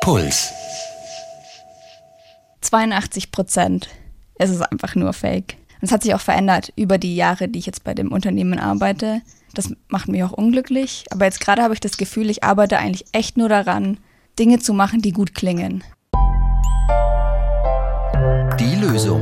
Puls. 0.00 0.50
82 2.62 3.30
Prozent. 3.30 3.88
Es 4.36 4.48
ist 4.48 4.62
einfach 4.62 4.94
nur 4.94 5.12
Fake. 5.12 5.56
Und 5.80 5.88
es 5.88 5.92
hat 5.92 6.02
sich 6.02 6.14
auch 6.14 6.20
verändert 6.20 6.72
über 6.74 6.96
die 6.96 7.14
Jahre, 7.16 7.48
die 7.48 7.58
ich 7.58 7.66
jetzt 7.66 7.84
bei 7.84 7.92
dem 7.92 8.10
Unternehmen 8.10 8.58
arbeite. 8.58 9.20
Das 9.52 9.74
macht 9.88 10.08
mich 10.08 10.24
auch 10.24 10.32
unglücklich. 10.32 11.04
Aber 11.10 11.26
jetzt 11.26 11.40
gerade 11.40 11.62
habe 11.62 11.74
ich 11.74 11.80
das 11.80 11.98
Gefühl, 11.98 12.30
ich 12.30 12.42
arbeite 12.42 12.78
eigentlich 12.78 13.04
echt 13.12 13.36
nur 13.36 13.50
daran, 13.50 13.98
Dinge 14.38 14.58
zu 14.58 14.72
machen, 14.72 15.02
die 15.02 15.12
gut 15.12 15.34
klingen. 15.34 15.84
Die 18.58 18.76
Lösung. 18.76 19.20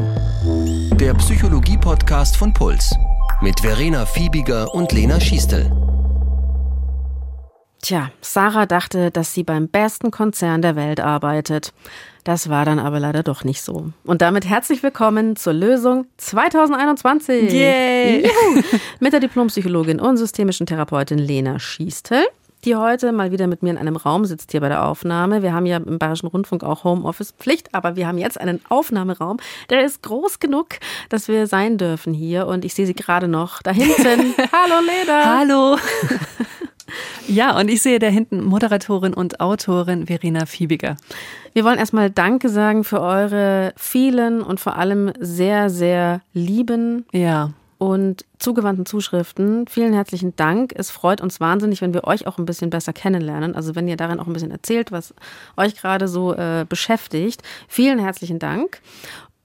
Der 1.01 1.15
Psychologie-Podcast 1.15 2.37
von 2.37 2.55
Puls. 2.55 2.95
Mit 3.41 3.61
Verena 3.61 4.07
Fiebiger 4.07 4.73
und 4.73 4.93
Lena 4.93 5.21
Schiestel. 5.21 5.88
Tja, 7.81 8.11
Sarah 8.21 8.67
dachte, 8.67 9.11
dass 9.13 9.35
sie 9.35 9.45
beim 9.45 9.69
besten 9.69 10.11
Konzern 10.11 10.63
der 10.63 10.75
Welt 10.75 10.99
arbeitet. 10.99 11.73
Das 12.25 12.49
war 12.50 12.64
dann 12.64 12.81
aber 12.81 12.99
leider 12.99 13.23
doch 13.23 13.45
nicht 13.45 13.63
so. 13.63 13.93
Und 14.05 14.21
damit 14.21 14.46
herzlich 14.46 14.82
willkommen 14.82 15.36
zur 15.36 15.53
Lösung 15.53 16.07
2021. 16.17 17.53
Yay! 17.53 18.27
Juhu. 18.27 18.63
Mit 19.00 19.13
der 19.13 19.21
Diplompsychologin 19.21 20.00
und 20.00 20.17
systemischen 20.17 20.67
Therapeutin 20.67 21.19
Lena 21.19 21.61
Schiestel, 21.61 22.27
die 22.64 22.75
heute 22.75 23.13
mal 23.13 23.31
wieder 23.31 23.46
mit 23.46 23.63
mir 23.63 23.71
in 23.71 23.79
einem 23.79 23.95
Raum 23.97 24.25
sitzt 24.25 24.50
hier 24.50 24.61
bei 24.61 24.69
der 24.69 24.85
Aufnahme. 24.85 25.43
Wir 25.43 25.55
haben 25.55 25.64
ja 25.64 25.77
im 25.77 26.00
Bayerischen 26.00 26.27
Rundfunk 26.27 26.64
auch 26.64 26.83
Homeoffice-Pflicht, 26.83 27.75
aber 27.77 27.95
wir 27.95 28.08
haben 28.08 28.19
jetzt 28.19 28.41
einen 28.41 28.61
Aufnahmeraum, 28.69 29.39
der 29.71 29.85
ist 29.85 30.03
groß 30.03 30.41
genug, 30.41 30.81
dass 31.11 31.29
wir 31.29 31.47
sein 31.47 31.79
dürfen 31.79 32.12
hier. 32.12 32.48
Und 32.48 32.64
ich 32.64 32.75
sehe 32.75 32.86
sie 32.86 32.95
gerade 32.95 33.28
noch 33.28 33.62
da 33.62 33.70
hinten. 33.70 34.34
Hallo 34.53 34.84
Lena! 34.84 35.39
Hallo! 35.39 35.77
Ja, 37.27 37.59
und 37.59 37.69
ich 37.69 37.83
sehe 37.83 37.98
da 37.98 38.06
hinten 38.06 38.42
Moderatorin 38.45 39.15
und 39.15 39.41
Autorin 39.41 40.06
Verena 40.06 40.47
Fiebiger. 40.47 40.97
Wir 41.53 41.64
wollen 41.64 41.78
erstmal 41.78 42.11
Danke 42.11 42.48
sagen 42.48 42.84
für 42.84 43.00
eure 43.00 43.72
vielen 43.77 44.42
und 44.42 44.61
vor 44.61 44.77
allem 44.77 45.12
sehr, 45.19 45.70
sehr 45.70 46.20
lieben 46.33 47.05
Ja. 47.12 47.53
und 47.78 48.25
zugewandten 48.39 48.86
Zuschriften. 48.86 49.67
Vielen 49.69 49.92
herzlichen 49.92 50.34
Dank. 50.36 50.72
Es 50.77 50.91
freut 50.91 51.20
uns 51.20 51.41
wahnsinnig, 51.41 51.80
wenn 51.83 51.95
wir 51.95 52.05
euch 52.05 52.27
auch 52.27 52.39
ein 52.39 52.47
bisschen 52.47 52.70
besser 52.70 52.92
kennenlernen. 52.92 53.55
Also 53.55 53.75
wenn 53.75 53.89
ihr 53.89 53.97
darin 53.97 54.20
auch 54.20 54.27
ein 54.27 54.33
bisschen 54.33 54.50
erzählt, 54.50 54.91
was 54.92 55.14
euch 55.56 55.77
gerade 55.77 56.08
so 56.08 56.33
äh, 56.34 56.64
beschäftigt. 56.69 57.42
Vielen 57.69 57.98
herzlichen 57.98 58.39
Dank. 58.39 58.80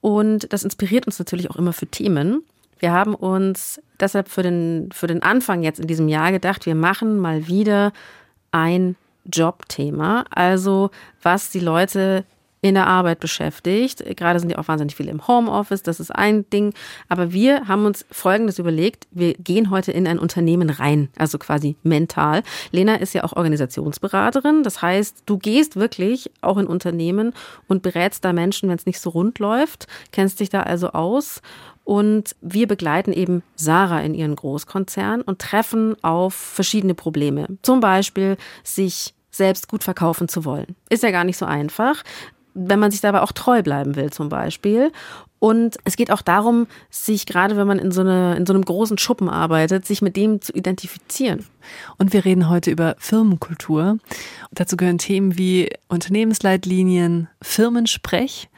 Und 0.00 0.52
das 0.52 0.64
inspiriert 0.64 1.06
uns 1.06 1.18
natürlich 1.18 1.50
auch 1.50 1.56
immer 1.56 1.72
für 1.72 1.86
Themen. 1.86 2.42
Wir 2.84 2.92
haben 2.92 3.14
uns 3.14 3.80
deshalb 3.98 4.28
für 4.28 4.42
den, 4.42 4.90
für 4.92 5.06
den 5.06 5.22
Anfang 5.22 5.62
jetzt 5.62 5.80
in 5.80 5.86
diesem 5.86 6.06
Jahr 6.06 6.32
gedacht, 6.32 6.66
wir 6.66 6.74
machen 6.74 7.18
mal 7.18 7.46
wieder 7.46 7.94
ein 8.52 8.96
Jobthema. 9.24 10.26
Also 10.28 10.90
was 11.22 11.48
die 11.48 11.60
Leute 11.60 12.26
in 12.60 12.74
der 12.74 12.86
Arbeit 12.86 13.20
beschäftigt. 13.20 14.02
Gerade 14.16 14.40
sind 14.40 14.50
ja 14.50 14.58
auch 14.58 14.68
wahnsinnig 14.68 14.96
viele 14.96 15.10
im 15.10 15.26
Homeoffice, 15.26 15.82
das 15.82 16.00
ist 16.00 16.10
ein 16.10 16.48
Ding. 16.48 16.72
Aber 17.10 17.32
wir 17.32 17.68
haben 17.68 17.84
uns 17.84 18.06
Folgendes 18.10 18.58
überlegt. 18.58 19.06
Wir 19.10 19.34
gehen 19.34 19.70
heute 19.70 19.92
in 19.92 20.06
ein 20.06 20.18
Unternehmen 20.18 20.70
rein, 20.70 21.10
also 21.18 21.38
quasi 21.38 21.76
mental. 21.82 22.42
Lena 22.70 22.96
ist 22.96 23.12
ja 23.12 23.24
auch 23.24 23.34
Organisationsberaterin. 23.34 24.62
Das 24.62 24.80
heißt, 24.80 25.24
du 25.26 25.36
gehst 25.36 25.76
wirklich 25.76 26.30
auch 26.40 26.56
in 26.56 26.66
Unternehmen 26.66 27.34
und 27.66 27.82
berätst 27.82 28.24
da 28.24 28.32
Menschen, 28.32 28.70
wenn 28.70 28.76
es 28.76 28.86
nicht 28.86 29.00
so 29.00 29.10
rund 29.10 29.38
läuft, 29.40 29.86
kennst 30.12 30.40
dich 30.40 30.48
da 30.48 30.62
also 30.62 30.90
aus. 30.92 31.42
Und 31.84 32.34
wir 32.40 32.66
begleiten 32.66 33.12
eben 33.12 33.42
Sarah 33.56 34.00
in 34.00 34.14
ihren 34.14 34.36
Großkonzern 34.36 35.20
und 35.22 35.38
treffen 35.38 35.96
auf 36.02 36.34
verschiedene 36.34 36.94
Probleme. 36.94 37.46
Zum 37.62 37.80
Beispiel 37.80 38.36
sich 38.62 39.14
selbst 39.30 39.68
gut 39.68 39.84
verkaufen 39.84 40.28
zu 40.28 40.44
wollen. 40.44 40.76
Ist 40.88 41.02
ja 41.02 41.10
gar 41.10 41.24
nicht 41.24 41.36
so 41.36 41.44
einfach 41.44 42.02
wenn 42.54 42.78
man 42.78 42.90
sich 42.90 43.00
dabei 43.00 43.20
auch 43.20 43.32
treu 43.32 43.62
bleiben 43.62 43.96
will 43.96 44.10
zum 44.10 44.28
Beispiel. 44.28 44.92
Und 45.40 45.76
es 45.84 45.96
geht 45.96 46.10
auch 46.10 46.22
darum, 46.22 46.66
sich 46.88 47.26
gerade 47.26 47.56
wenn 47.56 47.66
man 47.66 47.78
in 47.78 47.90
so, 47.90 48.00
eine, 48.00 48.34
in 48.36 48.46
so 48.46 48.54
einem 48.54 48.64
großen 48.64 48.96
Schuppen 48.96 49.28
arbeitet, 49.28 49.84
sich 49.84 50.00
mit 50.00 50.16
dem 50.16 50.40
zu 50.40 50.52
identifizieren. 50.52 51.44
Und 51.98 52.14
wir 52.14 52.24
reden 52.24 52.48
heute 52.48 52.70
über 52.70 52.96
Firmenkultur. 52.98 53.98
Dazu 54.52 54.76
gehören 54.76 54.98
Themen 54.98 55.36
wie 55.36 55.68
Unternehmensleitlinien, 55.88 57.28
Firmensprech 57.42 58.48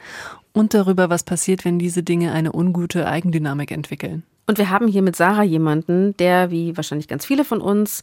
und 0.57 0.73
darüber, 0.73 1.09
was 1.09 1.23
passiert, 1.23 1.65
wenn 1.65 1.79
diese 1.79 2.03
Dinge 2.03 2.31
eine 2.31 2.53
ungute 2.53 3.07
Eigendynamik 3.07 3.71
entwickeln. 3.71 4.23
Und 4.47 4.57
wir 4.57 4.69
haben 4.69 4.87
hier 4.87 5.01
mit 5.01 5.15
Sarah 5.15 5.43
jemanden, 5.43 6.15
der, 6.17 6.51
wie 6.51 6.75
wahrscheinlich 6.77 7.07
ganz 7.07 7.25
viele 7.25 7.43
von 7.43 7.61
uns, 7.61 8.01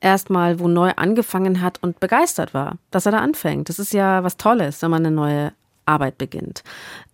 erstmal 0.00 0.60
wo 0.60 0.68
neu 0.68 0.92
angefangen 0.96 1.60
hat 1.60 1.82
und 1.82 2.00
begeistert 2.00 2.54
war, 2.54 2.78
dass 2.90 3.06
er 3.06 3.12
da 3.12 3.18
anfängt. 3.18 3.68
Das 3.68 3.78
ist 3.78 3.92
ja 3.92 4.24
was 4.24 4.36
Tolles, 4.36 4.82
wenn 4.82 4.90
man 4.90 5.04
eine 5.04 5.14
neue 5.14 5.52
Arbeit 5.90 6.18
beginnt. 6.18 6.62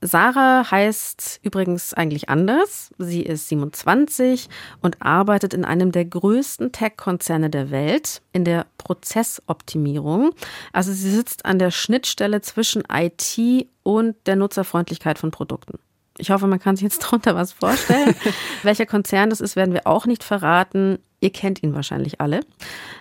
Sarah 0.02 0.70
heißt 0.70 1.40
übrigens 1.42 1.94
eigentlich 1.94 2.28
anders. 2.28 2.90
Sie 2.98 3.22
ist 3.22 3.48
27 3.48 4.48
und 4.82 5.00
arbeitet 5.00 5.54
in 5.54 5.64
einem 5.64 5.92
der 5.92 6.04
größten 6.04 6.72
Tech-Konzerne 6.72 7.48
der 7.48 7.70
Welt 7.70 8.20
in 8.32 8.44
der 8.44 8.66
Prozessoptimierung. 8.78 10.30
Also 10.72 10.92
sie 10.92 11.10
sitzt 11.10 11.46
an 11.46 11.58
der 11.58 11.70
Schnittstelle 11.70 12.42
zwischen 12.42 12.82
IT 12.92 13.66
und 13.82 14.16
der 14.26 14.36
Nutzerfreundlichkeit 14.36 15.18
von 15.18 15.30
Produkten. 15.30 15.78
Ich 16.18 16.30
hoffe, 16.30 16.46
man 16.46 16.60
kann 16.60 16.76
sich 16.76 16.84
jetzt 16.84 17.02
darunter 17.04 17.34
was 17.34 17.52
vorstellen. 17.52 18.14
Welcher 18.62 18.86
Konzern 18.86 19.30
das 19.30 19.40
ist, 19.40 19.56
werden 19.56 19.74
wir 19.74 19.86
auch 19.86 20.06
nicht 20.06 20.22
verraten. 20.22 20.98
Ihr 21.26 21.32
kennt 21.32 21.60
ihn 21.64 21.74
wahrscheinlich 21.74 22.20
alle. 22.20 22.42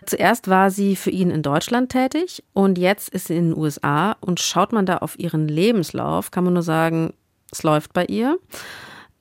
Zuerst 0.07 0.47
war 0.49 0.71
sie 0.71 0.95
für 0.95 1.11
ihn 1.11 1.29
in 1.29 1.43
Deutschland 1.43 1.91
tätig 1.91 2.43
und 2.53 2.79
jetzt 2.79 3.07
ist 3.09 3.27
sie 3.27 3.35
in 3.35 3.51
den 3.51 3.57
USA 3.57 4.13
und 4.19 4.39
schaut 4.39 4.73
man 4.73 4.87
da 4.87 4.97
auf 4.97 5.19
ihren 5.19 5.47
Lebenslauf, 5.47 6.31
kann 6.31 6.43
man 6.43 6.53
nur 6.53 6.63
sagen, 6.63 7.13
es 7.51 7.61
läuft 7.61 7.93
bei 7.93 8.03
ihr. 8.05 8.39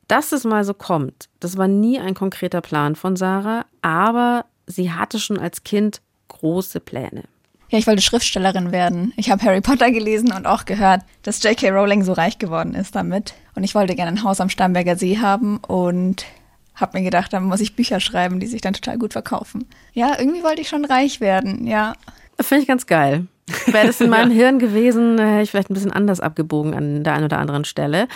Dass 0.09 0.33
es 0.33 0.45
mal 0.45 0.65
so 0.65 0.73
kommt, 0.73 1.29
das 1.39 1.59
war 1.59 1.69
nie 1.69 1.99
ein 1.99 2.15
konkreter 2.15 2.63
Plan 2.63 2.97
von 2.97 3.15
Sarah, 3.15 3.67
aber 3.83 4.47
sie 4.67 4.91
hatte 4.91 5.19
schon 5.19 5.39
als 5.39 5.65
Kind 5.65 6.01
große 6.29 6.81
Pläne. 6.81 7.25
Ja, 7.69 7.77
ich 7.77 7.87
wollte 7.87 8.01
Schriftstellerin 8.01 8.73
werden. 8.73 9.13
Ich 9.19 9.31
habe 9.31 9.43
Harry 9.43 9.61
Potter 9.61 9.91
gelesen 9.91 10.33
und 10.33 10.47
auch 10.47 10.65
gehört, 10.65 11.03
dass 11.25 11.43
J.K. 11.43 11.69
Rowling 11.69 12.05
so 12.05 12.15
reich 12.15 12.39
geworden 12.39 12.75
ist 12.75 12.95
damit. 12.95 13.35
Und 13.55 13.65
ich 13.65 13.75
wollte 13.75 13.97
gerne 13.97 14.13
ein 14.13 14.25
Haus 14.25 14.41
am 14.41 14.49
Starnberger 14.49 14.97
See 14.97 15.19
haben 15.19 15.59
und 15.59 16.25
habe 16.75 16.99
mir 16.99 17.05
gedacht, 17.05 17.33
dann 17.33 17.45
muss 17.45 17.61
ich 17.61 17.77
Bücher 17.77 18.01
schreiben, 18.01 18.41
die 18.41 18.47
sich 18.47 18.61
dann 18.61 18.75
total 18.75 18.99
gut 18.99 19.13
verkaufen. 19.13 19.67
Ja, 19.93 20.17
irgendwie 20.19 20.43
wollte 20.43 20.61
ich 20.61 20.69
schon 20.69 20.85
reich 20.85 21.21
werden, 21.21 21.67
ja. 21.67 21.95
Finde 22.41 22.63
ich 22.63 22.69
ganz 22.69 22.87
geil. 22.87 23.27
Wäre 23.67 23.87
das 23.87 24.01
in 24.01 24.11
meinem 24.11 24.31
Hirn 24.31 24.59
gewesen, 24.59 25.19
hätte 25.19 25.43
ich 25.43 25.51
vielleicht 25.51 25.71
ein 25.71 25.75
bisschen 25.75 25.93
anders 25.93 26.21
abgebogen 26.21 26.75
an 26.75 27.05
der 27.05 27.15
einen 27.15 27.25
oder 27.25 27.39
anderen 27.39 27.65
Stelle. 27.65 28.09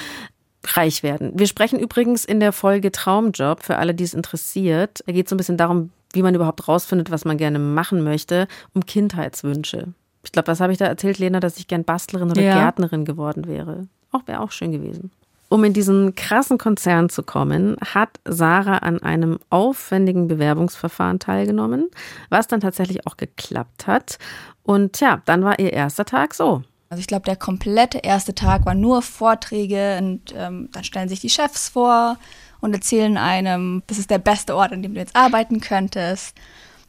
Reich 0.67 1.03
werden. 1.03 1.33
Wir 1.35 1.47
sprechen 1.47 1.79
übrigens 1.79 2.25
in 2.25 2.41
der 2.41 2.53
Folge 2.53 2.91
Traumjob, 2.91 3.63
für 3.63 3.77
alle, 3.77 3.95
die 3.95 4.05
es 4.05 4.13
interessiert. 4.13 5.03
Da 5.07 5.13
geht 5.13 5.27
es 5.27 5.31
so 5.31 5.37
ein 5.37 5.39
bisschen 5.39 5.57
darum, 5.57 5.91
wie 6.13 6.23
man 6.23 6.35
überhaupt 6.35 6.67
rausfindet, 6.67 7.11
was 7.11 7.25
man 7.25 7.37
gerne 7.39 7.59
machen 7.59 8.03
möchte, 8.03 8.49
um 8.75 8.85
Kindheitswünsche. 8.85 9.89
Ich 10.25 10.33
glaube, 10.33 10.49
was 10.49 10.61
habe 10.61 10.73
ich 10.73 10.79
da 10.79 10.87
erzählt, 10.87 11.19
Lena, 11.19 11.39
dass 11.41 11.59
ich 11.59 11.69
gern 11.69 11.85
Bastlerin 11.85 12.31
oder 12.31 12.43
Ja. 12.43 12.55
Gärtnerin 12.55 13.05
geworden 13.05 13.47
wäre. 13.47 13.87
Auch 14.11 14.27
wäre 14.27 14.41
auch 14.41 14.51
schön 14.51 14.73
gewesen. 14.73 15.11
Um 15.51 15.65
in 15.65 15.73
diesen 15.73 16.15
krassen 16.15 16.59
Konzern 16.59 17.09
zu 17.09 17.23
kommen, 17.23 17.77
hat 17.83 18.21
Sarah 18.27 18.79
an 18.79 19.03
einem 19.03 19.39
aufwendigen 19.49 20.29
Bewerbungsverfahren 20.29 21.19
teilgenommen, 21.19 21.89
was 22.29 22.49
dann 22.49 22.61
tatsächlich 22.61 23.07
auch 23.07 23.17
geklappt 23.17 23.87
hat. 23.87 24.19
Und 24.63 25.01
ja, 25.01 25.23
dann 25.25 25.43
war 25.45 25.59
ihr 25.59 25.73
erster 25.73 26.05
Tag 26.05 26.35
so. 26.35 26.63
Also 26.91 27.01
ich 27.01 27.07
glaube, 27.07 27.25
der 27.25 27.37
komplette 27.37 27.99
erste 27.99 28.35
Tag 28.35 28.67
war 28.67 28.75
nur 28.75 29.03
Vorträge 29.03 29.99
und 30.01 30.35
ähm, 30.37 30.69
dann 30.73 30.85
stellen 30.85 31.09
sich 31.09 31.21
die 31.21 31.31
Chefs 31.31 31.71
vor 31.71 32.19
und 32.61 32.75
erzählen 32.75 33.17
einem, 33.17 33.83
das 33.87 33.99
ist 33.99 34.11
der 34.11 34.19
beste 34.19 34.57
Ort, 34.57 34.73
an 34.73 34.83
dem 34.83 34.95
du 34.95 35.01
jetzt 35.01 35.17
arbeiten 35.17 35.61
könntest. 35.61 36.35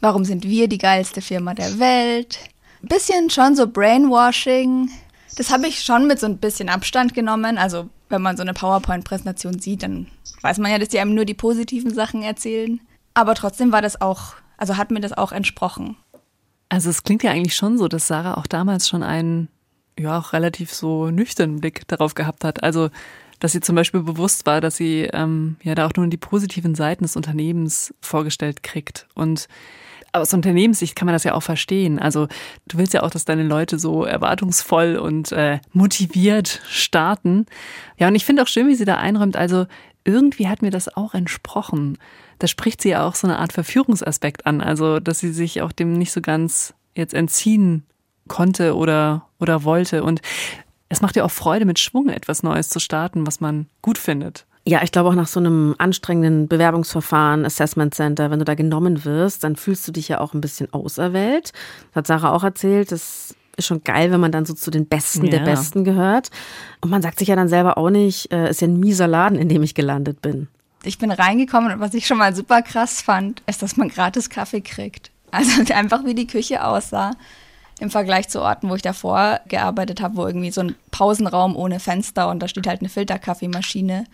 Warum 0.02 0.24
sind 0.24 0.46
wir 0.46 0.68
die 0.68 0.78
geilste 0.78 1.22
Firma 1.22 1.53
der 1.53 1.80
Welt? 1.80 2.40
Bisschen 2.81 3.30
schon 3.30 3.56
so 3.56 3.68
Brainwashing. 3.68 4.89
Das 5.36 5.52
habe 5.52 5.68
ich 5.68 5.81
schon 5.81 6.08
mit 6.08 6.20
so 6.20 6.26
ein 6.26 6.38
bisschen 6.38 6.70
Abstand 6.70 7.14
genommen. 7.14 7.58
Also 7.58 7.90
wenn 8.10 8.22
man 8.22 8.38
so 8.38 8.44
eine 8.44 8.54
PowerPoint-Präsentation 8.54 9.60
sieht, 9.60 9.84
dann 9.84 10.08
weiß 10.42 10.58
man 10.58 10.72
ja, 10.72 10.80
dass 10.80 10.90
die 10.90 11.00
einem 11.00 11.16
nur 11.16 11.26
die 11.26 11.34
positiven 11.34 11.94
Sachen 11.94 12.24
erzählen. 12.24 12.81
Aber 13.14 13.36
trotzdem 13.36 13.72
war 13.72 13.81
das 13.81 14.02
auch, 14.02 14.34
also 14.58 14.78
hat 14.78 14.92
mir 14.92 15.02
das 15.02 15.14
auch 15.14 15.31
entsprochen. 15.31 15.98
Also 16.70 16.90
es 16.90 17.04
klingt 17.04 17.24
ja 17.24 17.31
eigentlich 17.31 17.56
schon 17.56 17.78
so, 17.78 17.88
dass 17.88 18.08
Sarah 18.08 18.36
auch 18.36 18.48
damals 18.48 18.88
schon 18.88 19.04
einen, 19.04 19.50
ja, 19.98 20.20
auch 20.20 20.34
relativ 20.34 20.74
so 20.74 21.10
nüchternen 21.10 21.60
Blick 21.60 21.88
darauf 21.88 22.14
gehabt 22.14 22.44
hat. 22.44 22.64
Also, 22.64 22.90
dass 23.40 23.54
sie 23.54 23.62
zum 23.62 23.76
Beispiel 23.76 24.02
bewusst 24.02 24.46
war, 24.46 24.62
dass 24.62 24.78
sie 24.78 25.10
ähm, 25.12 25.58
ja 25.64 25.74
da 25.74 25.88
auch 25.88 25.94
nur 25.96 26.08
die 26.08 26.18
positiven 26.18 26.76
Seiten 26.76 27.04
des 27.04 27.16
Unternehmens 27.16 27.94
vorgestellt 28.02 28.64
kriegt. 28.64 29.08
Und 29.16 29.48
aus 30.13 30.33
Unternehmenssicht 30.33 30.95
kann 30.95 31.06
man 31.06 31.13
das 31.13 31.23
ja 31.23 31.33
auch 31.33 31.44
verstehen. 31.44 32.00
Also 32.00 32.27
du 32.67 32.77
willst 32.77 32.94
ja 32.94 33.03
auch, 33.03 33.11
dass 33.11 33.25
deine 33.25 33.44
Leute 33.44 33.79
so 33.79 34.03
erwartungsvoll 34.03 34.97
und 34.97 35.31
äh, 35.31 35.59
motiviert 35.73 36.61
starten. 36.67 37.45
Ja, 37.97 38.07
und 38.07 38.15
ich 38.15 38.25
finde 38.25 38.44
auch 38.44 38.47
schön, 38.47 38.67
wie 38.67 38.75
sie 38.75 38.85
da 38.85 38.95
einräumt. 38.95 39.38
Also 39.38 39.67
irgendwie 40.03 40.47
hat 40.47 40.61
mir 40.61 40.71
das 40.71 40.95
auch 40.95 41.13
entsprochen. 41.13 41.97
Da 42.39 42.47
spricht 42.47 42.81
sie 42.81 42.89
ja 42.89 43.06
auch 43.06 43.15
so 43.15 43.27
eine 43.27 43.39
Art 43.39 43.53
Verführungsaspekt 43.53 44.45
an. 44.45 44.61
Also, 44.61 45.00
dass 45.00 45.19
sie 45.19 45.31
sich 45.31 45.61
auch 45.61 45.71
dem 45.71 45.94
nicht 45.94 46.11
so 46.11 46.21
ganz 46.21 46.73
jetzt 46.95 47.13
entziehen 47.13 47.83
konnte 48.27 48.75
oder, 48.75 49.27
oder 49.39 49.63
wollte. 49.63 50.03
Und 50.03 50.21
es 50.88 51.01
macht 51.01 51.15
ja 51.15 51.23
auch 51.23 51.31
Freude, 51.31 51.65
mit 51.65 51.79
Schwung 51.79 52.09
etwas 52.09 52.44
Neues 52.44 52.69
zu 52.69 52.79
starten, 52.79 53.27
was 53.27 53.41
man 53.41 53.67
gut 53.81 53.97
findet. 53.97 54.45
Ja, 54.67 54.83
ich 54.83 54.91
glaube 54.91 55.09
auch 55.09 55.15
nach 55.15 55.27
so 55.27 55.39
einem 55.39 55.73
anstrengenden 55.77 56.47
Bewerbungsverfahren, 56.47 57.45
Assessment 57.45 57.95
Center, 57.95 58.29
wenn 58.29 58.39
du 58.39 58.45
da 58.45 58.56
genommen 58.56 59.06
wirst, 59.06 59.44
dann 59.44 59.56
fühlst 59.56 59.88
du 59.88 59.91
dich 59.91 60.09
ja 60.09 60.19
auch 60.19 60.33
ein 60.33 60.41
bisschen 60.41 60.71
auserwählt. 60.73 61.53
Das 61.89 61.95
hat 61.95 62.07
Sarah 62.07 62.33
auch 62.33 62.44
erzählt, 62.44 62.91
das 62.91 63.35
ist 63.57 63.67
schon 63.67 63.83
geil, 63.83 64.11
wenn 64.11 64.19
man 64.19 64.31
dann 64.31 64.45
so 64.45 64.53
zu 64.53 64.71
den 64.71 64.88
Besten 64.88 65.25
ja. 65.25 65.31
der 65.31 65.39
Besten 65.39 65.83
gehört. 65.83 66.29
Und 66.81 66.89
man 66.89 67.01
sagt 67.01 67.19
sich 67.19 67.27
ja 67.27 67.35
dann 67.35 67.47
selber 67.47 67.77
auch 67.77 67.89
nicht, 67.89 68.31
äh, 68.31 68.50
ist 68.50 68.61
ja 68.61 68.67
ein 68.67 68.79
mieser 68.79 69.07
Laden, 69.07 69.38
in 69.38 69.50
dem 69.50 69.63
ich 69.63 69.75
gelandet 69.75 70.21
bin. 70.21 70.47
Ich 70.83 70.97
bin 70.97 71.11
reingekommen 71.11 71.73
und 71.73 71.79
was 71.79 71.94
ich 71.94 72.07
schon 72.07 72.17
mal 72.17 72.33
super 72.33 72.61
krass 72.61 73.01
fand, 73.01 73.44
ist, 73.47 73.61
dass 73.61 73.75
man 73.75 73.89
gratis 73.89 74.29
Kaffee 74.29 74.61
kriegt. 74.61 75.11
Also 75.31 75.61
einfach 75.73 76.06
wie 76.06 76.15
die 76.15 76.27
Küche 76.27 76.63
aussah 76.63 77.11
im 77.79 77.89
Vergleich 77.89 78.29
zu 78.29 78.41
Orten, 78.41 78.69
wo 78.69 78.75
ich 78.75 78.81
davor 78.81 79.39
gearbeitet 79.47 80.01
habe, 80.01 80.17
wo 80.17 80.27
irgendwie 80.27 80.51
so 80.51 80.61
ein 80.61 80.75
Pausenraum 80.91 81.56
ohne 81.56 81.79
Fenster 81.79 82.29
und 82.29 82.39
da 82.39 82.47
steht 82.47 82.67
halt 82.67 82.81
eine 82.81 82.89
Filterkaffeemaschine. 82.89 84.06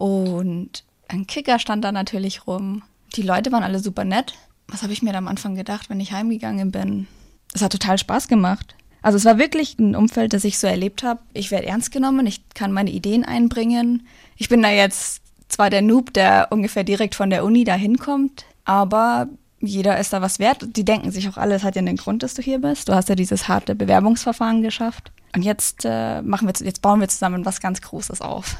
Und 0.00 0.84
ein 1.08 1.26
Kicker 1.26 1.58
stand 1.58 1.84
da 1.84 1.92
natürlich 1.92 2.46
rum. 2.46 2.82
Die 3.16 3.22
Leute 3.22 3.52
waren 3.52 3.62
alle 3.62 3.80
super 3.80 4.06
nett. 4.06 4.32
Was 4.66 4.82
habe 4.82 4.94
ich 4.94 5.02
mir 5.02 5.12
da 5.12 5.18
am 5.18 5.28
Anfang 5.28 5.56
gedacht, 5.56 5.90
wenn 5.90 6.00
ich 6.00 6.12
heimgegangen 6.12 6.72
bin? 6.72 7.06
Es 7.52 7.60
hat 7.60 7.72
total 7.72 7.98
Spaß 7.98 8.26
gemacht. 8.26 8.74
Also 9.02 9.18
es 9.18 9.26
war 9.26 9.36
wirklich 9.36 9.78
ein 9.78 9.94
Umfeld, 9.94 10.32
das 10.32 10.44
ich 10.44 10.58
so 10.58 10.66
erlebt 10.66 11.02
habe. 11.02 11.20
Ich 11.34 11.50
werde 11.50 11.66
ernst 11.66 11.92
genommen, 11.92 12.26
ich 12.26 12.48
kann 12.54 12.72
meine 12.72 12.88
Ideen 12.88 13.26
einbringen. 13.26 14.06
Ich 14.38 14.48
bin 14.48 14.62
da 14.62 14.70
jetzt 14.70 15.20
zwar 15.48 15.68
der 15.68 15.82
Noob, 15.82 16.14
der 16.14 16.48
ungefähr 16.48 16.84
direkt 16.84 17.14
von 17.14 17.28
der 17.28 17.44
Uni 17.44 17.64
da 17.64 17.74
hinkommt, 17.74 18.46
aber 18.64 19.28
jeder 19.60 19.98
ist 19.98 20.14
da 20.14 20.22
was 20.22 20.38
wert. 20.38 20.66
Die 20.76 20.84
denken 20.86 21.10
sich 21.10 21.28
auch 21.28 21.36
alle, 21.36 21.56
es 21.56 21.62
hat 21.62 21.76
ja 21.76 21.80
einen 21.80 21.98
Grund, 21.98 22.22
dass 22.22 22.32
du 22.32 22.40
hier 22.40 22.60
bist. 22.60 22.88
Du 22.88 22.94
hast 22.94 23.10
ja 23.10 23.16
dieses 23.16 23.48
harte 23.48 23.74
Bewerbungsverfahren 23.74 24.62
geschafft. 24.62 25.12
Und 25.36 25.42
jetzt 25.42 25.84
äh, 25.84 26.22
machen 26.22 26.48
wir, 26.48 26.54
jetzt 26.64 26.80
bauen 26.80 27.00
wir 27.00 27.08
zusammen 27.08 27.44
was 27.44 27.60
ganz 27.60 27.82
Großes 27.82 28.22
auf. 28.22 28.56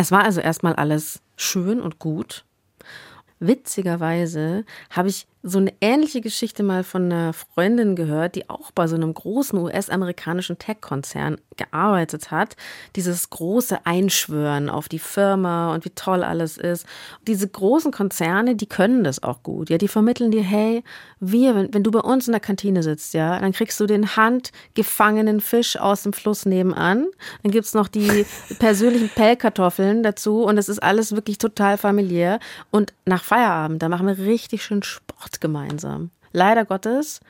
Es 0.00 0.12
war 0.12 0.22
also 0.22 0.40
erstmal 0.40 0.76
alles 0.76 1.20
schön 1.36 1.80
und 1.80 1.98
gut. 1.98 2.44
Witzigerweise 3.40 4.64
habe 4.90 5.08
ich 5.08 5.26
so 5.42 5.58
eine 5.58 5.72
ähnliche 5.80 6.20
Geschichte 6.20 6.64
mal 6.64 6.82
von 6.82 7.04
einer 7.04 7.32
Freundin 7.32 7.94
gehört, 7.94 8.34
die 8.34 8.50
auch 8.50 8.72
bei 8.72 8.88
so 8.88 8.96
einem 8.96 9.14
großen 9.14 9.56
US-amerikanischen 9.58 10.58
Tech-Konzern 10.58 11.38
gearbeitet 11.56 12.32
hat. 12.32 12.56
Dieses 12.96 13.30
große 13.30 13.86
Einschwören 13.86 14.68
auf 14.68 14.88
die 14.88 14.98
Firma 14.98 15.72
und 15.72 15.84
wie 15.84 15.90
toll 15.90 16.24
alles 16.24 16.58
ist. 16.58 16.86
Diese 17.26 17.46
großen 17.46 17.92
Konzerne, 17.92 18.56
die 18.56 18.66
können 18.66 19.04
das 19.04 19.22
auch 19.22 19.44
gut. 19.44 19.70
Ja, 19.70 19.78
die 19.78 19.88
vermitteln 19.88 20.32
dir, 20.32 20.42
hey, 20.42 20.82
wir, 21.20 21.54
wenn, 21.54 21.72
wenn 21.72 21.82
du 21.84 21.92
bei 21.92 22.00
uns 22.00 22.26
in 22.26 22.32
der 22.32 22.40
Kantine 22.40 22.82
sitzt, 22.82 23.14
ja, 23.14 23.38
dann 23.38 23.52
kriegst 23.52 23.78
du 23.78 23.86
den 23.86 24.16
handgefangenen 24.16 25.40
Fisch 25.40 25.76
aus 25.76 26.02
dem 26.02 26.12
Fluss 26.12 26.46
nebenan. 26.46 27.06
Dann 27.44 27.52
gibt 27.52 27.66
es 27.66 27.74
noch 27.74 27.86
die 27.86 28.26
persönlichen 28.58 29.08
Pellkartoffeln 29.08 30.02
dazu 30.02 30.42
und 30.42 30.58
es 30.58 30.68
ist 30.68 30.82
alles 30.82 31.12
wirklich 31.14 31.38
total 31.38 31.78
familiär. 31.78 32.40
Und 32.70 32.92
nach 33.04 33.22
Feierabend, 33.22 33.82
da 33.82 33.88
machen 33.88 34.06
wir 34.08 34.18
richtig 34.18 34.64
schön 34.64 34.82
Sport 34.82 35.27
gemeinsam. 35.40 36.10
Leider 36.32 36.64
Gottes 36.64 37.20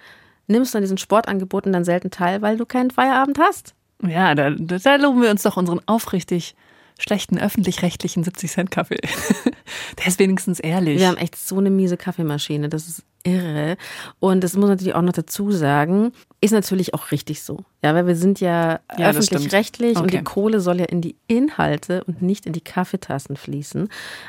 nimmst 0.47 0.75
du 0.75 0.79
an 0.79 0.83
diesen 0.83 0.99
Sportangeboten 0.99 1.73
dann 1.73 1.85
selten 1.85 2.11
teil, 2.11 2.43
weil 2.43 2.57
du 2.57 2.67
keinen 2.67 2.91
Feierabend 2.91 3.39
hast. 3.39 3.75
Ja, 4.03 4.35
da, 4.35 4.51
da 4.51 4.97
loben 4.97 5.23
wir 5.23 5.31
uns 5.31 5.43
doch 5.43 5.57
unseren 5.57 5.81
aufrichtig 5.87 6.55
schlechten 6.99 7.39
öffentlich-rechtlichen 7.39 8.25
70-Cent-Kaffee. 8.25 9.01
Der 9.99 10.07
ist 10.07 10.19
wenigstens 10.19 10.59
ehrlich. 10.59 10.99
Wir 10.99 11.09
haben 11.09 11.17
echt 11.17 11.37
so 11.37 11.59
eine 11.59 11.71
miese 11.71 11.97
Kaffeemaschine, 11.97 12.69
das 12.69 12.89
ist 12.89 13.05
irre. 13.23 13.77
Und 14.19 14.43
das 14.43 14.55
muss 14.55 14.69
natürlich 14.69 14.95
auch 14.95 15.03
noch 15.03 15.13
dazu 15.13 15.53
sagen, 15.53 16.13
ist 16.41 16.53
natürlich 16.53 16.95
auch 16.95 17.11
richtig 17.11 17.43
so. 17.43 17.65
Ja, 17.83 17.95
weil 17.95 18.07
wir 18.07 18.17
sind 18.17 18.41
ja, 18.41 18.81
ja 18.97 19.11
öffentlich-rechtlich 19.11 19.97
okay. 19.97 20.03
und 20.03 20.13
die 20.13 20.23
Kohle 20.23 20.61
soll 20.61 20.79
ja 20.79 20.87
in 20.87 21.01
die 21.01 21.17
Inhalte 21.27 22.05
und 22.05 22.23
nicht 22.23 22.47
in 22.47 22.53
die 22.53 22.61
Kaffeetassen 22.61 23.37
fließen. 23.37 23.89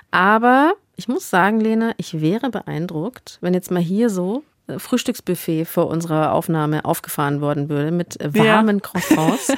Aber 0.09 0.73
ich 0.95 1.07
muss 1.07 1.29
sagen, 1.29 1.61
Lena, 1.61 1.93
ich 1.97 2.19
wäre 2.19 2.49
beeindruckt, 2.49 3.37
wenn 3.41 3.53
jetzt 3.53 3.69
mal 3.71 3.81
hier 3.81 4.09
so 4.09 4.43
äh, 4.67 4.79
Frühstücksbuffet 4.79 5.65
vor 5.65 5.87
unserer 5.87 6.33
Aufnahme 6.33 6.83
aufgefahren 6.83 7.41
worden 7.41 7.69
würde 7.69 7.91
mit 7.91 8.19
äh, 8.19 8.33
warmen 8.33 8.77
ja. 8.83 8.83
Croissants. 8.83 9.53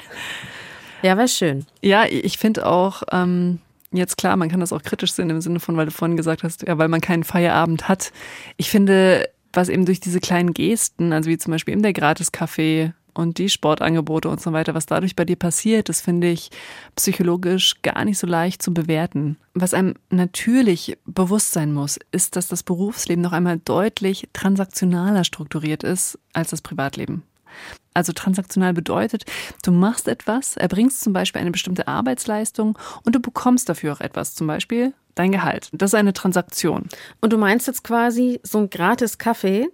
ja, 1.01 1.17
wäre 1.17 1.29
schön. 1.29 1.65
Ja, 1.81 2.05
ich 2.05 2.37
finde 2.37 2.67
auch, 2.67 3.03
ähm, 3.11 3.59
jetzt 3.91 4.17
klar, 4.17 4.35
man 4.35 4.49
kann 4.49 4.59
das 4.59 4.73
auch 4.73 4.83
kritisch 4.83 5.13
sehen 5.13 5.29
im 5.29 5.41
Sinne 5.41 5.61
von, 5.61 5.77
weil 5.77 5.85
du 5.85 5.91
vorhin 5.91 6.17
gesagt 6.17 6.43
hast, 6.43 6.67
ja, 6.67 6.77
weil 6.77 6.89
man 6.89 7.01
keinen 7.01 7.23
Feierabend 7.23 7.87
hat. 7.87 8.11
Ich 8.57 8.69
finde, 8.69 9.29
was 9.53 9.69
eben 9.69 9.85
durch 9.85 9.99
diese 9.99 10.19
kleinen 10.19 10.53
Gesten, 10.53 11.13
also 11.13 11.29
wie 11.29 11.37
zum 11.37 11.51
Beispiel 11.51 11.73
in 11.73 11.83
der 11.83 11.93
Gratis-Café 11.93 12.93
und 13.13 13.37
die 13.37 13.49
Sportangebote 13.49 14.29
und 14.29 14.41
so 14.41 14.53
weiter, 14.53 14.73
was 14.73 14.85
dadurch 14.85 15.15
bei 15.15 15.25
dir 15.25 15.35
passiert, 15.35 15.89
das 15.89 16.01
finde 16.01 16.29
ich 16.29 16.49
psychologisch 16.95 17.81
gar 17.81 18.05
nicht 18.05 18.17
so 18.17 18.27
leicht 18.27 18.61
zu 18.61 18.73
bewerten. 18.73 19.37
Was 19.53 19.73
einem 19.73 19.95
natürlich 20.09 20.97
bewusst 21.05 21.51
sein 21.51 21.73
muss, 21.73 21.99
ist, 22.11 22.35
dass 22.35 22.47
das 22.47 22.63
Berufsleben 22.63 23.21
noch 23.21 23.33
einmal 23.33 23.59
deutlich 23.59 24.29
transaktionaler 24.33 25.23
strukturiert 25.23 25.83
ist 25.83 26.17
als 26.33 26.51
das 26.51 26.61
Privatleben. 26.61 27.23
Also 27.93 28.13
transaktional 28.13 28.73
bedeutet, 28.73 29.25
du 29.63 29.71
machst 29.73 30.07
etwas, 30.07 30.55
erbringst 30.55 31.01
zum 31.01 31.11
Beispiel 31.11 31.41
eine 31.41 31.51
bestimmte 31.51 31.89
Arbeitsleistung 31.89 32.77
und 33.03 33.13
du 33.13 33.19
bekommst 33.19 33.67
dafür 33.67 33.93
auch 33.93 33.99
etwas, 33.99 34.33
zum 34.33 34.47
Beispiel 34.47 34.93
dein 35.15 35.31
Gehalt. 35.31 35.69
Das 35.73 35.91
ist 35.91 35.95
eine 35.95 36.13
Transaktion. 36.13 36.87
Und 37.19 37.33
du 37.33 37.37
meinst 37.37 37.67
jetzt 37.67 37.83
quasi 37.83 38.39
so 38.43 38.59
ein 38.59 38.69
gratis 38.69 39.17
Kaffee, 39.17 39.69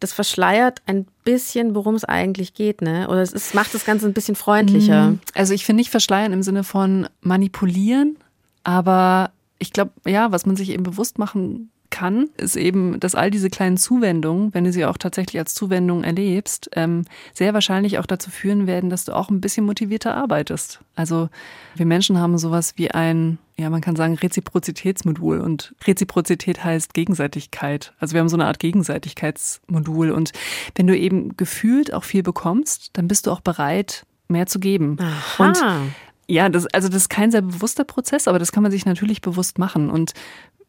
das 0.00 0.12
verschleiert 0.12 0.82
ein 0.86 1.06
bisschen, 1.24 1.74
worum 1.74 1.94
es 1.94 2.04
eigentlich 2.04 2.52
geht, 2.54 2.82
ne? 2.82 3.08
Oder 3.08 3.22
es 3.22 3.32
ist, 3.32 3.54
macht 3.54 3.72
das 3.72 3.86
Ganze 3.86 4.06
ein 4.06 4.12
bisschen 4.12 4.36
freundlicher. 4.36 5.12
Mhm. 5.12 5.20
Also 5.34 5.54
ich 5.54 5.64
finde 5.64 5.80
nicht 5.80 5.90
verschleiern 5.90 6.32
im 6.32 6.42
Sinne 6.42 6.64
von 6.64 7.08
manipulieren, 7.22 8.18
aber 8.62 9.30
ich 9.58 9.72
glaube, 9.72 9.92
ja, 10.06 10.32
was 10.32 10.44
man 10.44 10.56
sich 10.56 10.70
eben 10.70 10.82
bewusst 10.82 11.18
machen 11.18 11.70
kann, 11.96 12.28
ist 12.36 12.56
eben, 12.56 13.00
dass 13.00 13.14
all 13.14 13.30
diese 13.30 13.48
kleinen 13.48 13.78
Zuwendungen, 13.78 14.52
wenn 14.52 14.64
du 14.64 14.72
sie 14.72 14.84
auch 14.84 14.98
tatsächlich 14.98 15.38
als 15.38 15.54
Zuwendung 15.54 16.04
erlebst, 16.04 16.68
ähm, 16.74 17.06
sehr 17.32 17.54
wahrscheinlich 17.54 17.98
auch 17.98 18.04
dazu 18.04 18.30
führen 18.30 18.66
werden, 18.66 18.90
dass 18.90 19.06
du 19.06 19.16
auch 19.16 19.30
ein 19.30 19.40
bisschen 19.40 19.64
motivierter 19.64 20.14
arbeitest. 20.14 20.80
Also 20.94 21.30
wir 21.74 21.86
Menschen 21.86 22.18
haben 22.18 22.36
sowas 22.36 22.74
wie 22.76 22.90
ein, 22.90 23.38
ja, 23.56 23.70
man 23.70 23.80
kann 23.80 23.96
sagen, 23.96 24.14
Reziprozitätsmodul 24.14 25.40
und 25.40 25.74
Reziprozität 25.86 26.62
heißt 26.62 26.92
Gegenseitigkeit. 26.92 27.94
Also 27.98 28.12
wir 28.12 28.20
haben 28.20 28.28
so 28.28 28.36
eine 28.36 28.44
Art 28.44 28.58
Gegenseitigkeitsmodul 28.58 30.10
und 30.10 30.32
wenn 30.74 30.86
du 30.86 30.94
eben 30.94 31.34
gefühlt 31.38 31.94
auch 31.94 32.04
viel 32.04 32.22
bekommst, 32.22 32.90
dann 32.92 33.08
bist 33.08 33.26
du 33.26 33.30
auch 33.30 33.40
bereit, 33.40 34.04
mehr 34.28 34.46
zu 34.46 34.60
geben. 34.60 34.98
Aha. 35.00 35.44
Und 35.44 35.92
ja, 36.28 36.48
das, 36.50 36.66
also 36.66 36.88
das 36.88 37.02
ist 37.02 37.08
kein 37.08 37.30
sehr 37.30 37.42
bewusster 37.42 37.84
Prozess, 37.84 38.28
aber 38.28 38.38
das 38.38 38.52
kann 38.52 38.62
man 38.62 38.72
sich 38.72 38.84
natürlich 38.84 39.22
bewusst 39.22 39.58
machen. 39.58 39.88
Und 39.88 40.12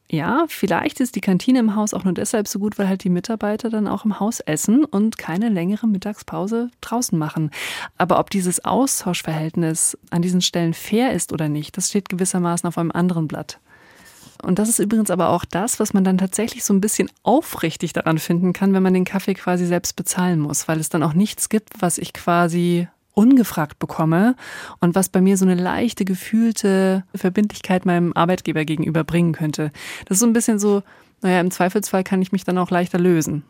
ja, 0.09 0.45
vielleicht 0.47 1.01
ist 1.01 1.15
die 1.15 1.21
Kantine 1.21 1.59
im 1.59 1.75
Haus 1.75 1.93
auch 1.93 2.05
nur 2.05 2.13
deshalb 2.13 2.47
so 2.47 2.59
gut, 2.59 2.79
weil 2.79 2.87
halt 2.87 3.03
die 3.03 3.09
Mitarbeiter 3.09 3.69
dann 3.69 3.87
auch 3.87 4.05
im 4.05 4.19
Haus 4.21 4.39
essen 4.39 4.85
und 4.85 5.17
keine 5.17 5.49
längere 5.49 5.85
Mittagspause 5.85 6.69
draußen 6.79 7.17
machen. 7.17 7.51
Aber 7.97 8.17
ob 8.19 8.29
dieses 8.29 8.63
Austauschverhältnis 8.63 9.97
an 10.09 10.21
diesen 10.21 10.41
Stellen 10.41 10.73
fair 10.73 11.11
ist 11.11 11.33
oder 11.33 11.49
nicht, 11.49 11.75
das 11.75 11.89
steht 11.89 12.07
gewissermaßen 12.07 12.67
auf 12.67 12.77
einem 12.77 12.91
anderen 12.91 13.27
Blatt. 13.27 13.59
Und 14.43 14.59
das 14.59 14.69
ist 14.69 14.79
übrigens 14.79 15.09
aber 15.09 15.29
auch 15.29 15.43
das, 15.43 15.79
was 15.79 15.93
man 15.93 16.03
dann 16.03 16.17
tatsächlich 16.17 16.63
so 16.63 16.73
ein 16.73 16.79
bisschen 16.79 17.09
aufrichtig 17.23 17.91
daran 17.91 18.17
finden 18.17 18.53
kann, 18.53 18.73
wenn 18.73 18.83
man 18.83 18.93
den 18.93 19.03
Kaffee 19.03 19.33
quasi 19.33 19.65
selbst 19.65 19.95
bezahlen 19.95 20.39
muss, 20.39 20.67
weil 20.67 20.79
es 20.79 20.89
dann 20.89 21.03
auch 21.03 21.13
nichts 21.13 21.49
gibt, 21.49 21.81
was 21.81 21.97
ich 21.97 22.13
quasi 22.13 22.87
ungefragt 23.17 23.79
bekomme 23.79 24.35
und 24.79 24.93
was 24.93 25.09
bei 25.09 25.21
mir 25.21 25.37
so 25.37 25.45
eine 25.45 25.55
leichte 25.55 26.05
gefühlte 26.05 27.03
Verbindlichkeit 27.15 27.83
meinem 27.83 28.13
Arbeitgeber 28.13 28.63
gegenüber 28.63 29.03
bringen 29.03 29.33
könnte. 29.33 29.71
Das 30.05 30.17
ist 30.17 30.19
so 30.19 30.27
ein 30.27 30.33
bisschen 30.33 30.59
so, 30.59 30.83
naja, 31.21 31.39
im 31.39 31.49
Zweifelsfall 31.49 32.03
kann 32.03 32.21
ich 32.21 32.31
mich 32.31 32.43
dann 32.43 32.59
auch 32.59 32.69
leichter 32.69 32.99
lösen. 32.99 33.43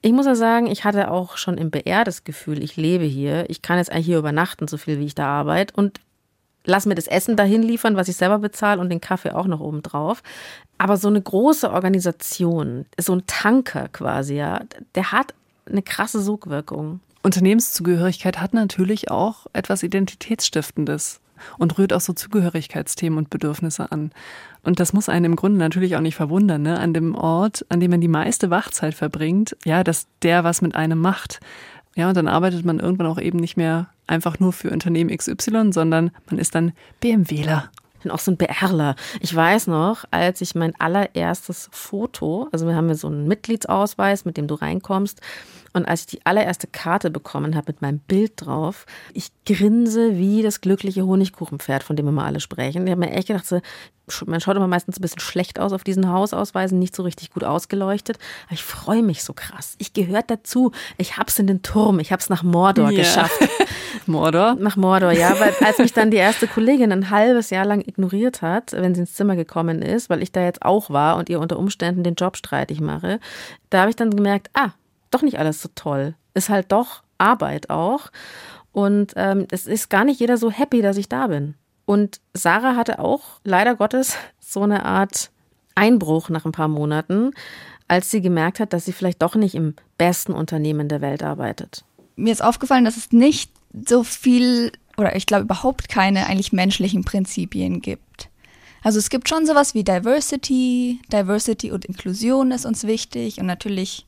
Ich 0.00 0.12
muss 0.12 0.24
ja 0.24 0.34
sagen, 0.34 0.66
ich 0.66 0.84
hatte 0.84 1.10
auch 1.10 1.36
schon 1.36 1.58
im 1.58 1.70
BR 1.70 2.04
das 2.04 2.24
Gefühl, 2.24 2.62
ich 2.62 2.76
lebe 2.76 3.04
hier. 3.04 3.50
Ich 3.50 3.60
kann 3.60 3.76
jetzt 3.76 3.92
eigentlich 3.92 4.06
hier 4.06 4.18
übernachten, 4.18 4.66
so 4.66 4.78
viel 4.78 4.98
wie 4.98 5.04
ich 5.04 5.14
da 5.14 5.26
arbeite. 5.26 5.74
Und 5.76 6.00
lass 6.64 6.86
mir 6.86 6.94
das 6.94 7.06
Essen 7.06 7.36
dahin 7.36 7.62
liefern, 7.62 7.96
was 7.96 8.08
ich 8.08 8.16
selber 8.16 8.38
bezahle 8.38 8.80
und 8.80 8.88
den 8.88 9.02
Kaffee 9.02 9.34
auch 9.34 9.46
noch 9.46 9.60
oben 9.60 9.82
drauf. 9.82 10.22
Aber 10.78 10.96
so 10.96 11.08
eine 11.08 11.20
große 11.20 11.70
Organisation, 11.70 12.86
so 12.98 13.14
ein 13.14 13.24
Tanker 13.26 13.88
quasi, 13.88 14.36
ja, 14.36 14.62
der 14.94 15.12
hat 15.12 15.34
eine 15.66 15.82
krasse 15.82 16.22
Sogwirkung. 16.22 17.00
Unternehmenszugehörigkeit 17.22 18.40
hat 18.40 18.54
natürlich 18.54 19.10
auch 19.10 19.46
etwas 19.52 19.82
Identitätsstiftendes 19.82 21.20
und 21.58 21.78
rührt 21.78 21.92
auch 21.92 22.00
so 22.00 22.12
Zugehörigkeitsthemen 22.12 23.18
und 23.18 23.30
Bedürfnisse 23.30 23.90
an. 23.92 24.12
Und 24.62 24.80
das 24.80 24.92
muss 24.92 25.08
einen 25.08 25.24
im 25.26 25.36
Grunde 25.36 25.58
natürlich 25.58 25.96
auch 25.96 26.00
nicht 26.00 26.16
verwundern, 26.16 26.62
ne? 26.62 26.78
An 26.78 26.92
dem 26.92 27.14
Ort, 27.14 27.64
an 27.68 27.80
dem 27.80 27.90
man 27.90 28.00
die 28.00 28.08
meiste 28.08 28.50
Wachzeit 28.50 28.94
verbringt, 28.94 29.56
ja, 29.64 29.84
dass 29.84 30.06
der 30.22 30.44
was 30.44 30.62
mit 30.62 30.74
einem 30.74 31.00
macht. 31.00 31.40
Ja, 31.96 32.08
und 32.08 32.16
dann 32.16 32.28
arbeitet 32.28 32.64
man 32.64 32.78
irgendwann 32.78 33.06
auch 33.06 33.18
eben 33.18 33.38
nicht 33.38 33.56
mehr 33.56 33.88
einfach 34.06 34.38
nur 34.38 34.52
für 34.52 34.70
Unternehmen 34.70 35.16
XY, 35.16 35.72
sondern 35.72 36.10
man 36.28 36.38
ist 36.38 36.54
dann 36.54 36.72
BMWler 37.00 37.70
Ich 37.96 38.02
bin 38.02 38.12
auch 38.12 38.18
so 38.18 38.30
ein 38.30 38.36
BRler. 38.36 38.96
Ich 39.20 39.34
weiß 39.34 39.66
noch, 39.66 40.04
als 40.10 40.40
ich 40.40 40.54
mein 40.54 40.74
allererstes 40.78 41.68
Foto, 41.72 42.48
also 42.52 42.66
wir 42.66 42.74
haben 42.74 42.88
ja 42.88 42.94
so 42.94 43.08
einen 43.08 43.26
Mitgliedsausweis, 43.28 44.24
mit 44.24 44.36
dem 44.36 44.46
du 44.46 44.54
reinkommst, 44.54 45.20
und 45.72 45.86
als 45.86 46.02
ich 46.02 46.06
die 46.06 46.26
allererste 46.26 46.66
Karte 46.66 47.10
bekommen 47.10 47.54
habe 47.54 47.66
mit 47.68 47.82
meinem 47.82 47.98
Bild 48.00 48.32
drauf, 48.36 48.86
ich 49.14 49.30
grinse 49.46 50.16
wie 50.16 50.42
das 50.42 50.60
glückliche 50.60 51.06
Honigkuchenpferd, 51.06 51.82
von 51.82 51.96
dem 51.96 52.08
immer 52.08 52.24
alle 52.24 52.40
sprechen. 52.40 52.86
Ich 52.86 52.90
habe 52.90 53.00
mir 53.00 53.12
echt 53.12 53.28
gedacht, 53.28 53.46
so, 53.46 53.60
man 54.26 54.40
schaut 54.40 54.56
immer 54.56 54.66
meistens 54.66 54.98
ein 54.98 55.02
bisschen 55.02 55.20
schlecht 55.20 55.60
aus 55.60 55.72
auf 55.72 55.84
diesen 55.84 56.08
Hausausweisen, 56.08 56.78
nicht 56.78 56.96
so 56.96 57.02
richtig 57.04 57.30
gut 57.30 57.44
ausgeleuchtet. 57.44 58.18
Aber 58.46 58.54
ich 58.54 58.64
freue 58.64 59.02
mich 59.02 59.22
so 59.22 59.32
krass. 59.32 59.74
Ich 59.78 59.92
gehöre 59.92 60.22
dazu. 60.22 60.72
Ich 60.98 61.16
hab's 61.16 61.38
in 61.38 61.46
den 61.46 61.62
Turm. 61.62 62.00
Ich 62.00 62.12
hab's 62.12 62.28
nach 62.28 62.42
Mordor 62.42 62.90
yeah. 62.90 63.02
geschafft. 63.02 63.38
Mordor? 64.06 64.56
Nach 64.58 64.76
Mordor, 64.76 65.12
ja. 65.12 65.38
Weil 65.38 65.54
als 65.64 65.78
mich 65.78 65.92
dann 65.92 66.10
die 66.10 66.16
erste 66.16 66.48
Kollegin 66.48 66.90
ein 66.90 67.10
halbes 67.10 67.50
Jahr 67.50 67.64
lang 67.64 67.80
ignoriert 67.80 68.42
hat, 68.42 68.72
wenn 68.72 68.94
sie 68.94 69.02
ins 69.02 69.14
Zimmer 69.14 69.36
gekommen 69.36 69.82
ist, 69.82 70.10
weil 70.10 70.22
ich 70.22 70.32
da 70.32 70.42
jetzt 70.42 70.62
auch 70.62 70.90
war 70.90 71.16
und 71.16 71.28
ihr 71.28 71.40
unter 71.40 71.58
Umständen 71.58 72.02
den 72.02 72.14
Job 72.14 72.36
streitig 72.36 72.80
mache, 72.80 73.20
da 73.70 73.82
habe 73.82 73.90
ich 73.90 73.96
dann 73.96 74.10
gemerkt, 74.10 74.50
ah, 74.54 74.70
doch 75.10 75.22
nicht 75.22 75.38
alles 75.38 75.62
so 75.62 75.68
toll. 75.74 76.14
Ist 76.34 76.48
halt 76.48 76.72
doch 76.72 77.02
Arbeit 77.18 77.70
auch. 77.70 78.10
Und 78.72 79.12
ähm, 79.16 79.46
es 79.50 79.66
ist 79.66 79.90
gar 79.90 80.04
nicht 80.04 80.20
jeder 80.20 80.36
so 80.36 80.50
happy, 80.50 80.82
dass 80.82 80.96
ich 80.96 81.08
da 81.08 81.26
bin. 81.26 81.54
Und 81.84 82.20
Sarah 82.34 82.76
hatte 82.76 82.98
auch 82.98 83.40
leider 83.44 83.74
Gottes 83.74 84.16
so 84.40 84.62
eine 84.62 84.84
Art 84.84 85.30
Einbruch 85.74 86.28
nach 86.28 86.44
ein 86.44 86.52
paar 86.52 86.68
Monaten, 86.68 87.32
als 87.88 88.10
sie 88.10 88.20
gemerkt 88.20 88.60
hat, 88.60 88.72
dass 88.72 88.84
sie 88.84 88.92
vielleicht 88.92 89.22
doch 89.22 89.34
nicht 89.34 89.54
im 89.54 89.74
besten 89.98 90.32
Unternehmen 90.32 90.88
der 90.88 91.00
Welt 91.00 91.22
arbeitet. 91.22 91.84
Mir 92.16 92.32
ist 92.32 92.42
aufgefallen, 92.42 92.84
dass 92.84 92.96
es 92.96 93.12
nicht 93.12 93.50
so 93.86 94.04
viel 94.04 94.72
oder 94.96 95.16
ich 95.16 95.26
glaube 95.26 95.44
überhaupt 95.44 95.88
keine 95.88 96.26
eigentlich 96.26 96.52
menschlichen 96.52 97.04
Prinzipien 97.04 97.80
gibt. 97.80 98.28
Also 98.82 98.98
es 98.98 99.10
gibt 99.10 99.28
schon 99.28 99.46
sowas 99.46 99.74
wie 99.74 99.84
Diversity, 99.84 101.00
Diversity 101.12 101.70
und 101.70 101.84
Inklusion 101.84 102.50
ist 102.50 102.66
uns 102.66 102.84
wichtig 102.84 103.40
und 103.40 103.46
natürlich 103.46 104.06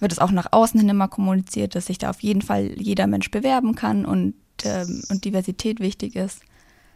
wird 0.00 0.12
es 0.12 0.18
auch 0.18 0.30
nach 0.30 0.48
außen 0.50 0.80
hin 0.80 0.88
immer 0.88 1.08
kommuniziert, 1.08 1.74
dass 1.74 1.86
sich 1.86 1.98
da 1.98 2.10
auf 2.10 2.20
jeden 2.20 2.42
Fall 2.42 2.72
jeder 2.76 3.06
Mensch 3.06 3.30
bewerben 3.30 3.74
kann 3.74 4.04
und, 4.04 4.34
ähm, 4.64 5.02
und 5.08 5.24
Diversität 5.24 5.80
wichtig 5.80 6.16
ist. 6.16 6.40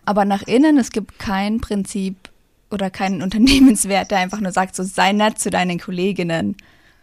Aber 0.05 0.25
nach 0.25 0.43
innen, 0.43 0.79
es 0.79 0.91
gibt 0.91 1.19
kein 1.19 1.61
Prinzip 1.61 2.17
oder 2.71 2.91
keinen 2.91 3.23
Unternehmenswert, 3.23 4.11
der 4.11 4.19
einfach 4.19 4.41
nur 4.41 4.53
sagt, 4.53 4.75
so 4.75 4.83
sei 4.83 5.13
nett 5.13 5.39
zu 5.39 5.51
deinen 5.51 5.79
Kolleginnen 5.79 6.57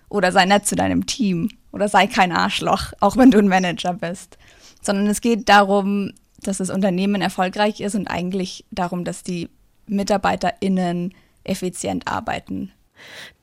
oder 0.10 0.32
sei 0.32 0.46
nett 0.46 0.66
zu 0.66 0.76
deinem 0.76 1.06
Team 1.06 1.50
oder 1.72 1.90
sei 1.90 2.08
kein 2.08 2.32
Arschloch, 2.32 2.94
auch 3.00 3.18
wenn 3.18 3.32
du 3.32 3.40
ein 3.40 3.48
Manager 3.48 3.94
bist. 3.94 4.38
Sondern 4.82 5.08
es 5.08 5.22
geht 5.22 5.50
darum, 5.50 6.12
dass 6.42 6.58
das 6.58 6.70
Unternehmen 6.70 7.22
erfolgreich 7.22 7.80
ist 7.82 7.96
und 7.96 8.08
eigentlich 8.08 8.66
darum, 8.72 9.04
dass 9.04 9.24
die 9.24 9.50
MitarbeiterInnen 9.88 11.14
effizient 11.44 12.08
arbeiten. 12.08 12.72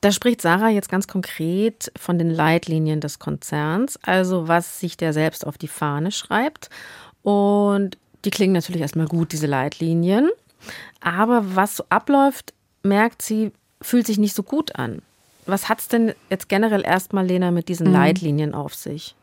Da 0.00 0.12
spricht 0.12 0.42
Sarah 0.42 0.68
jetzt 0.68 0.88
ganz 0.88 1.06
konkret 1.06 1.92
von 1.96 2.18
den 2.18 2.30
Leitlinien 2.30 3.00
des 3.00 3.18
Konzerns, 3.18 3.98
also 4.02 4.48
was 4.48 4.80
sich 4.80 4.96
der 4.96 5.12
selbst 5.12 5.46
auf 5.46 5.58
die 5.58 5.68
Fahne 5.68 6.10
schreibt. 6.10 6.70
Und 7.22 7.96
die 8.24 8.30
klingen 8.30 8.52
natürlich 8.52 8.82
erstmal 8.82 9.06
gut, 9.06 9.32
diese 9.32 9.46
Leitlinien. 9.46 10.30
Aber 11.00 11.56
was 11.56 11.76
so 11.76 11.84
abläuft, 11.88 12.52
merkt 12.82 13.22
sie, 13.22 13.52
fühlt 13.80 14.06
sich 14.06 14.18
nicht 14.18 14.34
so 14.34 14.42
gut 14.42 14.76
an. 14.76 15.02
Was 15.46 15.68
hat 15.68 15.80
es 15.80 15.88
denn 15.88 16.14
jetzt 16.30 16.48
generell 16.48 16.84
erstmal, 16.84 17.26
Lena, 17.26 17.50
mit 17.50 17.68
diesen 17.68 17.88
mhm. 17.88 17.94
Leitlinien 17.94 18.54
auf 18.54 18.74
sich? 18.74 19.16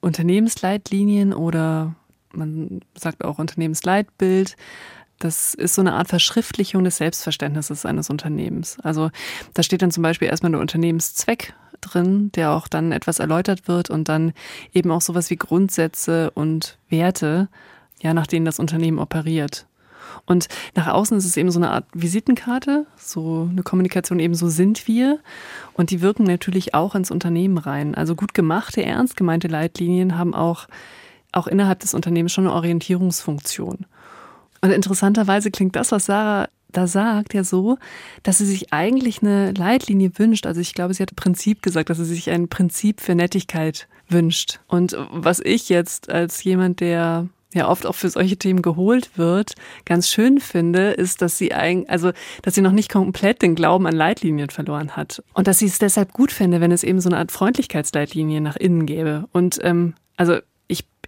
Unternehmensleitlinien 0.00 1.32
oder 1.32 1.94
man 2.32 2.80
sagt 2.94 3.24
auch 3.24 3.38
Unternehmensleitbild 3.38 4.56
das 5.18 5.54
ist 5.54 5.74
so 5.74 5.80
eine 5.80 5.94
Art 5.94 6.08
Verschriftlichung 6.08 6.84
des 6.84 6.96
Selbstverständnisses 6.96 7.86
eines 7.86 8.10
Unternehmens. 8.10 8.78
Also 8.82 9.10
da 9.54 9.62
steht 9.62 9.82
dann 9.82 9.90
zum 9.90 10.02
Beispiel 10.02 10.28
erstmal 10.28 10.52
der 10.52 10.60
Unternehmenszweck 10.60 11.54
drin, 11.80 12.30
der 12.34 12.52
auch 12.52 12.68
dann 12.68 12.92
etwas 12.92 13.18
erläutert 13.18 13.68
wird 13.68 13.90
und 13.90 14.08
dann 14.08 14.32
eben 14.72 14.90
auch 14.90 15.00
sowas 15.00 15.30
wie 15.30 15.36
Grundsätze 15.36 16.30
und 16.32 16.78
Werte, 16.88 17.48
ja, 18.00 18.14
nach 18.14 18.26
denen 18.26 18.46
das 18.46 18.58
Unternehmen 18.58 18.98
operiert. 18.98 19.66
Und 20.26 20.48
nach 20.74 20.86
außen 20.86 21.16
ist 21.18 21.24
es 21.24 21.36
eben 21.36 21.50
so 21.50 21.58
eine 21.58 21.70
Art 21.70 21.86
Visitenkarte, 21.92 22.86
so 22.96 23.48
eine 23.50 23.62
Kommunikation 23.62 24.20
eben 24.20 24.34
so 24.34 24.48
sind 24.48 24.86
wir. 24.86 25.18
Und 25.74 25.90
die 25.90 26.00
wirken 26.00 26.24
natürlich 26.24 26.74
auch 26.74 26.94
ins 26.94 27.10
Unternehmen 27.10 27.58
rein. 27.58 27.94
Also 27.94 28.14
gut 28.14 28.34
gemachte, 28.34 28.82
ernst 28.84 29.16
gemeinte 29.16 29.48
Leitlinien 29.48 30.16
haben 30.16 30.34
auch, 30.34 30.66
auch 31.32 31.46
innerhalb 31.46 31.80
des 31.80 31.94
Unternehmens 31.94 32.32
schon 32.32 32.46
eine 32.46 32.54
Orientierungsfunktion. 32.54 33.86
Und 34.64 34.70
interessanterweise 34.70 35.50
klingt 35.50 35.76
das, 35.76 35.92
was 35.92 36.06
Sarah 36.06 36.48
da 36.72 36.86
sagt, 36.86 37.34
ja 37.34 37.44
so, 37.44 37.76
dass 38.22 38.38
sie 38.38 38.46
sich 38.46 38.72
eigentlich 38.72 39.20
eine 39.20 39.52
Leitlinie 39.52 40.18
wünscht. 40.18 40.46
Also 40.46 40.62
ich 40.62 40.72
glaube, 40.72 40.94
sie 40.94 41.02
hat 41.02 41.14
Prinzip 41.14 41.60
gesagt, 41.60 41.90
dass 41.90 41.98
sie 41.98 42.06
sich 42.06 42.30
ein 42.30 42.48
Prinzip 42.48 43.02
für 43.02 43.14
Nettigkeit 43.14 43.88
wünscht. 44.08 44.60
Und 44.66 44.96
was 45.10 45.40
ich 45.40 45.68
jetzt 45.68 46.08
als 46.08 46.42
jemand, 46.44 46.80
der 46.80 47.28
ja 47.52 47.68
oft 47.68 47.84
auch 47.84 47.94
für 47.94 48.08
solche 48.08 48.38
Themen 48.38 48.62
geholt 48.62 49.18
wird, 49.18 49.52
ganz 49.84 50.08
schön 50.08 50.40
finde, 50.40 50.92
ist, 50.92 51.20
dass 51.20 51.36
sie 51.36 51.52
eigentlich, 51.52 51.90
also 51.90 52.12
dass 52.40 52.54
sie 52.54 52.62
noch 52.62 52.72
nicht 52.72 52.90
komplett 52.90 53.42
den 53.42 53.56
Glauben 53.56 53.86
an 53.86 53.94
Leitlinien 53.94 54.48
verloren 54.48 54.96
hat 54.96 55.22
und 55.34 55.46
dass 55.46 55.58
sie 55.58 55.66
es 55.66 55.78
deshalb 55.78 56.14
gut 56.14 56.32
fände, 56.32 56.62
wenn 56.62 56.72
es 56.72 56.84
eben 56.84 57.02
so 57.02 57.10
eine 57.10 57.18
Art 57.18 57.32
Freundlichkeitsleitlinie 57.32 58.40
nach 58.40 58.56
innen 58.56 58.86
gäbe. 58.86 59.28
Und 59.30 59.58
ähm, 59.62 59.92
also 60.16 60.38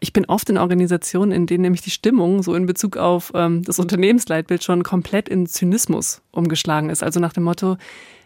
ich 0.00 0.12
bin 0.12 0.26
oft 0.26 0.48
in 0.50 0.58
Organisationen, 0.58 1.32
in 1.32 1.46
denen 1.46 1.62
nämlich 1.62 1.82
die 1.82 1.90
Stimmung 1.90 2.42
so 2.42 2.54
in 2.54 2.66
Bezug 2.66 2.96
auf 2.96 3.32
ähm, 3.34 3.62
das 3.62 3.78
Unternehmensleitbild 3.78 4.62
schon 4.62 4.82
komplett 4.82 5.28
in 5.28 5.46
Zynismus 5.46 6.22
umgeschlagen 6.32 6.90
ist. 6.90 7.02
Also 7.02 7.20
nach 7.20 7.32
dem 7.32 7.44
Motto, 7.44 7.76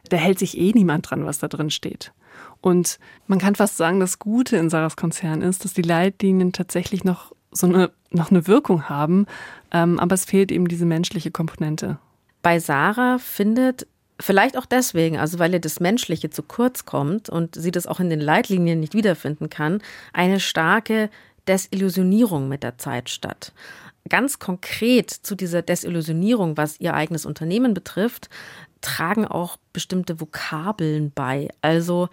da 0.08 0.16
hält 0.16 0.38
sich 0.38 0.58
eh 0.58 0.72
niemand 0.72 1.10
dran, 1.10 1.24
was 1.24 1.38
da 1.38 1.48
drin 1.48 1.70
steht. 1.70 2.12
Und 2.60 2.98
man 3.26 3.38
kann 3.38 3.54
fast 3.54 3.76
sagen, 3.76 4.00
das 4.00 4.18
Gute 4.18 4.56
in 4.56 4.70
Sarahs 4.70 4.96
Konzern 4.96 5.42
ist, 5.42 5.64
dass 5.64 5.72
die 5.72 5.82
Leitlinien 5.82 6.52
tatsächlich 6.52 7.04
noch 7.04 7.32
so 7.50 7.66
eine, 7.66 7.90
noch 8.10 8.30
eine 8.30 8.46
Wirkung 8.46 8.88
haben, 8.88 9.26
ähm, 9.72 9.98
aber 9.98 10.14
es 10.14 10.24
fehlt 10.24 10.52
eben 10.52 10.68
diese 10.68 10.86
menschliche 10.86 11.30
Komponente. 11.30 11.98
Bei 12.42 12.58
Sarah 12.58 13.18
findet 13.18 13.86
Vielleicht 14.20 14.56
auch 14.56 14.66
deswegen, 14.66 15.18
also 15.18 15.38
weil 15.38 15.52
ihr 15.52 15.60
das 15.60 15.80
Menschliche 15.80 16.30
zu 16.30 16.42
kurz 16.42 16.84
kommt 16.84 17.30
und 17.30 17.54
sie 17.54 17.70
das 17.70 17.86
auch 17.86 18.00
in 18.00 18.10
den 18.10 18.20
Leitlinien 18.20 18.80
nicht 18.80 18.94
wiederfinden 18.94 19.48
kann, 19.48 19.82
eine 20.12 20.40
starke 20.40 21.10
Desillusionierung 21.48 22.48
mit 22.48 22.62
der 22.62 22.78
Zeit 22.78 23.08
statt. 23.08 23.52
Ganz 24.08 24.38
konkret 24.38 25.10
zu 25.10 25.34
dieser 25.34 25.62
Desillusionierung, 25.62 26.56
was 26.56 26.80
ihr 26.80 26.94
eigenes 26.94 27.26
Unternehmen 27.26 27.74
betrifft, 27.74 28.28
tragen 28.80 29.26
auch 29.26 29.56
bestimmte 29.72 30.20
Vokabeln 30.20 31.12
bei. 31.12 31.48
Also 31.62 32.08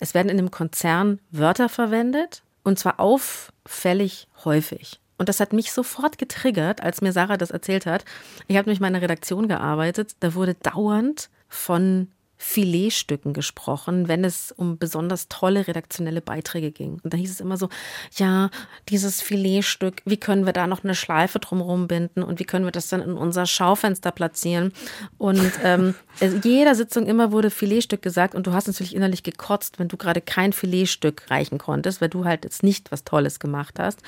es 0.00 0.14
werden 0.14 0.28
in 0.28 0.36
dem 0.36 0.50
Konzern 0.50 1.18
Wörter 1.30 1.68
verwendet 1.68 2.42
und 2.62 2.78
zwar 2.78 3.00
auffällig 3.00 4.28
häufig. 4.44 5.00
Und 5.18 5.28
das 5.28 5.40
hat 5.40 5.52
mich 5.52 5.72
sofort 5.72 6.16
getriggert, 6.16 6.82
als 6.82 7.02
mir 7.02 7.12
Sarah 7.12 7.36
das 7.36 7.50
erzählt 7.50 7.84
hat. 7.84 8.06
Ich 8.48 8.56
habe 8.56 8.66
nämlich 8.66 8.78
in 8.78 8.84
meiner 8.84 9.02
Redaktion 9.02 9.48
gearbeitet. 9.48 10.16
Da 10.20 10.34
wurde 10.34 10.54
dauernd 10.54 11.28
von 11.50 12.08
Filetstücken 12.42 13.34
gesprochen, 13.34 14.08
wenn 14.08 14.24
es 14.24 14.50
um 14.50 14.78
besonders 14.78 15.28
tolle 15.28 15.68
redaktionelle 15.68 16.22
Beiträge 16.22 16.70
ging. 16.70 16.98
Und 17.04 17.12
da 17.12 17.18
hieß 17.18 17.30
es 17.30 17.40
immer 17.40 17.58
so, 17.58 17.68
ja, 18.16 18.48
dieses 18.88 19.20
Filetstück, 19.20 20.00
wie 20.06 20.16
können 20.16 20.46
wir 20.46 20.54
da 20.54 20.66
noch 20.66 20.82
eine 20.82 20.94
Schleife 20.94 21.38
drumherum 21.38 21.86
binden 21.86 22.22
und 22.22 22.40
wie 22.40 22.44
können 22.44 22.64
wir 22.64 22.72
das 22.72 22.88
dann 22.88 23.02
in 23.02 23.12
unser 23.12 23.44
Schaufenster 23.44 24.10
platzieren? 24.10 24.72
Und 25.18 25.52
ähm, 25.62 25.94
jeder 26.42 26.74
Sitzung 26.74 27.06
immer 27.06 27.30
wurde 27.30 27.50
Filetstück 27.50 28.00
gesagt 28.00 28.34
und 28.34 28.46
du 28.46 28.54
hast 28.54 28.68
natürlich 28.68 28.96
innerlich 28.96 29.22
gekotzt, 29.22 29.78
wenn 29.78 29.88
du 29.88 29.98
gerade 29.98 30.22
kein 30.22 30.54
Filetstück 30.54 31.30
reichen 31.30 31.58
konntest, 31.58 32.00
weil 32.00 32.08
du 32.08 32.24
halt 32.24 32.44
jetzt 32.44 32.62
nicht 32.62 32.90
was 32.90 33.04
Tolles 33.04 33.38
gemacht 33.38 33.78
hast. 33.78 34.00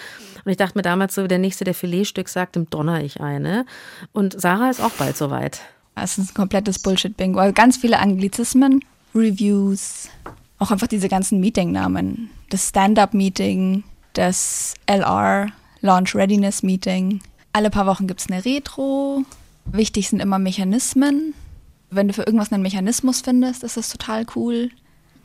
Und 0.42 0.50
ich 0.50 0.56
dachte 0.56 0.78
mir 0.78 0.82
damals 0.82 1.14
so, 1.14 1.26
der 1.26 1.38
Nächste, 1.38 1.64
der 1.64 1.75
Filetstück 1.75 2.30
sagt, 2.30 2.56
dem 2.56 2.70
donner 2.70 3.04
ich 3.04 3.20
eine. 3.20 3.66
Und 4.12 4.40
Sarah 4.40 4.70
ist 4.70 4.80
auch 4.80 4.92
bald 4.92 5.18
soweit. 5.18 5.61
Es 5.94 6.18
ist 6.18 6.30
ein 6.30 6.34
komplettes 6.34 6.78
Bullshit-Bingo. 6.78 7.38
Also 7.38 7.52
ganz 7.52 7.76
viele 7.76 7.99
Anglizismen, 7.99 8.84
Reviews, 9.14 10.08
auch 10.58 10.70
einfach 10.70 10.87
diese 10.87 11.08
ganzen 11.08 11.40
Meeting-Namen. 11.40 12.30
Das 12.50 12.68
Stand-Up-Meeting, 12.68 13.84
das 14.14 14.75
LR, 14.87 15.49
Launch 15.80 16.14
Readiness 16.14 16.62
Meeting. 16.62 17.20
Alle 17.52 17.70
paar 17.70 17.87
Wochen 17.87 18.06
gibt 18.06 18.20
es 18.20 18.28
eine 18.30 18.44
Retro. 18.44 19.25
Wichtig 19.66 20.08
sind 20.08 20.20
immer 20.20 20.38
Mechanismen. 20.38 21.34
Wenn 21.90 22.08
du 22.08 22.14
für 22.14 22.22
irgendwas 22.22 22.52
einen 22.52 22.62
Mechanismus 22.62 23.20
findest, 23.20 23.62
ist 23.64 23.76
das 23.76 23.90
total 23.90 24.25
cool. 24.34 24.70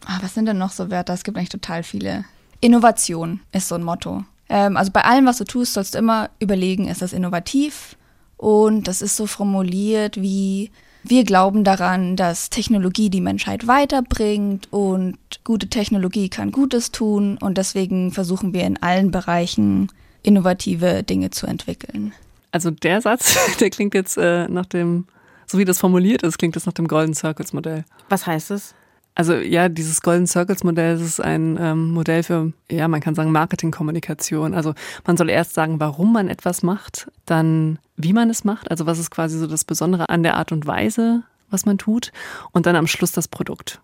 Ah, 0.05 0.19
was 0.21 0.33
sind 0.33 0.45
denn 0.45 0.57
noch 0.57 0.71
so 0.71 0.91
Wörter? 0.91 1.13
Es 1.13 1.23
gibt 1.23 1.37
eigentlich 1.37 1.49
total 1.49 1.83
viele. 1.83 2.25
Innovation 2.59 3.39
ist 3.51 3.67
so 3.67 3.75
ein 3.75 3.83
Motto. 3.83 4.25
Ähm, 4.49 4.77
also 4.77 4.91
bei 4.91 5.03
allem, 5.03 5.25
was 5.25 5.37
du 5.37 5.43
tust, 5.43 5.73
sollst 5.73 5.93
du 5.93 5.99
immer 5.99 6.29
überlegen, 6.39 6.87
ist 6.87 7.01
das 7.01 7.13
innovativ? 7.13 7.95
Und 8.37 8.87
das 8.87 9.01
ist 9.01 9.15
so 9.15 9.25
formuliert 9.25 10.21
wie, 10.21 10.71
wir 11.03 11.23
glauben 11.23 11.63
daran, 11.63 12.15
dass 12.15 12.49
Technologie 12.49 13.09
die 13.09 13.21
Menschheit 13.21 13.67
weiterbringt 13.67 14.67
und 14.71 15.17
gute 15.43 15.67
Technologie 15.67 16.29
kann 16.29 16.51
Gutes 16.51 16.91
tun 16.91 17.37
und 17.39 17.57
deswegen 17.57 18.11
versuchen 18.11 18.53
wir 18.53 18.63
in 18.63 18.81
allen 18.81 19.11
Bereichen 19.11 19.89
innovative 20.23 21.03
Dinge 21.03 21.31
zu 21.31 21.47
entwickeln. 21.47 22.13
Also 22.51 22.71
der 22.71 23.01
Satz, 23.01 23.37
der 23.59 23.69
klingt 23.69 23.93
jetzt 23.93 24.17
äh, 24.17 24.47
nach 24.47 24.65
dem, 24.65 25.05
so 25.45 25.57
wie 25.57 25.65
das 25.65 25.79
formuliert 25.79 26.23
ist, 26.23 26.37
klingt 26.37 26.55
das 26.55 26.65
nach 26.65 26.73
dem 26.73 26.87
Golden 26.87 27.13
Circles 27.13 27.53
Modell. 27.53 27.85
Was 28.09 28.27
heißt 28.27 28.51
es? 28.51 28.75
Also 29.17 29.33
ja, 29.33 29.67
dieses 29.67 30.03
Golden 30.03 30.27
Circles 30.27 30.63
Modell 30.63 30.93
das 30.93 31.01
ist 31.01 31.19
ein 31.19 31.57
ähm, 31.59 31.89
Modell 31.89 32.21
für, 32.21 32.53
ja, 32.69 32.87
man 32.87 33.01
kann 33.01 33.15
sagen 33.15 33.31
Marketingkommunikation. 33.31 34.53
Also 34.53 34.75
man 35.07 35.17
soll 35.17 35.31
erst 35.31 35.55
sagen, 35.55 35.79
warum 35.79 36.13
man 36.13 36.27
etwas 36.27 36.61
macht, 36.61 37.11
dann 37.25 37.79
wie 37.95 38.13
man 38.13 38.29
es 38.29 38.43
macht, 38.43 38.69
also 38.69 38.85
was 38.85 38.99
ist 38.99 39.09
quasi 39.09 39.39
so 39.39 39.47
das 39.47 39.65
Besondere 39.65 40.09
an 40.09 40.21
der 40.21 40.35
Art 40.35 40.51
und 40.51 40.67
Weise, 40.67 41.23
was 41.49 41.65
man 41.65 41.79
tut, 41.79 42.11
und 42.51 42.67
dann 42.67 42.75
am 42.75 42.85
Schluss 42.85 43.11
das 43.11 43.27
Produkt. 43.27 43.81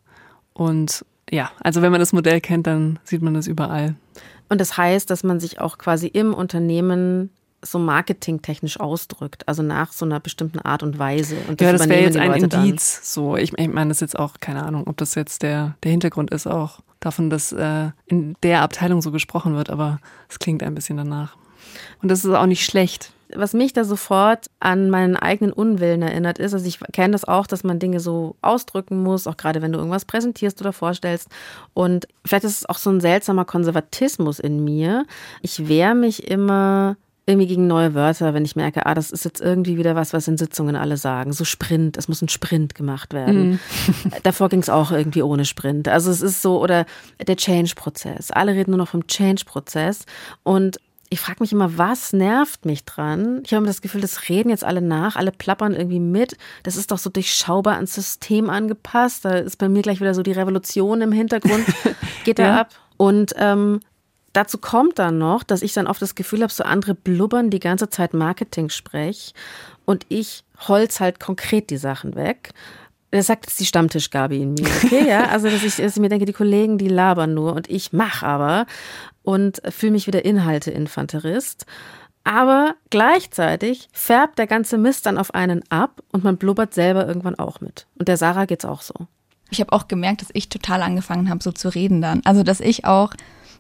Und 0.54 1.04
ja, 1.32 1.50
also 1.62 1.82
wenn 1.82 1.92
man 1.92 2.00
das 2.00 2.14
Modell 2.14 2.40
kennt, 2.40 2.68
dann 2.68 3.00
sieht 3.04 3.24
man 3.24 3.34
das 3.34 3.48
überall. 3.48 3.96
Und 4.50 4.62
das 4.62 4.78
heißt, 4.78 5.10
dass 5.10 5.24
man 5.24 5.40
sich 5.40 5.60
auch 5.60 5.80
quasi 5.80 6.06
im 6.06 6.36
Unternehmen 6.36 7.32
so 7.64 7.80
marketingtechnisch 7.80 8.80
ausdrückt, 8.80 9.48
also 9.48 9.64
nach 9.64 9.92
so 9.92 10.06
einer 10.06 10.20
bestimmten 10.20 10.60
Art 10.60 10.84
und 10.84 11.00
Weise. 11.00 11.36
Und 11.48 11.62
das 11.62 11.66
ja, 11.66 11.72
das 11.74 11.90
wäre 11.90 12.02
jetzt 12.02 12.18
ein 12.18 12.34
Indiz. 12.34 13.14
So, 13.14 13.36
ich, 13.36 13.58
ich 13.58 13.68
meine, 13.68 13.90
das 13.90 13.98
ist 13.98 14.02
jetzt 14.02 14.20
auch 14.20 14.34
keine 14.40 14.64
Ahnung, 14.64 14.88
ob 14.88 14.98
das 14.98 15.16
jetzt 15.16 15.44
der 15.44 15.76
der 15.84 15.92
Hintergrund 15.92 16.32
ist 16.32 16.48
auch 16.48 16.80
davon, 17.00 17.30
dass 17.30 17.52
äh, 17.52 17.90
in 18.06 18.36
der 18.44 18.62
Abteilung 18.62 19.02
so 19.02 19.12
gesprochen 19.12 19.56
wird, 19.56 19.70
aber 19.70 20.00
es 20.30 20.40
klingt 20.40 20.64
ein 20.64 20.76
bisschen 20.76 20.98
danach. 20.98 21.36
Und 22.02 22.10
das 22.10 22.24
ist 22.24 22.32
auch 22.32 22.46
nicht 22.46 22.66
schlecht. 22.66 23.12
Was 23.36 23.54
mich 23.54 23.74
da 23.74 23.84
sofort 23.84 24.46
an 24.60 24.92
meinen 24.92 25.16
eigenen 25.16 25.52
Unwillen 25.52 26.04
erinnert 26.04 26.38
ist, 26.38 26.54
also 26.54 26.68
ich 26.68 26.80
kenne 26.92 27.14
das 27.14 27.26
auch, 27.26 27.48
dass 27.48 27.64
man 27.64 27.80
Dinge 27.80 28.00
so 28.00 28.36
ausdrücken 28.42 29.02
muss, 29.02 29.26
auch 29.26 29.38
gerade 29.38 29.62
wenn 29.64 29.72
du 29.72 29.80
irgendwas 29.80 30.06
präsentierst 30.06 30.62
oder 30.62 30.72
vorstellst. 30.72 31.30
Und 31.74 32.08
vielleicht 32.24 32.44
ist 32.44 32.58
es 32.58 32.70
auch 32.70 32.78
so 32.78 32.92
ein 32.92 33.02
seltsamer 33.02 33.46
Konservatismus 33.46 34.40
in 34.40 34.64
mir. 34.64 35.06
Ich 35.42 35.68
wehre 35.68 35.96
mich 35.96 36.30
immer 36.30 36.96
irgendwie 37.26 37.48
gegen 37.48 37.68
neue 37.68 37.94
Wörter, 37.94 38.34
wenn 38.34 38.44
ich 38.44 38.56
merke, 38.56 38.86
ah, 38.86 38.94
das 38.94 39.10
ist 39.10 39.24
jetzt 39.24 39.40
irgendwie 39.40 39.78
wieder 39.78 39.96
was, 39.96 40.12
was 40.12 40.28
in 40.28 40.38
Sitzungen 40.38 40.76
alle 40.76 40.98
sagen. 40.98 41.32
So 41.32 41.46
Sprint, 41.46 41.96
es 41.98 42.10
muss 42.10 42.22
ein 42.22 42.28
Sprint 42.28 42.76
gemacht 42.76 43.14
werden. 43.14 43.52
Mhm. 43.52 43.60
Davor 44.24 44.50
ging 44.50 44.60
es 44.60 44.70
auch 44.70 44.92
irgendwie 44.92 45.24
ohne 45.24 45.46
Sprint. 45.46 45.88
Also 45.88 46.12
es 46.12 46.22
ist 46.22 46.42
so, 46.42 46.62
oder 46.62 46.86
der 47.26 47.38
Change-Prozess. 47.38 48.32
Alle 48.32 48.54
reden 48.54 48.72
nur 48.72 48.78
noch 48.78 48.90
vom 48.90 49.08
Change-Prozess. 49.08 50.06
Und 50.44 50.80
ich 51.14 51.22
frage 51.22 51.38
mich 51.42 51.54
immer, 51.54 51.78
was 51.78 52.12
nervt 52.12 52.66
mich 52.66 52.84
dran? 52.84 53.42
Ich 53.46 53.54
habe 53.54 53.60
immer 53.60 53.68
das 53.68 53.82
Gefühl, 53.82 54.02
das 54.02 54.28
reden 54.30 54.50
jetzt 54.50 54.64
alle 54.64 54.82
nach, 54.82 55.16
alle 55.16 55.32
plappern 55.32 55.76
irgendwie 55.76 56.00
mit. 56.00 56.36
Das 56.64 56.76
ist 56.76 56.92
doch 56.92 56.98
so 56.98 57.10
durchschaubar 57.10 57.76
ans 57.76 57.94
System 57.94 58.50
angepasst. 58.50 59.24
Da 59.24 59.36
ist 59.36 59.58
bei 59.58 59.70
mir 59.70 59.82
gleich 59.82 60.02
wieder 60.02 60.14
so 60.14 60.24
die 60.24 60.32
Revolution 60.32 61.02
im 61.02 61.12
Hintergrund, 61.14 61.66
geht 62.26 62.40
da 62.40 62.44
ja. 62.44 62.62
ab. 62.62 62.70
Und 62.98 63.34
ähm, 63.38 63.80
Dazu 64.34 64.58
kommt 64.58 64.98
dann 64.98 65.20
noch, 65.20 65.44
dass 65.44 65.62
ich 65.62 65.74
dann 65.74 65.88
oft 65.88 66.02
das 66.02 66.16
Gefühl 66.16 66.42
habe, 66.42 66.52
so 66.52 66.64
andere 66.64 66.96
blubbern 66.96 67.52
die 67.52 67.60
ganze 67.60 67.90
Zeit 67.90 68.14
Marketing-Sprech 68.14 69.34
und 69.86 70.06
ich 70.10 70.44
holz 70.68 71.00
halt 71.00 71.20
konkret 71.20 71.70
die 71.70 71.78
Sachen 71.78 72.16
weg. 72.16 72.52
Das 73.12 73.28
sagt 73.28 73.46
jetzt 73.46 73.60
die 73.60 73.68
Stammtischgabi 73.68 74.42
in 74.42 74.56
mir, 74.56 74.66
okay, 74.84 75.08
ja? 75.08 75.26
Also, 75.30 75.48
dass 75.48 75.64
ich, 75.64 75.76
dass 75.76 75.96
ich 75.96 76.02
mir 76.02 76.10
denke, 76.10 76.26
die 76.26 76.34
Kollegen, 76.34 76.80
die 76.80 76.88
labern 76.88 77.36
nur 77.36 77.54
und 77.54 77.70
ich 77.70 77.94
mach 77.94 78.24
aber 78.24 78.66
und 79.22 79.62
fühle 79.70 79.92
mich 79.92 80.08
wieder 80.08 80.26
Inhalte-Infanterist. 80.26 81.68
Aber 82.24 82.74
gleichzeitig 82.90 83.90
färbt 83.92 84.40
der 84.40 84.48
ganze 84.48 84.80
Mist 84.80 85.06
dann 85.06 85.20
auf 85.20 85.36
einen 85.36 85.62
ab 85.70 86.02
und 86.12 86.24
man 86.24 86.38
blubbert 86.38 86.74
selber 86.74 87.06
irgendwann 87.06 87.38
auch 87.38 87.62
mit. 87.62 87.86
Und 88.00 88.08
der 88.08 88.18
Sarah 88.18 88.46
geht's 88.46 88.66
auch 88.66 88.82
so. 88.82 88.94
Ich 89.52 89.60
habe 89.60 89.74
auch 89.74 89.88
gemerkt, 89.88 90.22
dass 90.22 90.30
ich 90.34 90.50
total 90.50 90.82
angefangen 90.82 91.30
habe, 91.30 91.44
so 91.44 91.52
zu 91.52 91.70
reden 91.70 92.02
dann. 92.02 92.22
Also, 92.24 92.42
dass 92.42 92.60
ich 92.60 92.86
auch 92.86 93.14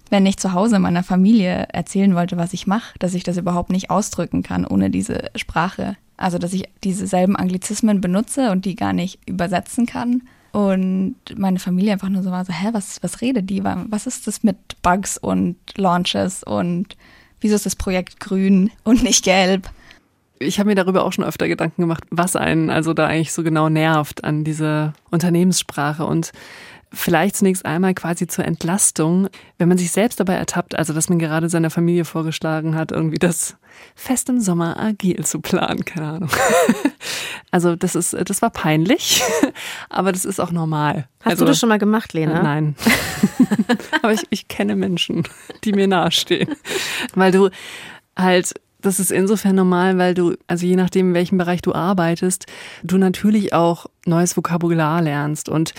wenn 0.09 0.25
ich 0.25 0.37
zu 0.37 0.53
Hause 0.53 0.79
meiner 0.79 1.03
Familie 1.03 1.67
erzählen 1.71 2.15
wollte, 2.15 2.37
was 2.37 2.53
ich 2.53 2.67
mache, 2.67 2.97
dass 2.99 3.13
ich 3.13 3.23
das 3.23 3.37
überhaupt 3.37 3.71
nicht 3.71 3.89
ausdrücken 3.89 4.43
kann 4.43 4.65
ohne 4.65 4.89
diese 4.89 5.31
Sprache. 5.35 5.95
Also, 6.17 6.37
dass 6.37 6.53
ich 6.53 6.69
dieselben 6.83 7.35
Anglizismen 7.35 7.99
benutze 7.99 8.51
und 8.51 8.65
die 8.65 8.75
gar 8.75 8.93
nicht 8.93 9.19
übersetzen 9.27 9.85
kann. 9.85 10.21
Und 10.51 11.15
meine 11.35 11.57
Familie 11.57 11.93
einfach 11.93 12.09
nur 12.09 12.21
so 12.21 12.29
war 12.29 12.45
so, 12.45 12.53
hä, 12.53 12.69
was, 12.73 13.01
was 13.01 13.21
redet 13.21 13.49
die? 13.49 13.63
Was 13.63 14.05
ist 14.05 14.27
das 14.27 14.43
mit 14.43 14.57
Bugs 14.83 15.17
und 15.17 15.57
Launches 15.75 16.43
und 16.43 16.95
wieso 17.41 17.55
ist 17.55 17.65
das 17.65 17.75
Projekt 17.75 18.19
grün 18.19 18.69
und 18.83 19.01
nicht 19.01 19.23
gelb? 19.25 19.69
Ich 20.37 20.59
habe 20.59 20.69
mir 20.69 20.75
darüber 20.75 21.05
auch 21.05 21.13
schon 21.13 21.23
öfter 21.23 21.47
Gedanken 21.47 21.81
gemacht, 21.81 22.03
was 22.11 22.35
einen 22.35 22.69
also 22.69 22.93
da 22.93 23.07
eigentlich 23.07 23.33
so 23.33 23.43
genau 23.43 23.69
nervt 23.69 24.23
an 24.23 24.43
dieser 24.43 24.93
Unternehmenssprache. 25.09 26.05
Und 26.05 26.33
Vielleicht 26.95 27.35
zunächst 27.35 27.65
einmal 27.65 27.95
quasi 27.95 28.27
zur 28.27 28.45
Entlastung, 28.45 29.27
wenn 29.57 29.67
man 29.67 29.79
sich 29.79 29.91
selbst 29.91 30.19
dabei 30.19 30.35
ertappt, 30.35 30.77
also 30.77 30.93
dass 30.93 31.09
man 31.09 31.17
gerade 31.17 31.49
seiner 31.49 31.71
Familie 31.71 32.05
vorgeschlagen 32.05 32.75
hat, 32.75 32.91
irgendwie 32.91 33.17
das 33.17 33.57
Fest 33.95 34.29
im 34.29 34.39
Sommer 34.39 34.79
agil 34.79 35.25
zu 35.25 35.41
planen, 35.41 35.85
keine 35.85 36.07
Ahnung. 36.07 36.29
Also 37.51 37.75
das 37.75 37.93
ist, 37.93 38.13
das 38.13 38.41
war 38.41 38.49
peinlich, 38.49 39.21
aber 39.89 40.11
das 40.11 40.25
ist 40.25 40.39
auch 40.39 40.49
normal. 40.49 41.07
Hast 41.19 41.33
also, 41.33 41.45
du 41.45 41.51
das 41.51 41.59
schon 41.59 41.69
mal 41.69 41.77
gemacht, 41.77 42.11
Lena? 42.13 42.41
Nein. 42.41 42.75
aber 44.01 44.11
ich, 44.11 44.23
ich 44.31 44.47
kenne 44.47 44.75
Menschen, 44.75 45.27
die 45.63 45.71
mir 45.71 45.87
nahestehen. 45.87 46.55
Weil 47.13 47.31
du 47.31 47.51
halt 48.17 48.53
das 48.83 48.99
ist 48.99 49.11
insofern 49.11 49.55
normal, 49.55 49.97
weil 49.97 50.13
du, 50.13 50.35
also 50.47 50.65
je 50.65 50.75
nachdem, 50.75 51.09
in 51.09 51.13
welchem 51.13 51.37
Bereich 51.37 51.61
du 51.61 51.73
arbeitest, 51.73 52.45
du 52.83 52.97
natürlich 52.97 53.53
auch 53.53 53.85
neues 54.05 54.35
Vokabular 54.35 55.01
lernst. 55.01 55.49
Und 55.49 55.73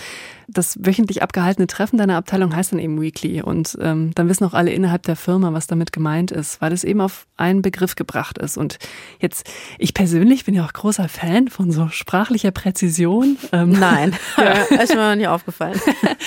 das 0.47 0.77
wöchentlich 0.79 1.23
abgehaltene 1.23 1.67
Treffen 1.67 1.97
deiner 1.97 2.17
Abteilung 2.17 2.55
heißt 2.55 2.71
dann 2.71 2.79
eben 2.79 3.01
Weekly. 3.01 3.41
Und 3.41 3.77
ähm, 3.81 4.11
dann 4.15 4.29
wissen 4.29 4.45
auch 4.45 4.53
alle 4.53 4.71
innerhalb 4.71 5.03
der 5.03 5.15
Firma, 5.15 5.53
was 5.53 5.67
damit 5.67 5.91
gemeint 5.91 6.31
ist, 6.31 6.61
weil 6.61 6.71
es 6.71 6.83
eben 6.83 7.01
auf 7.01 7.25
einen 7.37 7.61
Begriff 7.61 7.95
gebracht 7.95 8.37
ist. 8.37 8.57
Und 8.57 8.77
jetzt, 9.19 9.49
ich 9.79 9.93
persönlich 9.93 10.45
bin 10.45 10.53
ja 10.53 10.65
auch 10.65 10.73
großer 10.73 11.09
Fan 11.09 11.47
von 11.47 11.71
so 11.71 11.89
sprachlicher 11.89 12.51
Präzision. 12.51 13.37
Ähm, 13.51 13.71
Nein, 13.71 14.15
ja. 14.37 14.51
ist 14.83 14.93
mir 14.93 15.09
noch 15.09 15.15
nie 15.15 15.27
aufgefallen. 15.27 15.79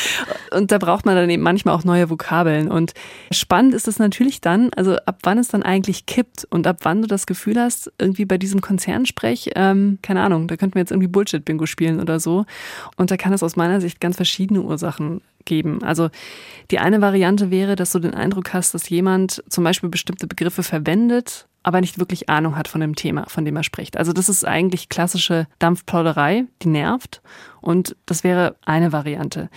und 0.53 0.73
da 0.73 0.79
braucht 0.79 1.07
man 1.07 1.15
dann 1.15 1.31
eben 1.31 1.43
manchmal 1.43 1.75
auch 1.75 1.85
neue 1.85 2.11
Vokabeln. 2.11 2.69
Und 2.69 2.95
spannend 3.31 3.75
ist 3.75 3.89
es 3.89 3.99
natürlich 3.99 4.41
dann, 4.41 4.71
also 4.77 4.97
ab 4.97 5.21
wann 5.23 5.39
es 5.39 5.49
dann 5.49 5.63
eigentlich 5.63 6.07
kippt 6.07 6.47
und 6.51 6.67
ab 6.67 6.79
wann 6.83 7.03
du 7.03 7.09
das 7.09 7.27
Gefühl 7.27 7.61
hast, 7.61 7.93
irgendwie 7.99 8.25
bei 8.25 8.39
diesem 8.39 8.61
Konzernsprech, 8.61 9.51
ähm, 9.55 9.99
keine 10.03 10.23
Ahnung, 10.23 10.49
da 10.49 10.57
könnten 10.57 10.75
wir 10.75 10.81
jetzt 10.81 10.91
irgendwie 10.91 11.09
Bullshit-Bingo 11.09 11.67
spielen 11.67 11.88
oder 11.96 12.20
so. 12.20 12.44
Und 12.96 13.11
da 13.11 13.16
kann 13.16 13.33
es 13.33 13.42
aus 13.42 13.57
meiner 13.57 13.81
Sicht 13.81 14.01
ganz 14.01 14.16
verschiedene 14.16 14.62
Ursachen 14.62 15.20
geben. 15.44 15.83
Also 15.83 16.11
die 16.70 16.79
eine 16.79 17.01
Variante 17.01 17.51
wäre, 17.51 17.74
dass 17.74 17.92
du 17.92 17.98
den 17.98 18.14
Eindruck 18.14 18.53
hast, 18.53 18.74
dass 18.74 18.88
jemand 18.88 19.42
zum 19.48 19.64
Beispiel 19.64 19.88
bestimmte 19.88 20.27
Begriffe 20.27 20.62
verwendet, 20.62 21.48
aber 21.62 21.81
nicht 21.81 21.98
wirklich 21.98 22.29
Ahnung 22.29 22.57
hat 22.57 22.68
von 22.68 22.81
dem 22.81 22.94
Thema, 22.94 23.24
von 23.29 23.44
dem 23.44 23.57
er 23.57 23.64
spricht. 23.64 23.96
Also 23.96 24.12
das 24.12 24.29
ist 24.29 24.46
eigentlich 24.46 24.88
klassische 24.88 25.46
Dampfplauderei, 25.59 26.44
die 26.62 26.68
nervt. 26.68 27.20
Und 27.61 27.96
das 28.07 28.22
wäre 28.24 28.57
eine 28.64 28.92
Variante. 28.92 29.51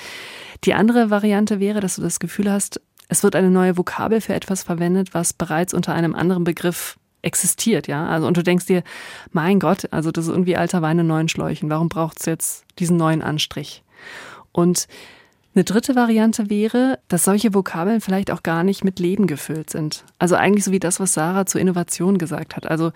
Die 0.63 0.73
andere 0.73 1.09
Variante 1.09 1.59
wäre, 1.59 1.79
dass 1.79 1.95
du 1.95 2.01
das 2.01 2.19
Gefühl 2.19 2.51
hast, 2.51 2.81
es 3.07 3.23
wird 3.23 3.35
eine 3.35 3.49
neue 3.49 3.77
Vokabel 3.77 4.21
für 4.21 4.33
etwas 4.33 4.63
verwendet, 4.63 5.13
was 5.13 5.33
bereits 5.33 5.73
unter 5.73 5.93
einem 5.93 6.15
anderen 6.15 6.45
Begriff 6.45 6.97
existiert, 7.21 7.87
ja. 7.87 8.07
Also 8.07 8.27
und 8.27 8.37
du 8.37 8.43
denkst 8.43 8.65
dir, 8.65 8.83
mein 9.31 9.59
Gott, 9.59 9.87
also 9.91 10.11
das 10.11 10.25
ist 10.25 10.31
irgendwie 10.31 10.57
alter 10.57 10.81
Wein 10.81 10.99
in 10.99 11.07
neuen 11.07 11.29
Schläuchen. 11.29 11.69
Warum 11.69 11.89
braucht 11.89 12.19
es 12.19 12.25
jetzt 12.25 12.65
diesen 12.79 12.97
neuen 12.97 13.21
Anstrich? 13.21 13.83
Und 14.51 14.87
eine 15.53 15.63
dritte 15.65 15.95
Variante 15.95 16.49
wäre, 16.49 16.99
dass 17.09 17.25
solche 17.25 17.53
Vokabeln 17.53 17.99
vielleicht 17.99 18.31
auch 18.31 18.41
gar 18.41 18.63
nicht 18.63 18.83
mit 18.85 18.99
Leben 18.99 19.27
gefüllt 19.27 19.69
sind. 19.69 20.05
Also 20.17 20.35
eigentlich 20.35 20.63
so 20.63 20.71
wie 20.71 20.79
das, 20.79 20.99
was 20.99 21.13
Sarah 21.13 21.45
zur 21.45 21.59
Innovation 21.59 22.17
gesagt 22.17 22.55
hat. 22.55 22.67
Also 22.67 22.91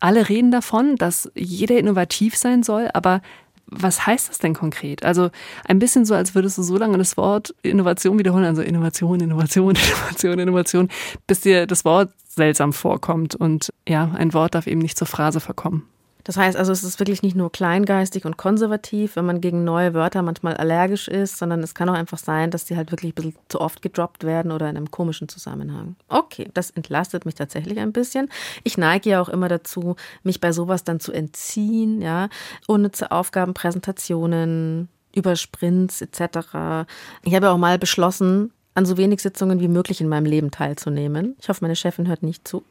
alle 0.00 0.28
reden 0.28 0.50
davon, 0.50 0.96
dass 0.96 1.30
jeder 1.34 1.78
innovativ 1.78 2.36
sein 2.36 2.62
soll, 2.62 2.88
aber 2.94 3.20
was 3.66 4.06
heißt 4.06 4.28
das 4.28 4.38
denn 4.38 4.54
konkret? 4.54 5.04
Also 5.04 5.30
ein 5.66 5.78
bisschen 5.78 6.04
so, 6.04 6.14
als 6.14 6.34
würdest 6.34 6.58
du 6.58 6.62
so 6.62 6.76
lange 6.76 6.98
das 6.98 7.16
Wort 7.16 7.54
Innovation 7.62 8.18
wiederholen, 8.18 8.44
also 8.44 8.62
Innovation, 8.62 9.20
Innovation, 9.20 9.74
Innovation, 9.74 10.38
Innovation, 10.38 10.88
bis 11.26 11.40
dir 11.40 11.66
das 11.66 11.84
Wort 11.84 12.10
seltsam 12.28 12.72
vorkommt. 12.72 13.34
Und 13.34 13.72
ja, 13.88 14.10
ein 14.16 14.34
Wort 14.34 14.54
darf 14.54 14.66
eben 14.66 14.80
nicht 14.80 14.98
zur 14.98 15.06
Phrase 15.06 15.40
verkommen. 15.40 15.84
Das 16.24 16.38
heißt 16.38 16.56
also, 16.56 16.72
es 16.72 16.82
ist 16.82 16.98
wirklich 16.98 17.22
nicht 17.22 17.36
nur 17.36 17.52
kleingeistig 17.52 18.24
und 18.24 18.38
konservativ, 18.38 19.16
wenn 19.16 19.26
man 19.26 19.40
gegen 19.42 19.62
neue 19.62 19.92
Wörter 19.92 20.22
manchmal 20.22 20.56
allergisch 20.56 21.06
ist, 21.06 21.36
sondern 21.36 21.62
es 21.62 21.74
kann 21.74 21.88
auch 21.90 21.94
einfach 21.94 22.18
sein, 22.18 22.50
dass 22.50 22.64
die 22.64 22.76
halt 22.76 22.90
wirklich 22.90 23.12
ein 23.12 23.14
bisschen 23.14 23.36
zu 23.48 23.60
oft 23.60 23.82
gedroppt 23.82 24.24
werden 24.24 24.50
oder 24.50 24.68
in 24.70 24.76
einem 24.76 24.90
komischen 24.90 25.28
Zusammenhang. 25.28 25.96
Okay, 26.08 26.48
das 26.54 26.70
entlastet 26.70 27.26
mich 27.26 27.34
tatsächlich 27.34 27.78
ein 27.78 27.92
bisschen. 27.92 28.30
Ich 28.62 28.78
neige 28.78 29.10
ja 29.10 29.20
auch 29.20 29.28
immer 29.28 29.48
dazu, 29.48 29.96
mich 30.22 30.40
bei 30.40 30.52
sowas 30.52 30.82
dann 30.82 30.98
zu 30.98 31.12
entziehen, 31.12 32.00
ja, 32.00 32.28
unnütze 32.66 33.10
Aufgaben, 33.10 33.52
Präsentationen, 33.52 34.88
über 35.14 35.36
Sprints 35.36 36.00
etc. 36.00 36.86
Ich 37.22 37.34
habe 37.34 37.46
ja 37.46 37.52
auch 37.52 37.58
mal 37.58 37.78
beschlossen, 37.78 38.52
an 38.74 38.86
so 38.86 38.96
wenig 38.96 39.20
Sitzungen 39.20 39.60
wie 39.60 39.68
möglich 39.68 40.00
in 40.00 40.08
meinem 40.08 40.26
Leben 40.26 40.50
teilzunehmen. 40.50 41.36
Ich 41.40 41.48
hoffe, 41.48 41.60
meine 41.62 41.76
Chefin 41.76 42.08
hört 42.08 42.22
nicht 42.22 42.46
zu. 42.46 42.64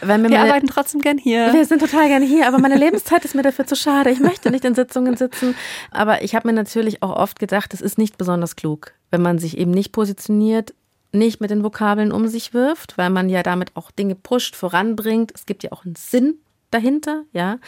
wir 0.00 0.18
meine, 0.18 0.38
arbeiten 0.38 0.66
trotzdem 0.66 1.00
gern 1.00 1.16
hier. 1.16 1.52
Wir 1.52 1.64
sind 1.64 1.80
total 1.80 2.08
gern 2.08 2.22
hier, 2.22 2.46
aber 2.46 2.58
meine 2.58 2.76
Lebenszeit 2.76 3.24
ist 3.24 3.34
mir 3.34 3.42
dafür 3.42 3.66
zu 3.66 3.74
schade. 3.74 4.10
Ich 4.10 4.20
möchte 4.20 4.50
nicht 4.50 4.64
in 4.64 4.74
Sitzungen 4.74 5.16
sitzen. 5.16 5.54
Aber 5.90 6.22
ich 6.22 6.34
habe 6.34 6.48
mir 6.48 6.54
natürlich 6.54 7.02
auch 7.02 7.16
oft 7.16 7.38
gedacht, 7.38 7.72
es 7.72 7.80
ist 7.80 7.96
nicht 7.96 8.18
besonders 8.18 8.54
klug, 8.54 8.92
wenn 9.10 9.22
man 9.22 9.38
sich 9.38 9.56
eben 9.56 9.70
nicht 9.70 9.92
positioniert 9.92 10.74
nicht 11.12 11.40
mit 11.40 11.50
den 11.50 11.64
Vokabeln 11.64 12.12
um 12.12 12.28
sich 12.28 12.54
wirft, 12.54 12.96
weil 12.96 13.10
man 13.10 13.28
ja 13.28 13.42
damit 13.42 13.76
auch 13.76 13.90
Dinge 13.90 14.14
pusht, 14.14 14.54
voranbringt. 14.54 15.32
Es 15.34 15.46
gibt 15.46 15.62
ja 15.62 15.72
auch 15.72 15.84
einen 15.84 15.96
Sinn 15.96 16.38
dahinter, 16.70 17.24
ja. 17.32 17.58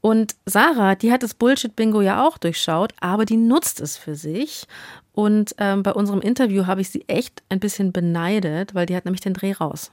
Und 0.00 0.34
Sarah, 0.46 0.94
die 0.94 1.12
hat 1.12 1.22
das 1.22 1.34
Bullshit-Bingo 1.34 2.00
ja 2.00 2.26
auch 2.26 2.38
durchschaut, 2.38 2.92
aber 3.00 3.24
die 3.24 3.36
nutzt 3.36 3.80
es 3.80 3.96
für 3.96 4.16
sich. 4.16 4.66
Und 5.12 5.54
ähm, 5.58 5.82
bei 5.82 5.92
unserem 5.92 6.20
Interview 6.20 6.66
habe 6.66 6.80
ich 6.80 6.90
sie 6.90 7.04
echt 7.06 7.42
ein 7.48 7.60
bisschen 7.60 7.92
beneidet, 7.92 8.74
weil 8.74 8.86
die 8.86 8.96
hat 8.96 9.04
nämlich 9.04 9.20
den 9.20 9.34
Dreh 9.34 9.52
raus. 9.52 9.92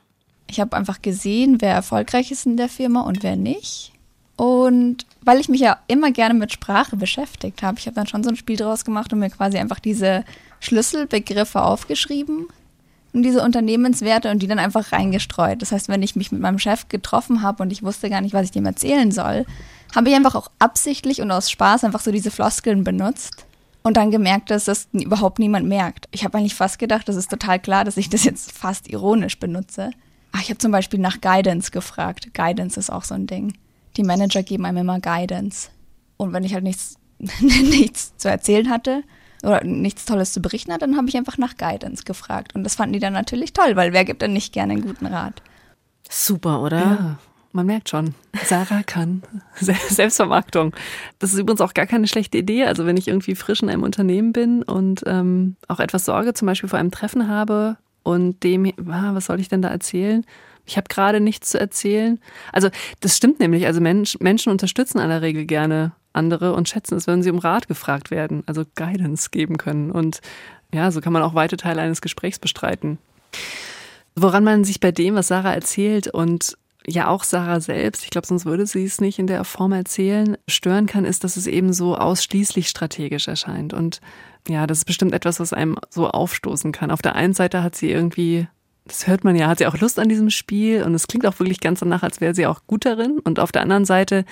Ich 0.49 0.59
habe 0.59 0.75
einfach 0.75 1.01
gesehen, 1.01 1.57
wer 1.59 1.73
erfolgreich 1.73 2.31
ist 2.31 2.45
in 2.45 2.57
der 2.57 2.69
Firma 2.69 3.01
und 3.01 3.21
wer 3.21 3.35
nicht. 3.35 3.93
Und 4.35 5.05
weil 5.21 5.39
ich 5.39 5.49
mich 5.49 5.59
ja 5.59 5.77
immer 5.88 6.12
gerne 6.12 6.33
mit 6.33 6.53
Sprache 6.53 6.95
beschäftigt 6.95 7.62
habe, 7.62 7.77
ich 7.77 7.85
habe 7.85 7.95
dann 7.95 8.07
schon 8.07 8.23
so 8.23 8.29
ein 8.29 8.38
Spiel 8.38 8.55
draus 8.55 8.85
gemacht 8.85 9.12
und 9.12 9.19
mir 9.19 9.29
quasi 9.29 9.57
einfach 9.57 9.79
diese 9.79 10.23
Schlüsselbegriffe 10.59 11.62
aufgeschrieben 11.62 12.47
und 13.13 13.23
diese 13.23 13.41
Unternehmenswerte 13.41 14.29
und 14.31 14.39
die 14.39 14.47
dann 14.47 14.59
einfach 14.59 14.91
reingestreut. 14.91 15.61
Das 15.61 15.71
heißt, 15.71 15.89
wenn 15.89 16.03
ich 16.03 16.15
mich 16.15 16.31
mit 16.31 16.41
meinem 16.41 16.59
Chef 16.59 16.89
getroffen 16.89 17.41
habe 17.41 17.63
und 17.63 17.71
ich 17.71 17.83
wusste 17.83 18.09
gar 18.09 18.21
nicht, 18.21 18.33
was 18.33 18.45
ich 18.45 18.51
dem 18.51 18.65
erzählen 18.65 19.11
soll, 19.11 19.45
habe 19.95 20.09
ich 20.09 20.15
einfach 20.15 20.35
auch 20.35 20.51
absichtlich 20.59 21.21
und 21.21 21.31
aus 21.31 21.49
Spaß 21.49 21.83
einfach 21.83 22.01
so 22.01 22.11
diese 22.11 22.31
Floskeln 22.31 22.83
benutzt 22.83 23.45
und 23.81 23.97
dann 23.97 24.11
gemerkt, 24.11 24.51
dass 24.51 24.65
das 24.65 24.87
überhaupt 24.91 25.39
niemand 25.39 25.67
merkt. 25.67 26.07
Ich 26.11 26.23
habe 26.23 26.37
eigentlich 26.37 26.55
fast 26.55 26.77
gedacht, 26.77 27.09
das 27.09 27.15
ist 27.15 27.29
total 27.29 27.59
klar, 27.59 27.83
dass 27.83 27.97
ich 27.97 28.09
das 28.09 28.23
jetzt 28.23 28.51
fast 28.51 28.87
ironisch 28.89 29.39
benutze. 29.39 29.89
Ach, 30.31 30.41
ich 30.41 30.49
habe 30.49 30.59
zum 30.59 30.71
Beispiel 30.71 30.99
nach 30.99 31.21
Guidance 31.21 31.71
gefragt. 31.71 32.33
Guidance 32.35 32.79
ist 32.79 32.91
auch 32.91 33.03
so 33.03 33.15
ein 33.15 33.25
Ding 33.25 33.53
die 33.99 34.03
Manager 34.03 34.43
geben 34.43 34.65
einem 34.65 34.77
immer 34.77 34.99
Guidance. 34.99 35.69
Und 36.17 36.33
wenn 36.33 36.43
ich 36.43 36.53
halt 36.53 36.63
nichts, 36.63 36.95
nichts 37.39 38.15
zu 38.17 38.29
erzählen 38.29 38.69
hatte 38.69 39.03
oder 39.43 39.63
nichts 39.63 40.06
Tolles 40.06 40.34
zu 40.34 40.41
berichten 40.41 40.71
hatte, 40.71 40.86
dann 40.86 40.97
habe 40.97 41.08
ich 41.08 41.17
einfach 41.17 41.38
nach 41.38 41.58
Guidance 41.58 42.04
gefragt. 42.04 42.56
Und 42.56 42.63
das 42.63 42.75
fanden 42.75 42.93
die 42.93 42.99
dann 42.99 43.13
natürlich 43.13 43.54
toll, 43.54 43.75
weil 43.75 43.93
wer 43.93 44.06
gibt 44.06 44.21
denn 44.21 44.34
nicht 44.34 44.54
gerne 44.54 44.73
einen 44.73 44.82
guten 44.82 45.06
Rat? 45.06 45.41
Super, 46.10 46.62
oder? 46.62 46.80
Ja. 46.80 47.19
Man 47.52 47.65
merkt 47.65 47.89
schon, 47.89 48.13
Sarah 48.45 48.84
kann 48.84 49.23
Selbstvermarktung. 49.56 50.75
Das 51.17 51.34
ist 51.34 51.39
übrigens 51.39 51.62
auch 51.62 51.73
gar 51.73 51.88
keine 51.88 52.08
schlechte 52.08 52.38
Idee. 52.38 52.65
Also 52.65 52.86
wenn 52.86 52.97
ich 52.97 53.08
irgendwie 53.08 53.34
frisch 53.34 53.63
in 53.63 53.69
einem 53.69 53.82
Unternehmen 53.82 54.34
bin 54.34 54.62
und 54.62 55.02
ähm, 55.08 55.56
auch 55.67 55.80
etwas 55.80 56.06
Sorge 56.06 56.36
zum 56.36 56.45
Beispiel 56.45 56.69
vor 56.69 56.78
einem 56.78 56.91
Treffen 56.91 57.28
habe 57.28 57.78
und 58.04 58.43
dem, 58.43 58.71
ah, 58.91 59.15
was 59.15 59.25
soll 59.25 59.39
ich 59.39 59.49
denn 59.49 59.63
da 59.63 59.69
erzählen? 59.69 60.25
ich 60.69 60.78
habe 60.78 60.88
gerade 60.88 61.19
nichts 61.19 61.49
zu 61.49 61.60
erzählen. 61.60 62.19
Also 62.54 62.69
das 63.02 63.17
stimmt 63.17 63.39
nämlich. 63.39 63.65
Also 63.65 63.82
Mensch, 63.82 64.17
Menschen 64.19 64.52
unterstützen 64.52 64.99
in 64.99 65.10
der 65.10 65.21
Regel 65.21 65.45
gerne 65.45 65.91
andere 66.13 66.53
und 66.53 66.69
schätzen 66.69 66.95
es, 66.95 67.07
wenn 67.07 67.23
sie 67.23 67.31
um 67.31 67.39
Rat 67.39 67.67
gefragt 67.67 68.11
werden, 68.11 68.43
also 68.45 68.63
Guidance 68.75 69.29
geben 69.31 69.57
können. 69.57 69.91
Und 69.91 70.21
ja, 70.73 70.91
so 70.91 71.01
kann 71.01 71.13
man 71.13 71.23
auch 71.23 71.35
weite 71.35 71.57
Teile 71.57 71.81
eines 71.81 72.01
Gesprächs 72.01 72.39
bestreiten. 72.39 72.97
Woran 74.15 74.43
man 74.43 74.63
sich 74.63 74.79
bei 74.79 74.91
dem, 74.91 75.15
was 75.15 75.27
Sarah 75.27 75.53
erzählt 75.53 76.07
und 76.07 76.57
ja 76.85 77.07
auch 77.07 77.23
Sarah 77.23 77.59
selbst, 77.59 78.03
ich 78.03 78.09
glaube, 78.09 78.27
sonst 78.27 78.45
würde 78.45 78.65
sie 78.65 78.83
es 78.83 79.01
nicht 79.01 79.19
in 79.19 79.27
der 79.27 79.43
Form 79.43 79.71
erzählen, 79.71 80.37
stören 80.47 80.87
kann, 80.87 81.05
ist, 81.05 81.23
dass 81.23 81.37
es 81.37 81.47
eben 81.47 81.73
so 81.73 81.95
ausschließlich 81.95 82.67
strategisch 82.67 83.27
erscheint. 83.27 83.73
Und 83.73 84.01
ja, 84.47 84.65
das 84.65 84.79
ist 84.79 84.85
bestimmt 84.85 85.13
etwas, 85.13 85.39
was 85.39 85.53
einem 85.53 85.77
so 85.89 86.09
aufstoßen 86.09 86.71
kann. 86.71 86.91
Auf 86.91 87.01
der 87.01 87.15
einen 87.15 87.33
Seite 87.33 87.61
hat 87.63 87.75
sie 87.75 87.91
irgendwie 87.91 88.47
das 88.89 89.07
hört 89.07 89.23
man 89.23 89.35
ja, 89.35 89.47
hat 89.47 89.59
sie 89.59 89.67
auch 89.67 89.77
Lust 89.77 89.99
an 89.99 90.09
diesem 90.09 90.29
Spiel 90.29 90.83
und 90.83 90.93
es 90.95 91.07
klingt 91.07 91.25
auch 91.25 91.39
wirklich 91.39 91.59
ganz 91.59 91.79
danach, 91.79 92.03
als 92.03 92.21
wäre 92.21 92.33
sie 92.33 92.47
auch 92.47 92.61
gut 92.67 92.85
darin. 92.85 93.19
Und 93.19 93.39
auf 93.39 93.51
der 93.51 93.61
anderen 93.61 93.85
Seite 93.85 94.25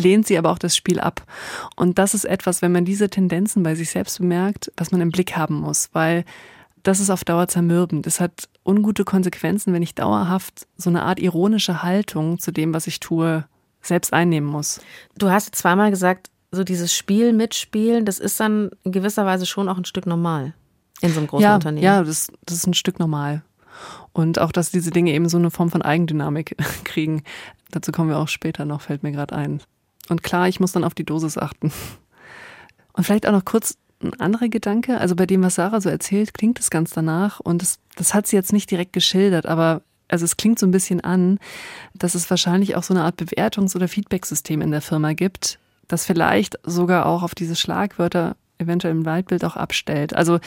lehnt 0.00 0.26
sie 0.26 0.38
aber 0.38 0.50
auch 0.50 0.58
das 0.58 0.76
Spiel 0.76 1.00
ab. 1.00 1.22
Und 1.76 1.98
das 1.98 2.14
ist 2.14 2.24
etwas, 2.24 2.62
wenn 2.62 2.72
man 2.72 2.84
diese 2.84 3.08
Tendenzen 3.08 3.62
bei 3.62 3.74
sich 3.74 3.90
selbst 3.90 4.18
bemerkt, 4.18 4.72
was 4.76 4.92
man 4.92 5.00
im 5.00 5.10
Blick 5.10 5.36
haben 5.36 5.56
muss, 5.56 5.90
weil 5.92 6.24
das 6.82 7.00
ist 7.00 7.10
auf 7.10 7.24
Dauer 7.24 7.48
zermürbend. 7.48 8.06
Es 8.06 8.20
hat 8.20 8.48
ungute 8.64 9.04
Konsequenzen, 9.04 9.72
wenn 9.72 9.82
ich 9.82 9.94
dauerhaft 9.94 10.66
so 10.76 10.90
eine 10.90 11.02
Art 11.02 11.18
ironische 11.18 11.82
Haltung 11.82 12.38
zu 12.38 12.52
dem, 12.52 12.72
was 12.72 12.86
ich 12.86 13.00
tue, 13.00 13.44
selbst 13.80 14.12
einnehmen 14.12 14.48
muss. 14.48 14.80
Du 15.16 15.30
hast 15.30 15.54
zweimal 15.54 15.90
gesagt, 15.90 16.30
so 16.50 16.64
dieses 16.64 16.94
Spiel 16.94 17.32
mitspielen, 17.32 18.04
das 18.04 18.18
ist 18.18 18.40
dann 18.40 18.70
in 18.84 18.92
gewisser 18.92 19.26
Weise 19.26 19.46
schon 19.46 19.68
auch 19.68 19.76
ein 19.76 19.84
Stück 19.84 20.06
normal 20.06 20.54
in 21.00 21.12
so 21.12 21.20
einem 21.20 21.28
großen 21.28 21.44
ja, 21.44 21.54
Unternehmen. 21.54 21.84
Ja, 21.84 22.02
das, 22.02 22.28
das 22.44 22.56
ist 22.56 22.66
ein 22.66 22.74
Stück 22.74 22.98
normal. 22.98 23.42
Und 24.12 24.40
auch, 24.40 24.50
dass 24.50 24.70
diese 24.70 24.90
Dinge 24.90 25.12
eben 25.12 25.28
so 25.28 25.38
eine 25.38 25.50
Form 25.50 25.70
von 25.70 25.82
Eigendynamik 25.82 26.56
kriegen. 26.84 27.22
Dazu 27.70 27.92
kommen 27.92 28.08
wir 28.08 28.18
auch 28.18 28.28
später 28.28 28.64
noch, 28.64 28.80
fällt 28.80 29.02
mir 29.02 29.12
gerade 29.12 29.36
ein. 29.36 29.60
Und 30.08 30.22
klar, 30.22 30.48
ich 30.48 30.60
muss 30.60 30.72
dann 30.72 30.84
auf 30.84 30.94
die 30.94 31.04
Dosis 31.04 31.38
achten. 31.38 31.72
Und 32.92 33.04
vielleicht 33.04 33.26
auch 33.26 33.32
noch 33.32 33.44
kurz 33.44 33.76
ein 34.02 34.18
anderer 34.20 34.48
Gedanke. 34.48 34.98
Also 34.98 35.16
bei 35.16 35.26
dem, 35.26 35.42
was 35.42 35.56
Sarah 35.56 35.80
so 35.80 35.88
erzählt, 35.88 36.34
klingt 36.34 36.58
es 36.60 36.70
ganz 36.70 36.90
danach. 36.90 37.40
Und 37.40 37.62
das, 37.62 37.78
das 37.96 38.14
hat 38.14 38.26
sie 38.26 38.36
jetzt 38.36 38.52
nicht 38.52 38.70
direkt 38.70 38.92
geschildert, 38.92 39.46
aber 39.46 39.82
also 40.08 40.24
es 40.24 40.36
klingt 40.36 40.58
so 40.58 40.66
ein 40.66 40.70
bisschen 40.70 41.02
an, 41.02 41.38
dass 41.94 42.14
es 42.14 42.30
wahrscheinlich 42.30 42.76
auch 42.76 42.82
so 42.82 42.94
eine 42.94 43.02
Art 43.02 43.20
Bewertungs- 43.20 43.76
oder 43.76 43.88
Feedbacksystem 43.88 44.62
in 44.62 44.70
der 44.70 44.80
Firma 44.80 45.12
gibt, 45.12 45.58
das 45.86 46.06
vielleicht 46.06 46.58
sogar 46.64 47.06
auch 47.06 47.22
auf 47.22 47.34
diese 47.34 47.56
Schlagwörter 47.56 48.36
eventuell 48.58 48.92
im 48.92 49.02
Leitbild 49.02 49.44
auch 49.44 49.56
abstellt. 49.56 50.14
Also 50.14 50.38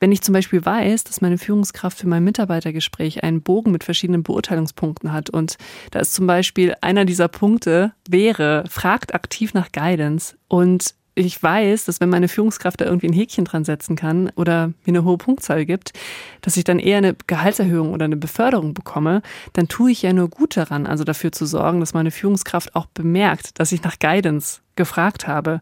wenn 0.00 0.12
ich 0.12 0.22
zum 0.22 0.32
Beispiel 0.32 0.64
weiß, 0.64 1.04
dass 1.04 1.20
meine 1.20 1.38
Führungskraft 1.38 1.98
für 1.98 2.08
mein 2.08 2.24
Mitarbeitergespräch 2.24 3.22
einen 3.24 3.42
Bogen 3.42 3.72
mit 3.72 3.84
verschiedenen 3.84 4.22
Beurteilungspunkten 4.22 5.12
hat 5.12 5.30
und 5.30 5.56
da 5.90 6.00
ist 6.00 6.14
zum 6.14 6.26
Beispiel 6.26 6.74
einer 6.80 7.04
dieser 7.04 7.28
Punkte 7.28 7.92
wäre, 8.08 8.64
fragt 8.68 9.14
aktiv 9.14 9.54
nach 9.54 9.72
Guidance 9.72 10.36
und 10.48 10.94
ich 11.16 11.40
weiß, 11.40 11.84
dass 11.84 12.00
wenn 12.00 12.08
meine 12.08 12.28
Führungskraft 12.28 12.80
da 12.80 12.86
irgendwie 12.86 13.06
ein 13.06 13.12
Häkchen 13.12 13.44
dran 13.44 13.64
setzen 13.64 13.94
kann 13.94 14.32
oder 14.34 14.68
mir 14.84 14.88
eine 14.88 15.04
hohe 15.04 15.16
Punktzahl 15.16 15.64
gibt, 15.64 15.92
dass 16.40 16.56
ich 16.56 16.64
dann 16.64 16.78
eher 16.78 16.98
eine 16.98 17.14
Gehaltserhöhung 17.26 17.92
oder 17.92 18.06
eine 18.06 18.16
Beförderung 18.16 18.74
bekomme, 18.74 19.22
dann 19.52 19.68
tue 19.68 19.92
ich 19.92 20.02
ja 20.02 20.12
nur 20.12 20.28
gut 20.28 20.56
daran, 20.56 20.86
also 20.86 21.04
dafür 21.04 21.30
zu 21.30 21.46
sorgen, 21.46 21.80
dass 21.80 21.94
meine 21.94 22.10
Führungskraft 22.10 22.74
auch 22.74 22.86
bemerkt, 22.86 23.58
dass 23.60 23.72
ich 23.72 23.82
nach 23.82 23.98
Guidance 23.98 24.60
gefragt 24.74 25.28
habe. 25.28 25.60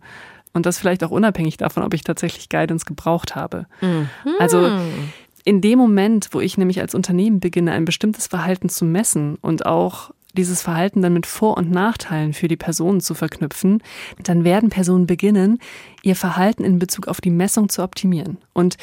Und 0.53 0.67
das 0.67 0.79
vielleicht 0.79 1.03
auch 1.05 1.11
unabhängig 1.11 1.57
davon, 1.57 1.83
ob 1.83 1.95
ich 1.95 2.05
tatsächlich 2.05 2.49
Guidance 2.49 2.85
gebraucht 2.85 3.35
habe. 3.35 3.67
Mhm. 3.81 4.09
Also 4.39 4.71
in 5.45 5.61
dem 5.61 5.79
Moment, 5.79 6.29
wo 6.33 6.41
ich 6.41 6.59
nämlich 6.59 6.81
als 6.81 6.95
Unternehmen 6.95 7.41
beginne, 7.41 7.73
ein 7.73 7.85
bestimmtes 7.85 8.27
Verhalten 8.27 8.69
zu 8.69 8.85
messen 8.85 9.37
und 9.41 9.67
auch 9.67 10.11
dieses 10.35 10.63
Verhalten 10.63 11.03
dann 11.03 11.13
mit 11.13 11.27
Vor- 11.27 11.57
und 11.57 11.71
Nachteilen 11.71 12.33
für 12.33 12.49
die 12.49 12.57
Personen 12.57 13.01
zu 13.01 13.15
verknüpfen, 13.15 13.83
dann 14.23 14.45
werden 14.45 14.71
Personen 14.71 15.07
beginnen, 15.07 15.59
ihr 16.03 16.17
Verhalten 16.17 16.65
in 16.65 16.79
Bezug 16.79 17.07
auf 17.09 17.21
die 17.21 17.31
Messung 17.31 17.69
zu 17.69 17.83
optimieren. 17.83 18.39
Und 18.53 18.77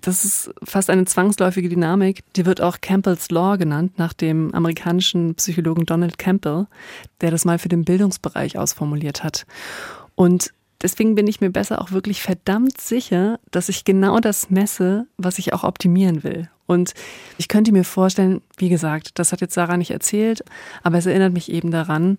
das 0.00 0.24
ist 0.24 0.52
fast 0.62 0.90
eine 0.90 1.04
zwangsläufige 1.04 1.68
Dynamik, 1.68 2.22
die 2.34 2.46
wird 2.46 2.60
auch 2.60 2.80
Campbell's 2.80 3.30
Law 3.30 3.56
genannt, 3.56 3.98
nach 3.98 4.12
dem 4.12 4.54
amerikanischen 4.54 5.34
Psychologen 5.34 5.84
Donald 5.84 6.18
Campbell, 6.18 6.66
der 7.20 7.30
das 7.30 7.44
mal 7.44 7.58
für 7.58 7.68
den 7.68 7.84
Bildungsbereich 7.84 8.58
ausformuliert 8.58 9.22
hat. 9.22 9.46
Und 10.14 10.52
Deswegen 10.82 11.14
bin 11.14 11.26
ich 11.26 11.40
mir 11.40 11.50
besser 11.50 11.80
auch 11.80 11.90
wirklich 11.90 12.22
verdammt 12.22 12.80
sicher, 12.80 13.38
dass 13.50 13.68
ich 13.68 13.84
genau 13.84 14.18
das 14.20 14.50
messe, 14.50 15.06
was 15.18 15.38
ich 15.38 15.52
auch 15.52 15.64
optimieren 15.64 16.22
will. 16.22 16.48
Und 16.66 16.94
ich 17.36 17.48
könnte 17.48 17.72
mir 17.72 17.84
vorstellen, 17.84 18.40
wie 18.56 18.68
gesagt, 18.68 19.18
das 19.18 19.32
hat 19.32 19.40
jetzt 19.40 19.54
Sarah 19.54 19.76
nicht 19.76 19.90
erzählt, 19.90 20.44
aber 20.82 20.98
es 20.98 21.06
erinnert 21.06 21.32
mich 21.32 21.50
eben 21.50 21.70
daran, 21.70 22.18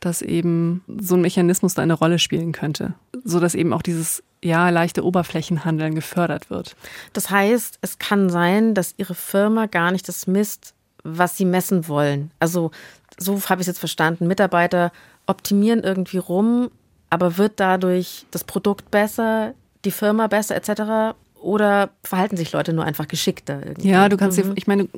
dass 0.00 0.20
eben 0.22 0.82
so 1.00 1.14
ein 1.14 1.20
Mechanismus 1.20 1.74
da 1.74 1.82
eine 1.82 1.94
Rolle 1.94 2.18
spielen 2.18 2.52
könnte, 2.52 2.94
so 3.22 3.38
dass 3.38 3.54
eben 3.54 3.72
auch 3.72 3.82
dieses 3.82 4.22
ja 4.42 4.68
leichte 4.70 5.04
Oberflächenhandeln 5.04 5.94
gefördert 5.94 6.50
wird. 6.50 6.74
Das 7.12 7.30
heißt, 7.30 7.78
es 7.80 7.98
kann 7.98 8.28
sein, 8.28 8.74
dass 8.74 8.94
ihre 8.96 9.14
Firma 9.14 9.66
gar 9.66 9.92
nicht 9.92 10.08
das 10.08 10.26
misst, 10.26 10.74
was 11.04 11.36
sie 11.36 11.44
messen 11.44 11.86
wollen. 11.86 12.32
Also 12.40 12.72
so 13.18 13.40
habe 13.48 13.60
ich 13.60 13.66
es 13.66 13.68
jetzt 13.68 13.78
verstanden. 13.78 14.26
Mitarbeiter 14.26 14.90
optimieren 15.26 15.80
irgendwie 15.80 16.18
rum 16.18 16.70
aber 17.12 17.36
wird 17.36 17.60
dadurch 17.60 18.24
das 18.30 18.42
Produkt 18.42 18.90
besser, 18.90 19.52
die 19.84 19.90
Firma 19.90 20.28
besser 20.28 20.56
etc. 20.56 21.14
Oder 21.42 21.90
verhalten 22.02 22.38
sich 22.38 22.52
Leute 22.52 22.72
nur 22.72 22.86
einfach 22.86 23.06
geschickter? 23.06 23.60
Irgendwie? 23.62 23.90
Ja, 23.90 24.08
du 24.08 24.16
kannst 24.16 24.38
mhm. 24.38 24.44
dir, 24.44 24.52
ich 24.56 24.66
meine, 24.66 24.88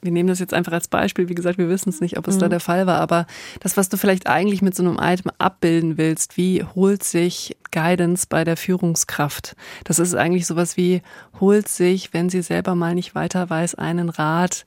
wir 0.00 0.12
nehmen 0.12 0.28
das 0.28 0.38
jetzt 0.38 0.54
einfach 0.54 0.72
als 0.72 0.88
Beispiel. 0.88 1.28
Wie 1.28 1.34
gesagt, 1.34 1.58
wir 1.58 1.68
wissen 1.68 1.88
es 1.88 2.00
nicht, 2.00 2.18
ob 2.18 2.28
es 2.28 2.36
mhm. 2.36 2.40
da 2.40 2.48
der 2.48 2.60
Fall 2.60 2.86
war, 2.86 3.00
aber 3.00 3.26
das, 3.60 3.76
was 3.76 3.88
du 3.88 3.96
vielleicht 3.96 4.26
eigentlich 4.26 4.62
mit 4.62 4.74
so 4.74 4.82
einem 4.82 4.98
Item 5.00 5.30
abbilden 5.38 5.98
willst, 5.98 6.36
wie 6.36 6.62
holt 6.62 7.02
sich 7.02 7.56
Guidance 7.72 8.26
bei 8.28 8.44
der 8.44 8.56
Führungskraft? 8.56 9.56
Das 9.84 9.98
ist 9.98 10.14
eigentlich 10.14 10.46
sowas 10.46 10.76
wie, 10.76 11.02
holt 11.40 11.68
sich, 11.68 12.12
wenn 12.14 12.28
sie 12.28 12.42
selber 12.42 12.74
mal 12.74 12.94
nicht 12.94 13.14
weiter 13.14 13.50
weiß, 13.50 13.74
einen 13.74 14.08
Rat. 14.08 14.64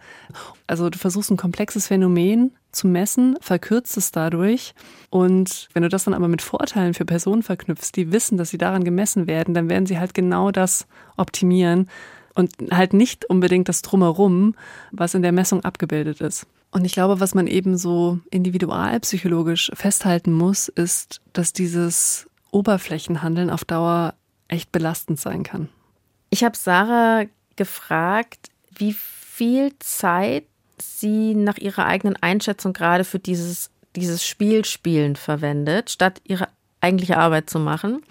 Also 0.67 0.89
du 0.89 0.97
versuchst 0.97 1.31
ein 1.31 1.37
komplexes 1.37 1.87
Phänomen 1.87 2.51
zu 2.71 2.87
messen, 2.87 3.37
verkürzt 3.41 3.97
es 3.97 4.11
dadurch. 4.11 4.73
Und 5.09 5.69
wenn 5.73 5.83
du 5.83 5.89
das 5.89 6.05
dann 6.05 6.13
aber 6.13 6.27
mit 6.27 6.41
Vorteilen 6.41 6.93
für 6.93 7.05
Personen 7.05 7.43
verknüpfst, 7.43 7.91
die 7.95 8.11
wissen, 8.11 8.37
dass 8.37 8.49
sie 8.49 8.57
daran 8.57 8.83
gemessen 8.83 9.27
werden, 9.27 9.53
dann 9.53 9.69
werden 9.69 9.85
sie 9.85 9.99
halt 9.99 10.13
genau 10.13 10.51
das 10.51 10.87
optimieren 11.17 11.87
und 12.35 12.53
halt 12.71 12.93
nicht 12.93 13.25
unbedingt 13.25 13.69
das 13.69 13.81
Drumherum, 13.81 14.55
was 14.91 15.13
in 15.13 15.21
der 15.21 15.31
Messung 15.31 15.63
abgebildet 15.63 16.21
ist. 16.21 16.47
Und 16.71 16.85
ich 16.85 16.93
glaube, 16.93 17.19
was 17.19 17.35
man 17.35 17.47
eben 17.47 17.77
so 17.77 18.19
individualpsychologisch 18.31 19.71
festhalten 19.73 20.31
muss, 20.31 20.69
ist, 20.69 21.21
dass 21.33 21.51
dieses 21.51 22.27
Oberflächenhandeln 22.51 23.49
auf 23.49 23.65
Dauer 23.65 24.13
echt 24.47 24.71
belastend 24.71 25.19
sein 25.19 25.43
kann. 25.43 25.69
Ich 26.29 26.43
habe 26.43 26.57
Sarah 26.57 27.25
gefragt, 27.57 28.49
wie 28.73 28.93
viel 28.93 29.73
Zeit 29.79 30.45
sie 30.81 31.35
nach 31.35 31.57
ihrer 31.57 31.85
eigenen 31.85 32.15
Einschätzung 32.15 32.73
gerade 32.73 33.03
für 33.03 33.19
dieses, 33.19 33.69
dieses 33.95 34.25
Spielspielen 34.25 35.15
verwendet, 35.15 35.89
statt 35.89 36.21
ihre 36.23 36.47
eigentliche 36.79 37.17
Arbeit 37.17 37.49
zu 37.49 37.59
machen. 37.59 38.01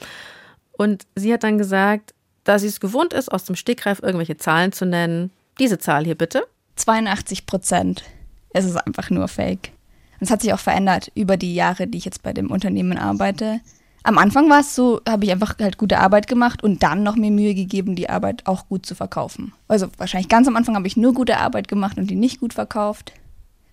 Und 0.72 1.06
sie 1.14 1.32
hat 1.32 1.44
dann 1.44 1.58
gesagt, 1.58 2.14
da 2.50 2.58
sie 2.58 2.66
es 2.66 2.80
gewohnt 2.80 3.12
ist, 3.12 3.30
aus 3.30 3.44
dem 3.44 3.54
Stegreif 3.54 4.02
irgendwelche 4.02 4.36
Zahlen 4.36 4.72
zu 4.72 4.84
nennen, 4.84 5.30
diese 5.60 5.78
Zahl 5.78 6.04
hier 6.04 6.16
bitte. 6.16 6.42
82 6.74 7.46
Prozent. 7.46 8.02
Es 8.52 8.64
ist 8.64 8.76
einfach 8.76 9.08
nur 9.08 9.28
Fake. 9.28 9.70
Und 10.18 10.24
es 10.24 10.32
hat 10.32 10.42
sich 10.42 10.52
auch 10.52 10.58
verändert 10.58 11.12
über 11.14 11.36
die 11.36 11.54
Jahre, 11.54 11.86
die 11.86 11.98
ich 11.98 12.04
jetzt 12.04 12.24
bei 12.24 12.32
dem 12.32 12.50
Unternehmen 12.50 12.98
arbeite. 12.98 13.60
Am 14.02 14.18
Anfang 14.18 14.50
war 14.50 14.60
es 14.60 14.74
so, 14.74 15.00
habe 15.08 15.26
ich 15.26 15.30
einfach 15.30 15.58
halt 15.60 15.78
gute 15.78 16.00
Arbeit 16.00 16.26
gemacht 16.26 16.64
und 16.64 16.82
dann 16.82 17.04
noch 17.04 17.14
mir 17.14 17.30
Mühe 17.30 17.54
gegeben, 17.54 17.94
die 17.94 18.10
Arbeit 18.10 18.46
auch 18.46 18.66
gut 18.66 18.84
zu 18.84 18.96
verkaufen. 18.96 19.52
Also 19.68 19.86
wahrscheinlich 19.96 20.28
ganz 20.28 20.48
am 20.48 20.56
Anfang 20.56 20.74
habe 20.74 20.88
ich 20.88 20.96
nur 20.96 21.14
gute 21.14 21.36
Arbeit 21.36 21.68
gemacht 21.68 21.98
und 21.98 22.10
die 22.10 22.16
nicht 22.16 22.40
gut 22.40 22.54
verkauft. 22.54 23.12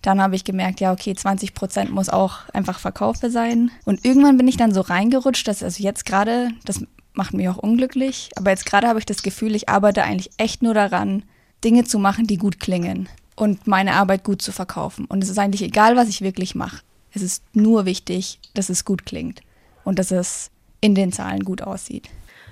Dann 0.02 0.22
habe 0.22 0.36
ich 0.36 0.44
gemerkt, 0.44 0.78
ja, 0.78 0.92
okay, 0.92 1.16
20 1.16 1.52
Prozent 1.52 1.90
muss 1.90 2.10
auch 2.10 2.48
einfach 2.52 2.78
verkaufbar 2.78 3.30
sein. 3.30 3.72
Und 3.84 4.04
irgendwann 4.04 4.36
bin 4.36 4.46
ich 4.46 4.56
dann 4.56 4.72
so 4.72 4.82
reingerutscht, 4.82 5.48
dass 5.48 5.64
also 5.64 5.82
jetzt 5.82 6.06
gerade, 6.06 6.50
das 6.64 6.84
macht 7.18 7.34
mich 7.34 7.48
auch 7.48 7.58
unglücklich, 7.58 8.30
aber 8.36 8.50
jetzt 8.50 8.64
gerade 8.64 8.86
habe 8.86 8.98
ich 8.98 9.04
das 9.04 9.22
Gefühl, 9.22 9.54
ich 9.54 9.68
arbeite 9.68 10.04
eigentlich 10.04 10.30
echt 10.38 10.62
nur 10.62 10.72
daran, 10.72 11.24
Dinge 11.64 11.84
zu 11.84 11.98
machen, 11.98 12.26
die 12.26 12.38
gut 12.38 12.60
klingen 12.60 13.08
und 13.34 13.66
meine 13.66 13.94
Arbeit 13.94 14.24
gut 14.24 14.40
zu 14.40 14.52
verkaufen. 14.52 15.04
Und 15.04 15.22
es 15.22 15.28
ist 15.28 15.38
eigentlich 15.38 15.62
egal, 15.62 15.96
was 15.96 16.08
ich 16.08 16.22
wirklich 16.22 16.54
mache. 16.54 16.82
Es 17.12 17.20
ist 17.20 17.42
nur 17.52 17.84
wichtig, 17.84 18.38
dass 18.54 18.68
es 18.70 18.84
gut 18.84 19.04
klingt 19.04 19.42
und 19.84 19.98
dass 19.98 20.12
es 20.12 20.50
in 20.80 20.94
den 20.94 21.12
Zahlen 21.12 21.44
gut 21.44 21.60
aussieht. 21.60 22.08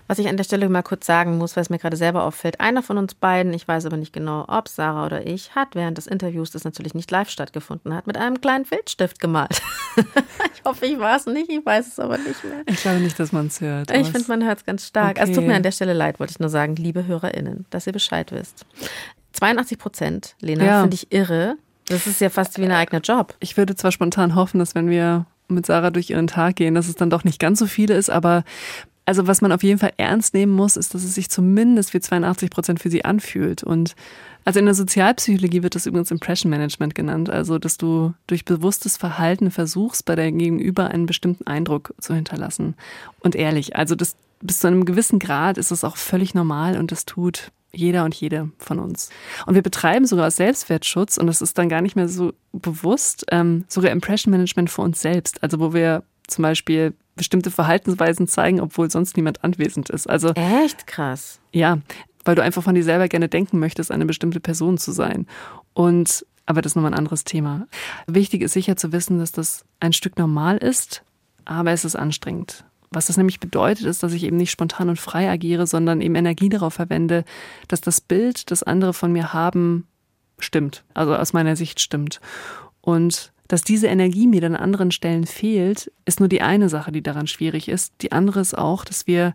Was 0.08 0.18
ich 0.18 0.28
an 0.28 0.36
der 0.36 0.44
Stelle 0.44 0.68
mal 0.68 0.82
kurz 0.82 1.06
sagen 1.06 1.36
muss, 1.38 1.56
weil 1.56 1.62
es 1.62 1.70
mir 1.70 1.78
gerade 1.78 1.96
selber 1.96 2.24
auffällt, 2.24 2.60
einer 2.60 2.82
von 2.82 2.96
uns 2.98 3.14
beiden, 3.14 3.52
ich 3.52 3.66
weiß 3.66 3.86
aber 3.86 3.96
nicht 3.96 4.12
genau, 4.12 4.44
ob 4.48 4.68
Sarah 4.68 5.06
oder 5.06 5.26
ich, 5.26 5.54
hat 5.54 5.74
während 5.74 5.98
des 5.98 6.06
Interviews, 6.06 6.50
das 6.50 6.64
natürlich 6.64 6.94
nicht 6.94 7.10
live 7.10 7.28
stattgefunden 7.28 7.94
hat, 7.94 8.06
mit 8.06 8.16
einem 8.16 8.40
kleinen 8.40 8.64
Filzstift 8.64 9.18
gemalt. 9.20 9.60
ich 9.96 10.64
hoffe, 10.64 10.86
ich 10.86 10.98
war 10.98 11.16
es 11.16 11.26
nicht, 11.26 11.50
ich 11.50 11.64
weiß 11.64 11.88
es 11.88 11.98
aber 11.98 12.18
nicht 12.18 12.44
mehr. 12.44 12.62
Ich 12.66 12.82
glaube 12.82 13.00
nicht, 13.00 13.18
dass 13.18 13.32
man 13.32 13.46
es 13.48 13.60
hört. 13.60 13.90
Ich 13.90 14.10
finde, 14.10 14.28
man 14.28 14.44
hört 14.44 14.58
es 14.58 14.64
ganz 14.64 14.86
stark. 14.86 15.12
Okay. 15.12 15.20
Also 15.20 15.32
es 15.32 15.38
tut 15.38 15.46
mir 15.46 15.56
an 15.56 15.62
der 15.62 15.72
Stelle 15.72 15.92
leid, 15.92 16.20
wollte 16.20 16.32
ich 16.32 16.40
nur 16.40 16.50
sagen, 16.50 16.76
liebe 16.76 17.06
HörerInnen, 17.06 17.66
dass 17.70 17.86
ihr 17.86 17.92
Bescheid 17.92 18.30
wisst. 18.32 18.64
82 19.32 19.78
Prozent, 19.78 20.36
Lena, 20.40 20.64
ja. 20.64 20.80
finde 20.82 20.94
ich 20.94 21.12
irre. 21.12 21.56
Das 21.88 22.06
ist 22.06 22.20
ja 22.20 22.30
fast 22.30 22.58
wie 22.58 22.64
ein 22.64 22.72
eigener 22.72 23.00
Job. 23.00 23.34
Ich 23.40 23.56
würde 23.56 23.74
zwar 23.76 23.92
spontan 23.92 24.34
hoffen, 24.34 24.58
dass 24.58 24.74
wenn 24.74 24.88
wir 24.88 25.26
mit 25.48 25.66
Sarah 25.66 25.90
durch 25.90 26.10
ihren 26.10 26.26
Tag 26.26 26.56
gehen, 26.56 26.74
dass 26.74 26.88
es 26.88 26.96
dann 26.96 27.10
doch 27.10 27.24
nicht 27.24 27.38
ganz 27.38 27.58
so 27.58 27.66
viele 27.66 27.94
ist, 27.94 28.10
aber 28.10 28.44
also 29.06 29.26
was 29.28 29.40
man 29.40 29.52
auf 29.52 29.62
jeden 29.62 29.78
Fall 29.78 29.92
ernst 29.96 30.34
nehmen 30.34 30.52
muss, 30.52 30.76
ist, 30.76 30.92
dass 30.92 31.04
es 31.04 31.14
sich 31.14 31.30
zumindest 31.30 31.94
wie 31.94 32.00
82 32.00 32.50
Prozent 32.50 32.80
für 32.80 32.90
sie 32.90 33.04
anfühlt. 33.04 33.62
Und 33.62 33.94
also 34.44 34.58
in 34.58 34.66
der 34.66 34.74
Sozialpsychologie 34.74 35.62
wird 35.62 35.76
das 35.76 35.86
übrigens 35.86 36.10
Impression 36.10 36.50
Management 36.50 36.94
genannt, 36.94 37.30
also 37.30 37.58
dass 37.58 37.78
du 37.78 38.14
durch 38.26 38.44
bewusstes 38.44 38.96
Verhalten 38.96 39.50
versuchst, 39.50 40.04
bei 40.04 40.16
deinem 40.16 40.38
Gegenüber 40.38 40.88
einen 40.88 41.06
bestimmten 41.06 41.46
Eindruck 41.46 41.94
zu 42.00 42.14
hinterlassen. 42.14 42.74
Und 43.20 43.36
ehrlich, 43.36 43.76
also 43.76 43.94
das 43.94 44.16
bis 44.40 44.58
zu 44.58 44.66
einem 44.66 44.84
gewissen 44.84 45.18
Grad 45.18 45.56
ist 45.56 45.70
es 45.70 45.84
auch 45.84 45.96
völlig 45.96 46.34
normal 46.34 46.76
und 46.76 46.92
das 46.92 47.06
tut 47.06 47.52
jeder 47.72 48.04
und 48.04 48.14
jede 48.14 48.50
von 48.58 48.78
uns. 48.78 49.10
Und 49.46 49.54
wir 49.54 49.62
betreiben 49.62 50.06
sogar 50.06 50.30
Selbstwertschutz, 50.30 51.18
und 51.18 51.26
das 51.26 51.42
ist 51.42 51.58
dann 51.58 51.68
gar 51.68 51.82
nicht 51.82 51.94
mehr 51.94 52.08
so 52.08 52.32
bewusst, 52.52 53.26
ähm, 53.30 53.64
sogar 53.68 53.90
Impression 53.90 54.30
Management 54.30 54.70
für 54.70 54.82
uns 54.82 55.00
selbst. 55.00 55.42
Also 55.42 55.60
wo 55.60 55.74
wir 55.74 56.02
zum 56.28 56.42
Beispiel 56.42 56.94
bestimmte 57.16 57.50
Verhaltensweisen 57.50 58.28
zeigen, 58.28 58.60
obwohl 58.60 58.90
sonst 58.90 59.16
niemand 59.16 59.42
anwesend 59.42 59.90
ist. 59.90 60.08
Also 60.08 60.30
echt 60.30 60.86
krass. 60.86 61.40
Ja, 61.52 61.78
weil 62.24 62.34
du 62.34 62.42
einfach 62.42 62.62
von 62.62 62.74
dir 62.74 62.84
selber 62.84 63.08
gerne 63.08 63.28
denken 63.28 63.58
möchtest, 63.58 63.90
eine 63.90 64.06
bestimmte 64.06 64.40
Person 64.40 64.78
zu 64.78 64.92
sein. 64.92 65.26
Und 65.72 66.26
aber 66.46 66.62
das 66.62 66.72
ist 66.72 66.76
nochmal 66.76 66.92
ein 66.92 66.98
anderes 66.98 67.24
Thema. 67.24 67.66
Wichtig 68.06 68.42
ist 68.42 68.52
sicher 68.52 68.76
zu 68.76 68.92
wissen, 68.92 69.18
dass 69.18 69.32
das 69.32 69.64
ein 69.80 69.92
Stück 69.92 70.16
normal 70.16 70.58
ist, 70.58 71.02
aber 71.44 71.72
es 71.72 71.84
ist 71.84 71.96
anstrengend. 71.96 72.64
Was 72.90 73.06
das 73.06 73.16
nämlich 73.16 73.40
bedeutet, 73.40 73.84
ist, 73.84 74.04
dass 74.04 74.12
ich 74.12 74.22
eben 74.22 74.36
nicht 74.36 74.52
spontan 74.52 74.88
und 74.88 75.00
frei 75.00 75.28
agiere, 75.28 75.66
sondern 75.66 76.00
eben 76.00 76.14
Energie 76.14 76.48
darauf 76.48 76.74
verwende, 76.74 77.24
dass 77.66 77.80
das 77.80 78.00
Bild, 78.00 78.50
das 78.52 78.62
andere 78.62 78.94
von 78.94 79.12
mir 79.12 79.32
haben, 79.32 79.88
stimmt. 80.38 80.84
Also 80.94 81.16
aus 81.16 81.32
meiner 81.32 81.56
Sicht 81.56 81.80
stimmt. 81.80 82.20
Und 82.80 83.32
dass 83.48 83.62
diese 83.62 83.86
Energie 83.86 84.26
mir 84.26 84.40
dann 84.40 84.56
an 84.56 84.62
anderen 84.62 84.90
Stellen 84.90 85.26
fehlt, 85.26 85.90
ist 86.04 86.20
nur 86.20 86.28
die 86.28 86.42
eine 86.42 86.68
Sache, 86.68 86.92
die 86.92 87.02
daran 87.02 87.26
schwierig 87.26 87.68
ist. 87.68 87.92
Die 88.02 88.12
andere 88.12 88.40
ist 88.40 88.56
auch, 88.56 88.84
dass 88.84 89.06
wir 89.06 89.32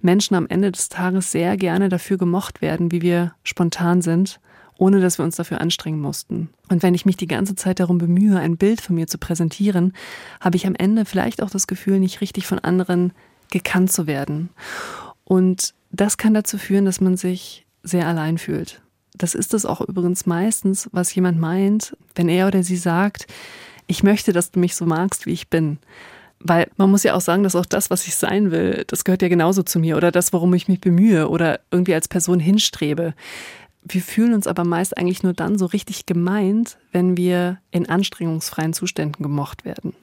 Menschen 0.00 0.34
am 0.34 0.46
Ende 0.48 0.70
des 0.70 0.88
Tages 0.88 1.32
sehr 1.32 1.56
gerne 1.56 1.88
dafür 1.88 2.18
gemocht 2.18 2.62
werden, 2.62 2.92
wie 2.92 3.02
wir 3.02 3.34
spontan 3.42 4.00
sind, 4.00 4.40
ohne 4.76 5.00
dass 5.00 5.18
wir 5.18 5.24
uns 5.24 5.36
dafür 5.36 5.60
anstrengen 5.60 6.00
mussten. 6.00 6.50
Und 6.68 6.82
wenn 6.82 6.94
ich 6.94 7.04
mich 7.04 7.16
die 7.16 7.26
ganze 7.26 7.56
Zeit 7.56 7.80
darum 7.80 7.98
bemühe, 7.98 8.38
ein 8.38 8.56
Bild 8.56 8.80
von 8.80 8.94
mir 8.94 9.08
zu 9.08 9.18
präsentieren, 9.18 9.92
habe 10.40 10.56
ich 10.56 10.66
am 10.66 10.76
Ende 10.76 11.04
vielleicht 11.04 11.42
auch 11.42 11.50
das 11.50 11.66
Gefühl, 11.66 11.98
nicht 11.98 12.20
richtig 12.20 12.46
von 12.46 12.60
anderen 12.60 13.12
gekannt 13.50 13.90
zu 13.90 14.06
werden. 14.06 14.50
Und 15.24 15.74
das 15.90 16.16
kann 16.16 16.34
dazu 16.34 16.58
führen, 16.58 16.84
dass 16.84 17.00
man 17.00 17.16
sich 17.16 17.66
sehr 17.82 18.06
allein 18.06 18.38
fühlt. 18.38 18.82
Das 19.18 19.34
ist 19.34 19.54
es 19.54 19.66
auch 19.66 19.80
übrigens 19.80 20.26
meistens, 20.26 20.88
was 20.92 21.14
jemand 21.14 21.38
meint, 21.38 21.96
wenn 22.14 22.28
er 22.28 22.46
oder 22.46 22.62
sie 22.62 22.76
sagt, 22.76 23.26
ich 23.86 24.02
möchte, 24.02 24.32
dass 24.32 24.50
du 24.50 24.60
mich 24.60 24.76
so 24.76 24.86
magst, 24.86 25.26
wie 25.26 25.32
ich 25.32 25.48
bin. 25.48 25.78
Weil 26.40 26.70
man 26.76 26.90
muss 26.90 27.02
ja 27.02 27.14
auch 27.14 27.20
sagen, 27.20 27.42
dass 27.42 27.56
auch 27.56 27.66
das, 27.66 27.90
was 27.90 28.06
ich 28.06 28.14
sein 28.14 28.52
will, 28.52 28.84
das 28.86 29.04
gehört 29.04 29.22
ja 29.22 29.28
genauso 29.28 29.64
zu 29.64 29.80
mir 29.80 29.96
oder 29.96 30.12
das, 30.12 30.32
worum 30.32 30.54
ich 30.54 30.68
mich 30.68 30.80
bemühe 30.80 31.28
oder 31.28 31.60
irgendwie 31.72 31.94
als 31.94 32.06
Person 32.06 32.38
hinstrebe. 32.38 33.14
Wir 33.82 34.02
fühlen 34.02 34.34
uns 34.34 34.46
aber 34.46 34.64
meist 34.64 34.96
eigentlich 34.96 35.22
nur 35.22 35.32
dann 35.32 35.58
so 35.58 35.66
richtig 35.66 36.06
gemeint, 36.06 36.78
wenn 36.92 37.16
wir 37.16 37.58
in 37.70 37.88
anstrengungsfreien 37.88 38.72
Zuständen 38.72 39.22
gemocht 39.22 39.64
werden. 39.64 39.94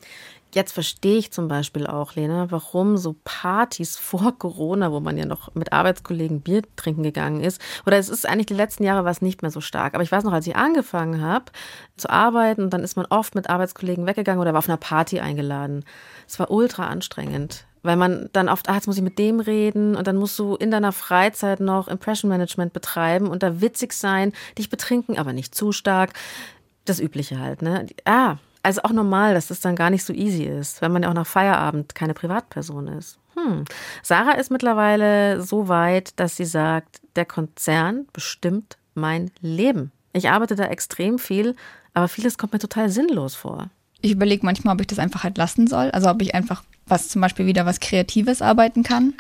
Jetzt 0.56 0.72
verstehe 0.72 1.18
ich 1.18 1.34
zum 1.34 1.50
Beispiel 1.50 1.86
auch, 1.86 2.16
Lena, 2.16 2.50
warum 2.50 2.96
so 2.96 3.18
Partys 3.26 3.98
vor 3.98 4.40
Corona, 4.40 4.90
wo 4.90 5.02
man 5.02 5.18
ja 5.18 5.26
noch 5.26 5.54
mit 5.54 5.74
Arbeitskollegen 5.74 6.40
Bier 6.40 6.62
trinken 6.78 7.04
gegangen 7.04 7.42
ist, 7.42 7.62
oder 7.86 7.98
es 7.98 8.08
ist 8.08 8.26
eigentlich 8.26 8.46
die 8.46 8.54
letzten 8.54 8.86
Jahre 8.86 9.04
was 9.04 9.22
nicht 9.22 9.42
mehr 9.42 9.52
so 9.52 9.60
stark. 9.60 9.94
Aber 9.94 10.04
ich 10.04 10.14
weiß 10.14 10.24
noch, 10.24 10.32
als 10.32 10.48
ich 10.48 10.56
angefangen 10.56 11.22
habe 11.22 11.52
zu 11.98 12.10
arbeiten, 12.10 12.70
dann 12.70 12.84
ist 12.84 12.96
man 12.96 13.06
oft 13.10 13.36
mit 13.36 13.50
Arbeitskollegen 13.50 14.08
weggegangen 14.08 14.40
oder 14.40 14.54
war 14.54 14.60
auf 14.60 14.70
einer 14.70 14.78
Party 14.78 15.20
eingeladen. 15.20 15.84
Es 16.26 16.40
war 16.40 16.50
ultra 16.50 16.88
anstrengend 16.88 17.66
weil 17.84 17.98
man 17.98 18.32
dann 18.34 18.50
oft, 18.50 18.68
ah, 18.68 18.74
jetzt 18.74 18.88
muss 18.88 18.98
ich 18.98 19.04
mit 19.04 19.20
dem 19.20 19.40
reden 19.40 19.96
und 19.96 20.08
dann 20.08 20.16
musst 20.16 20.40
du 20.40 20.56
in 20.56 20.72
deiner 20.72 20.92
Freizeit 20.92 21.60
noch 21.60 21.88
Impression 21.88 22.30
Management 22.30 22.74
betreiben 22.74 23.28
und 23.28 23.44
da 23.44 23.62
witzig 23.62 23.94
sein, 23.94 24.34
dich 24.58 24.72
betrinken, 24.72 25.20
aber 25.20 25.34
nicht 25.34 25.54
zu 25.54 25.72
stark. 25.72 26.14
Das 26.86 27.00
Übliche 27.00 27.40
halt, 27.40 27.62
ne? 27.62 27.86
Ah, 28.06 28.38
also 28.66 28.82
auch 28.84 28.92
normal, 28.92 29.36
dass 29.36 29.48
das 29.48 29.60
dann 29.60 29.76
gar 29.76 29.90
nicht 29.90 30.04
so 30.04 30.12
easy 30.12 30.44
ist, 30.44 30.82
wenn 30.82 30.92
man 30.92 31.04
ja 31.04 31.10
auch 31.10 31.14
nach 31.14 31.28
Feierabend 31.28 31.94
keine 31.94 32.14
Privatperson 32.16 32.88
ist. 32.88 33.20
Hm. 33.36 33.66
Sarah 34.02 34.32
ist 34.32 34.50
mittlerweile 34.50 35.42
so 35.42 35.68
weit, 35.68 36.20
dass 36.20 36.36
sie 36.36 36.46
sagt, 36.46 37.02
der 37.16 37.26
Konzern 37.26 38.08
bestimmt 38.12 38.78
mein 38.96 39.30
Leben. 39.42 39.92
Ich 40.14 40.30
arbeite 40.30 40.56
da 40.56 40.66
extrem 40.66 41.20
viel, 41.20 41.56
aber 41.94 42.08
vieles 42.08 42.38
kommt 42.38 42.54
mir 42.54 42.60
total 42.60 42.90
sinnlos 42.90 43.36
vor. 43.36 43.70
Ich 44.02 44.12
überlege 44.12 44.46
manchmal, 44.46 44.74
ob 44.74 44.82
ich 44.82 44.88
das 44.88 45.00
einfach 45.00 45.24
halt 45.24 45.38
lassen 45.38 45.68
soll. 45.68 45.92
Also 45.92 46.10
ob 46.10 46.22
ich 46.22 46.34
einfach 46.34 46.64
was 46.88 47.10
zum 47.10 47.22
Beispiel 47.22 47.46
wieder 47.46 47.66
was 47.66 47.80
Kreatives 47.80 48.42
arbeiten 48.42 48.84
kann. 48.84 49.14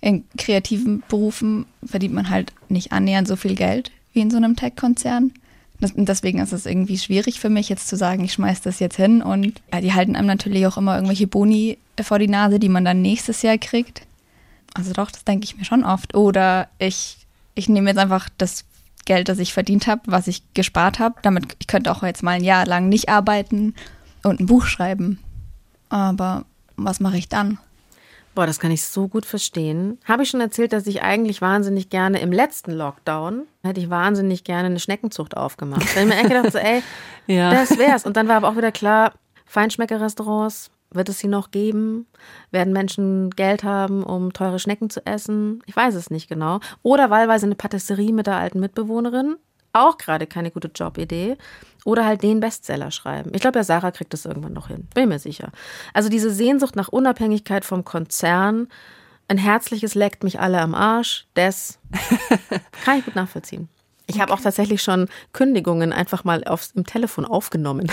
In 0.00 0.24
kreativen 0.36 1.02
Berufen 1.08 1.66
verdient 1.84 2.14
man 2.14 2.28
halt 2.28 2.52
nicht 2.68 2.92
annähernd 2.92 3.28
so 3.28 3.36
viel 3.36 3.54
Geld 3.54 3.90
wie 4.12 4.20
in 4.20 4.30
so 4.30 4.36
einem 4.36 4.56
Tech-Konzern. 4.56 5.32
Deswegen 5.82 6.38
ist 6.38 6.52
es 6.52 6.66
irgendwie 6.66 6.98
schwierig 6.98 7.40
für 7.40 7.48
mich, 7.48 7.68
jetzt 7.68 7.88
zu 7.88 7.96
sagen, 7.96 8.24
ich 8.24 8.34
schmeiß 8.34 8.60
das 8.62 8.78
jetzt 8.78 8.96
hin. 8.96 9.22
Und 9.22 9.60
ja, 9.72 9.80
die 9.80 9.92
halten 9.92 10.16
einem 10.16 10.26
natürlich 10.26 10.66
auch 10.66 10.76
immer 10.76 10.94
irgendwelche 10.94 11.26
Boni 11.26 11.78
vor 12.00 12.18
die 12.18 12.28
Nase, 12.28 12.58
die 12.58 12.68
man 12.68 12.84
dann 12.84 13.02
nächstes 13.02 13.42
Jahr 13.42 13.58
kriegt. 13.58 14.02
Also 14.74 14.92
doch, 14.92 15.10
das 15.10 15.24
denke 15.24 15.44
ich 15.44 15.56
mir 15.56 15.64
schon 15.64 15.84
oft. 15.84 16.14
Oder 16.14 16.68
ich, 16.78 17.18
ich 17.54 17.68
nehme 17.68 17.90
jetzt 17.90 17.98
einfach 17.98 18.28
das 18.38 18.64
Geld, 19.04 19.28
das 19.28 19.38
ich 19.38 19.52
verdient 19.52 19.86
habe, 19.86 20.02
was 20.06 20.28
ich 20.28 20.42
gespart 20.54 20.98
habe. 20.98 21.16
Damit, 21.22 21.56
ich 21.58 21.66
könnte 21.66 21.90
auch 21.90 22.02
jetzt 22.02 22.22
mal 22.22 22.32
ein 22.32 22.44
Jahr 22.44 22.66
lang 22.66 22.88
nicht 22.88 23.08
arbeiten 23.08 23.74
und 24.22 24.40
ein 24.40 24.46
Buch 24.46 24.66
schreiben. 24.66 25.18
Aber 25.88 26.44
was 26.76 27.00
mache 27.00 27.18
ich 27.18 27.28
dann? 27.28 27.58
Boah, 28.34 28.46
das 28.46 28.58
kann 28.58 28.70
ich 28.70 28.82
so 28.82 29.08
gut 29.08 29.26
verstehen. 29.26 29.98
Habe 30.04 30.22
ich 30.22 30.30
schon 30.30 30.40
erzählt, 30.40 30.72
dass 30.72 30.86
ich 30.86 31.02
eigentlich 31.02 31.42
wahnsinnig 31.42 31.90
gerne 31.90 32.20
im 32.20 32.32
letzten 32.32 32.72
Lockdown 32.72 33.42
hätte 33.62 33.80
ich 33.80 33.90
wahnsinnig 33.90 34.42
gerne 34.44 34.66
eine 34.66 34.80
Schneckenzucht 34.80 35.36
aufgemacht. 35.36 35.86
Da 35.94 36.00
ich 36.00 36.06
mir 36.06 36.22
gedacht, 36.22 36.52
so, 36.52 36.58
ey, 36.58 36.82
ja. 37.26 37.50
das 37.50 37.76
wär's. 37.78 38.06
Und 38.06 38.16
dann 38.16 38.28
war 38.28 38.36
aber 38.36 38.48
auch 38.48 38.56
wieder 38.56 38.72
klar, 38.72 39.12
Feinschmeckerrestaurants, 39.44 40.70
wird 40.90 41.08
es 41.10 41.18
sie 41.18 41.28
noch 41.28 41.50
geben? 41.50 42.06
Werden 42.50 42.72
Menschen 42.72 43.30
Geld 43.30 43.64
haben, 43.64 44.02
um 44.02 44.32
teure 44.32 44.58
Schnecken 44.58 44.88
zu 44.88 45.04
essen? 45.04 45.62
Ich 45.66 45.76
weiß 45.76 45.94
es 45.94 46.10
nicht 46.10 46.28
genau. 46.28 46.60
Oder 46.82 47.10
wahlweise 47.10 47.46
eine 47.46 47.54
Patisserie 47.54 48.12
mit 48.12 48.26
der 48.26 48.36
alten 48.36 48.60
Mitbewohnerin 48.60 49.36
auch 49.72 49.98
gerade 49.98 50.26
keine 50.26 50.50
gute 50.50 50.70
Jobidee. 50.74 51.36
Oder 51.84 52.04
halt 52.06 52.22
den 52.22 52.40
Bestseller 52.40 52.90
schreiben. 52.90 53.32
Ich 53.34 53.40
glaube, 53.40 53.58
ja, 53.58 53.64
Sarah 53.64 53.90
kriegt 53.90 54.12
das 54.12 54.24
irgendwann 54.24 54.52
noch 54.52 54.68
hin. 54.68 54.86
Bin 54.94 55.08
mir 55.08 55.18
sicher. 55.18 55.50
Also 55.92 56.08
diese 56.08 56.30
Sehnsucht 56.30 56.76
nach 56.76 56.88
Unabhängigkeit 56.88 57.64
vom 57.64 57.84
Konzern, 57.84 58.68
ein 59.28 59.38
herzliches 59.38 59.94
leckt 59.94 60.22
mich 60.24 60.38
alle 60.40 60.60
am 60.60 60.74
Arsch, 60.74 61.26
das 61.34 61.78
kann 62.84 62.98
ich 62.98 63.04
gut 63.04 63.16
nachvollziehen. 63.16 63.68
Ich 64.06 64.20
habe 64.20 64.32
auch 64.32 64.40
tatsächlich 64.40 64.82
schon 64.82 65.08
Kündigungen 65.32 65.92
einfach 65.92 66.24
mal 66.24 66.44
aufs, 66.44 66.72
im 66.72 66.84
Telefon 66.84 67.24
aufgenommen. 67.24 67.90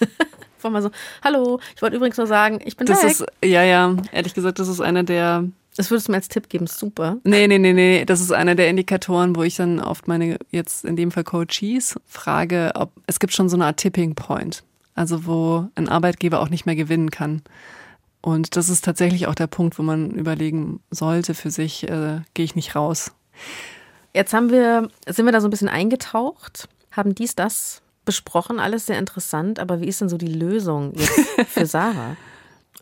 War 0.62 0.70
mal 0.70 0.82
so, 0.82 0.90
hallo, 1.22 1.58
ich 1.74 1.82
wollte 1.82 1.96
übrigens 1.96 2.16
nur 2.16 2.26
sagen, 2.28 2.60
ich 2.64 2.76
bin 2.76 2.86
Das 2.86 3.02
weg. 3.02 3.10
ist, 3.10 3.24
ja, 3.44 3.62
ja, 3.64 3.96
ehrlich 4.12 4.32
gesagt, 4.32 4.60
das 4.60 4.68
ist 4.68 4.80
einer 4.80 5.02
der, 5.02 5.44
das 5.76 5.90
würdest 5.90 6.08
du 6.08 6.12
mir 6.12 6.16
als 6.16 6.28
Tipp 6.28 6.48
geben, 6.48 6.66
super. 6.66 7.16
nee, 7.24 7.46
nee, 7.46 7.58
nee, 7.58 7.72
nee, 7.72 8.04
das 8.04 8.20
ist 8.20 8.32
einer 8.32 8.54
der 8.54 8.68
Indikatoren, 8.68 9.34
wo 9.36 9.42
ich 9.42 9.56
dann 9.56 9.80
oft 9.80 10.06
meine, 10.08 10.38
jetzt 10.50 10.84
in 10.84 10.96
dem 10.96 11.10
Fall 11.10 11.24
Coaches, 11.24 11.96
frage, 12.06 12.72
ob, 12.74 12.92
es 13.06 13.20
gibt 13.20 13.32
schon 13.32 13.48
so 13.48 13.56
eine 13.56 13.66
Art 13.66 13.78
Tipping 13.78 14.14
Point. 14.14 14.64
Also 14.94 15.24
wo 15.24 15.68
ein 15.74 15.88
Arbeitgeber 15.88 16.40
auch 16.40 16.50
nicht 16.50 16.66
mehr 16.66 16.76
gewinnen 16.76 17.10
kann. 17.10 17.42
Und 18.20 18.56
das 18.56 18.68
ist 18.68 18.84
tatsächlich 18.84 19.26
auch 19.26 19.34
der 19.34 19.46
Punkt, 19.46 19.78
wo 19.78 19.82
man 19.82 20.10
überlegen 20.10 20.80
sollte 20.90 21.34
für 21.34 21.50
sich, 21.50 21.88
äh, 21.88 22.20
gehe 22.34 22.44
ich 22.44 22.54
nicht 22.54 22.76
raus. 22.76 23.12
Jetzt 24.14 24.34
haben 24.34 24.50
wir, 24.50 24.88
sind 25.08 25.24
wir 25.24 25.32
da 25.32 25.40
so 25.40 25.48
ein 25.48 25.50
bisschen 25.50 25.68
eingetaucht, 25.68 26.68
haben 26.90 27.14
dies, 27.14 27.34
das 27.34 27.80
besprochen, 28.04 28.60
alles 28.60 28.86
sehr 28.86 28.98
interessant, 28.98 29.58
aber 29.58 29.80
wie 29.80 29.88
ist 29.88 30.00
denn 30.00 30.08
so 30.08 30.18
die 30.18 30.32
Lösung 30.32 30.92
jetzt 30.94 31.48
für 31.48 31.66
Sarah? 31.66 32.16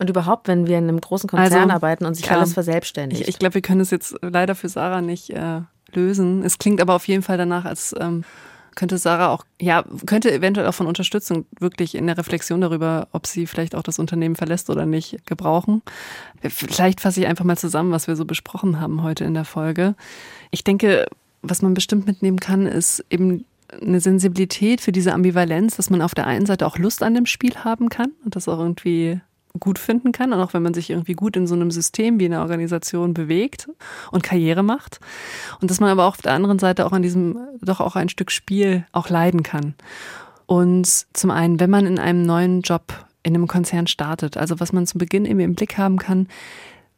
Und 0.01 0.09
überhaupt, 0.09 0.47
wenn 0.47 0.65
wir 0.65 0.79
in 0.79 0.85
einem 0.85 0.99
großen 0.99 1.29
Konzern 1.29 1.61
Also, 1.61 1.73
arbeiten 1.75 2.05
und 2.05 2.15
sich 2.15 2.25
klar. 2.25 2.39
alles 2.39 2.55
verselbstständigt. 2.55 3.21
Ich, 3.21 3.27
ich 3.27 3.37
glaube, 3.37 3.53
wir 3.53 3.61
können 3.61 3.81
es 3.81 3.91
jetzt 3.91 4.15
leider 4.23 4.55
für 4.55 4.67
Sarah 4.67 4.99
nicht 4.99 5.29
äh, 5.29 5.61
lösen. 5.93 6.41
Es 6.41 6.57
klingt 6.57 6.81
aber 6.81 6.95
auf 6.95 7.07
jeden 7.07 7.21
Fall 7.21 7.37
danach, 7.37 7.65
als 7.65 7.93
ähm, 7.99 8.23
könnte 8.73 8.97
Sarah 8.97 9.29
auch, 9.29 9.45
ja, 9.61 9.83
könnte 10.07 10.31
eventuell 10.31 10.65
auch 10.65 10.73
von 10.73 10.87
Unterstützung 10.87 11.45
wirklich 11.59 11.93
in 11.93 12.07
der 12.07 12.17
Reflexion 12.17 12.61
darüber, 12.61 13.09
ob 13.11 13.27
sie 13.27 13.45
vielleicht 13.45 13.75
auch 13.75 13.83
das 13.83 13.99
Unternehmen 13.99 14.35
verlässt 14.35 14.71
oder 14.71 14.87
nicht, 14.87 15.23
gebrauchen. 15.27 15.83
Vielleicht 16.41 16.99
fasse 16.99 17.19
ich 17.19 17.27
einfach 17.27 17.45
mal 17.45 17.57
zusammen, 17.57 17.91
was 17.91 18.07
wir 18.07 18.15
so 18.15 18.25
besprochen 18.25 18.79
haben 18.79 19.03
heute 19.03 19.23
in 19.23 19.35
der 19.35 19.45
Folge. 19.45 19.93
Ich 20.49 20.63
denke, 20.63 21.05
was 21.43 21.61
man 21.61 21.75
bestimmt 21.75 22.07
mitnehmen 22.07 22.39
kann, 22.39 22.65
ist 22.65 23.05
eben 23.11 23.45
eine 23.79 24.01
Sensibilität 24.01 24.81
für 24.81 24.91
diese 24.91 25.13
Ambivalenz, 25.13 25.75
dass 25.75 25.91
man 25.91 26.01
auf 26.01 26.15
der 26.15 26.25
einen 26.25 26.47
Seite 26.47 26.65
auch 26.65 26.79
Lust 26.79 27.03
an 27.03 27.13
dem 27.13 27.27
Spiel 27.27 27.53
haben 27.57 27.89
kann 27.89 28.11
und 28.25 28.35
das 28.35 28.47
auch 28.47 28.57
irgendwie 28.57 29.21
gut 29.59 29.79
finden 29.79 30.11
kann, 30.11 30.33
und 30.33 30.39
auch 30.39 30.53
wenn 30.53 30.63
man 30.63 30.73
sich 30.73 30.89
irgendwie 30.89 31.13
gut 31.13 31.35
in 31.35 31.47
so 31.47 31.55
einem 31.55 31.71
System 31.71 32.19
wie 32.19 32.25
in 32.25 32.33
einer 32.33 32.41
Organisation 32.41 33.13
bewegt 33.13 33.69
und 34.11 34.23
Karriere 34.23 34.63
macht. 34.63 34.99
Und 35.59 35.69
dass 35.69 35.79
man 35.79 35.89
aber 35.89 36.05
auch 36.05 36.15
auf 36.15 36.21
der 36.21 36.33
anderen 36.33 36.59
Seite 36.59 36.85
auch 36.85 36.91
an 36.91 37.01
diesem 37.01 37.37
doch 37.61 37.79
auch 37.79 37.95
ein 37.95 38.09
Stück 38.09 38.31
Spiel 38.31 38.85
auch 38.91 39.09
leiden 39.09 39.43
kann. 39.43 39.75
Und 40.45 40.87
zum 41.13 41.31
einen, 41.31 41.59
wenn 41.59 41.69
man 41.69 41.85
in 41.85 41.99
einem 41.99 42.23
neuen 42.23 42.61
Job 42.61 43.05
in 43.23 43.35
einem 43.35 43.47
Konzern 43.47 43.87
startet, 43.87 44.37
also 44.37 44.59
was 44.59 44.73
man 44.73 44.87
zu 44.87 44.97
Beginn 44.97 45.25
eben 45.25 45.39
im 45.39 45.55
Blick 45.55 45.77
haben 45.77 45.97
kann, 45.97 46.27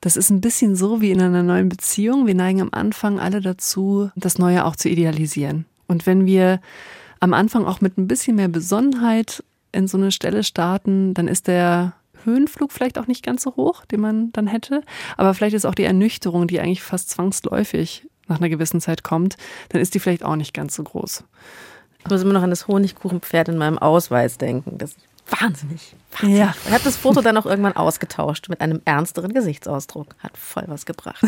das 0.02 0.18
ist 0.18 0.30
ein 0.30 0.42
bisschen 0.42 0.76
so 0.76 1.02
wie 1.02 1.12
in 1.12 1.22
einer 1.22 1.44
neuen 1.44 1.70
Beziehung. 1.70 2.28
Wir 2.28 2.36
neigen 2.36 2.62
am 2.62 2.70
Anfang 2.72 3.20
alle 3.20 3.42
dazu, 3.42 4.10
das 4.16 4.38
Neue 4.38 4.66
auch 4.66 4.76
zu 4.76 4.90
idealisieren. 4.90 5.66
Und 5.88 6.06
wenn 6.06 6.26
wir 6.26 6.60
am 7.20 7.34
Anfang 7.34 7.66
auch 7.66 7.80
mit 7.80 7.98
ein 7.98 8.08
bisschen 8.08 8.36
mehr 8.36 8.50
Besonnenheit 8.50 9.44
in 9.72 9.88
so 9.88 9.98
eine 9.98 10.12
Stelle 10.12 10.44
starten, 10.44 11.14
dann 11.14 11.30
ist 11.30 11.48
der 11.48 11.94
Höhenflug 12.26 12.72
vielleicht 12.72 12.98
auch 12.98 13.08
nicht 13.08 13.24
ganz 13.24 13.44
so 13.44 13.56
hoch, 13.56 13.86
den 13.86 14.02
man 14.02 14.32
dann 14.32 14.48
hätte. 14.48 14.82
Aber 15.18 15.34
vielleicht 15.34 15.56
ist 15.56 15.66
auch 15.66 15.76
die 15.76 15.84
Ernüchterung, 15.84 16.48
die 16.48 16.60
eigentlich 16.60 16.84
fast 16.84 17.10
zwangsläufig 17.10 18.08
nach 18.28 18.38
einer 18.38 18.50
gewissen 18.50 18.82
Zeit 18.82 19.04
kommt, 19.04 19.38
dann 19.70 19.82
ist 19.82 19.94
die 19.94 20.00
vielleicht 20.00 20.24
auch 20.24 20.36
nicht 20.36 20.54
ganz 20.54 20.76
so 20.76 20.84
groß. 20.84 21.24
Ich 22.00 22.10
muss 22.10 22.22
immer 22.22 22.34
noch 22.34 22.44
an 22.44 22.50
das 22.50 22.68
Honigkuchenpferd 22.68 23.50
in 23.50 23.58
meinem 23.58 23.78
Ausweis 23.78 24.38
denken. 24.38 24.78
Das 24.78 24.92
ist 24.92 25.00
wahnsinnig. 25.28 25.96
wahnsinnig. 26.12 26.40
Ja. 26.40 26.56
Ich 26.66 26.72
habe 26.72 26.84
das 26.84 26.98
Foto 26.98 27.22
dann 27.22 27.38
auch 27.38 27.46
irgendwann 27.46 27.76
ausgetauscht 27.76 28.50
mit 28.50 28.62
einem 28.62 28.82
ernsteren 28.86 29.34
Gesichtsausdruck. 29.34 30.16
Hat 30.20 30.38
voll 30.38 30.66
was 30.68 30.86
gebracht. 30.86 31.24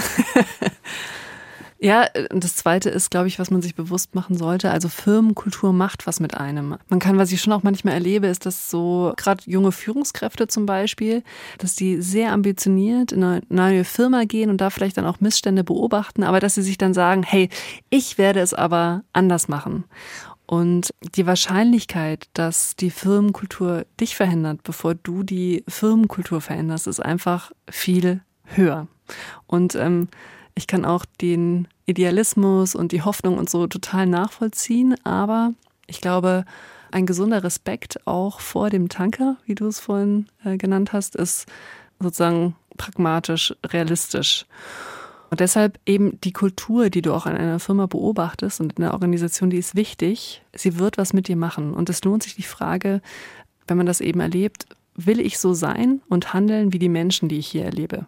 Ja, 1.85 2.07
und 2.31 2.43
das 2.43 2.55
Zweite 2.55 2.89
ist, 2.89 3.11
glaube 3.11 3.27
ich, 3.27 3.37
was 3.37 3.51
man 3.51 3.61
sich 3.61 3.75
bewusst 3.75 4.15
machen 4.15 4.35
sollte. 4.35 4.71
Also 4.71 4.89
Firmenkultur 4.89 5.71
macht 5.71 6.07
was 6.07 6.19
mit 6.19 6.35
einem. 6.35 6.77
Man 6.89 6.97
kann, 6.97 7.19
was 7.19 7.31
ich 7.31 7.41
schon 7.41 7.53
auch 7.53 7.61
manchmal 7.61 7.93
erlebe, 7.93 8.25
ist, 8.25 8.47
dass 8.47 8.71
so 8.71 9.13
gerade 9.17 9.43
junge 9.45 9.71
Führungskräfte 9.71 10.47
zum 10.47 10.65
Beispiel, 10.65 11.21
dass 11.59 11.75
die 11.75 12.01
sehr 12.01 12.31
ambitioniert 12.31 13.11
in 13.11 13.23
eine 13.23 13.43
neue 13.49 13.83
Firma 13.83 14.23
gehen 14.23 14.49
und 14.49 14.61
da 14.61 14.71
vielleicht 14.71 14.97
dann 14.97 15.05
auch 15.05 15.19
Missstände 15.19 15.63
beobachten, 15.63 16.23
aber 16.23 16.39
dass 16.39 16.55
sie 16.55 16.63
sich 16.63 16.79
dann 16.79 16.95
sagen, 16.95 17.21
hey, 17.21 17.49
ich 17.91 18.17
werde 18.17 18.39
es 18.39 18.55
aber 18.55 19.03
anders 19.13 19.47
machen. 19.47 19.83
Und 20.47 20.91
die 21.15 21.27
Wahrscheinlichkeit, 21.27 22.29
dass 22.33 22.75
die 22.75 22.89
Firmenkultur 22.89 23.85
dich 24.01 24.15
verhindert, 24.15 24.63
bevor 24.63 24.95
du 24.95 25.21
die 25.21 25.63
Firmenkultur 25.67 26.41
veränderst, 26.41 26.87
ist 26.87 26.99
einfach 26.99 27.51
viel 27.69 28.21
höher. 28.45 28.87
Und 29.45 29.75
ähm, 29.75 30.07
ich 30.55 30.67
kann 30.67 30.85
auch 30.85 31.05
den 31.21 31.67
Idealismus 31.85 32.75
und 32.75 32.91
die 32.91 33.03
Hoffnung 33.03 33.37
und 33.37 33.49
so 33.49 33.67
total 33.67 34.07
nachvollziehen, 34.07 34.95
aber 35.03 35.53
ich 35.87 36.01
glaube, 36.01 36.45
ein 36.91 37.05
gesunder 37.05 37.43
Respekt 37.43 38.07
auch 38.07 38.39
vor 38.39 38.69
dem 38.69 38.89
Tanker, 38.89 39.37
wie 39.45 39.55
du 39.55 39.67
es 39.67 39.79
vorhin 39.79 40.27
äh, 40.43 40.57
genannt 40.57 40.93
hast, 40.93 41.15
ist 41.15 41.45
sozusagen 41.99 42.55
pragmatisch, 42.77 43.53
realistisch. 43.65 44.45
Und 45.29 45.39
deshalb 45.39 45.79
eben 45.85 46.19
die 46.21 46.31
Kultur, 46.31 46.89
die 46.89 47.01
du 47.01 47.13
auch 47.13 47.25
in 47.25 47.35
einer 47.35 47.59
Firma 47.59 47.87
beobachtest 47.87 48.61
und 48.61 48.73
in 48.77 48.83
einer 48.83 48.93
Organisation, 48.93 49.49
die 49.49 49.57
ist 49.57 49.75
wichtig. 49.75 50.43
Sie 50.53 50.79
wird 50.79 50.97
was 50.97 51.13
mit 51.13 51.27
dir 51.27 51.35
machen. 51.35 51.73
Und 51.73 51.89
es 51.89 52.03
lohnt 52.03 52.23
sich 52.23 52.35
die 52.35 52.43
Frage, 52.43 53.01
wenn 53.67 53.77
man 53.77 53.85
das 53.85 54.01
eben 54.01 54.19
erlebt, 54.19 54.65
will 54.95 55.19
ich 55.19 55.39
so 55.39 55.53
sein 55.53 56.01
und 56.07 56.33
handeln 56.33 56.71
wie 56.71 56.79
die 56.79 56.89
Menschen, 56.89 57.27
die 57.27 57.39
ich 57.39 57.47
hier 57.47 57.65
erlebe? 57.65 58.05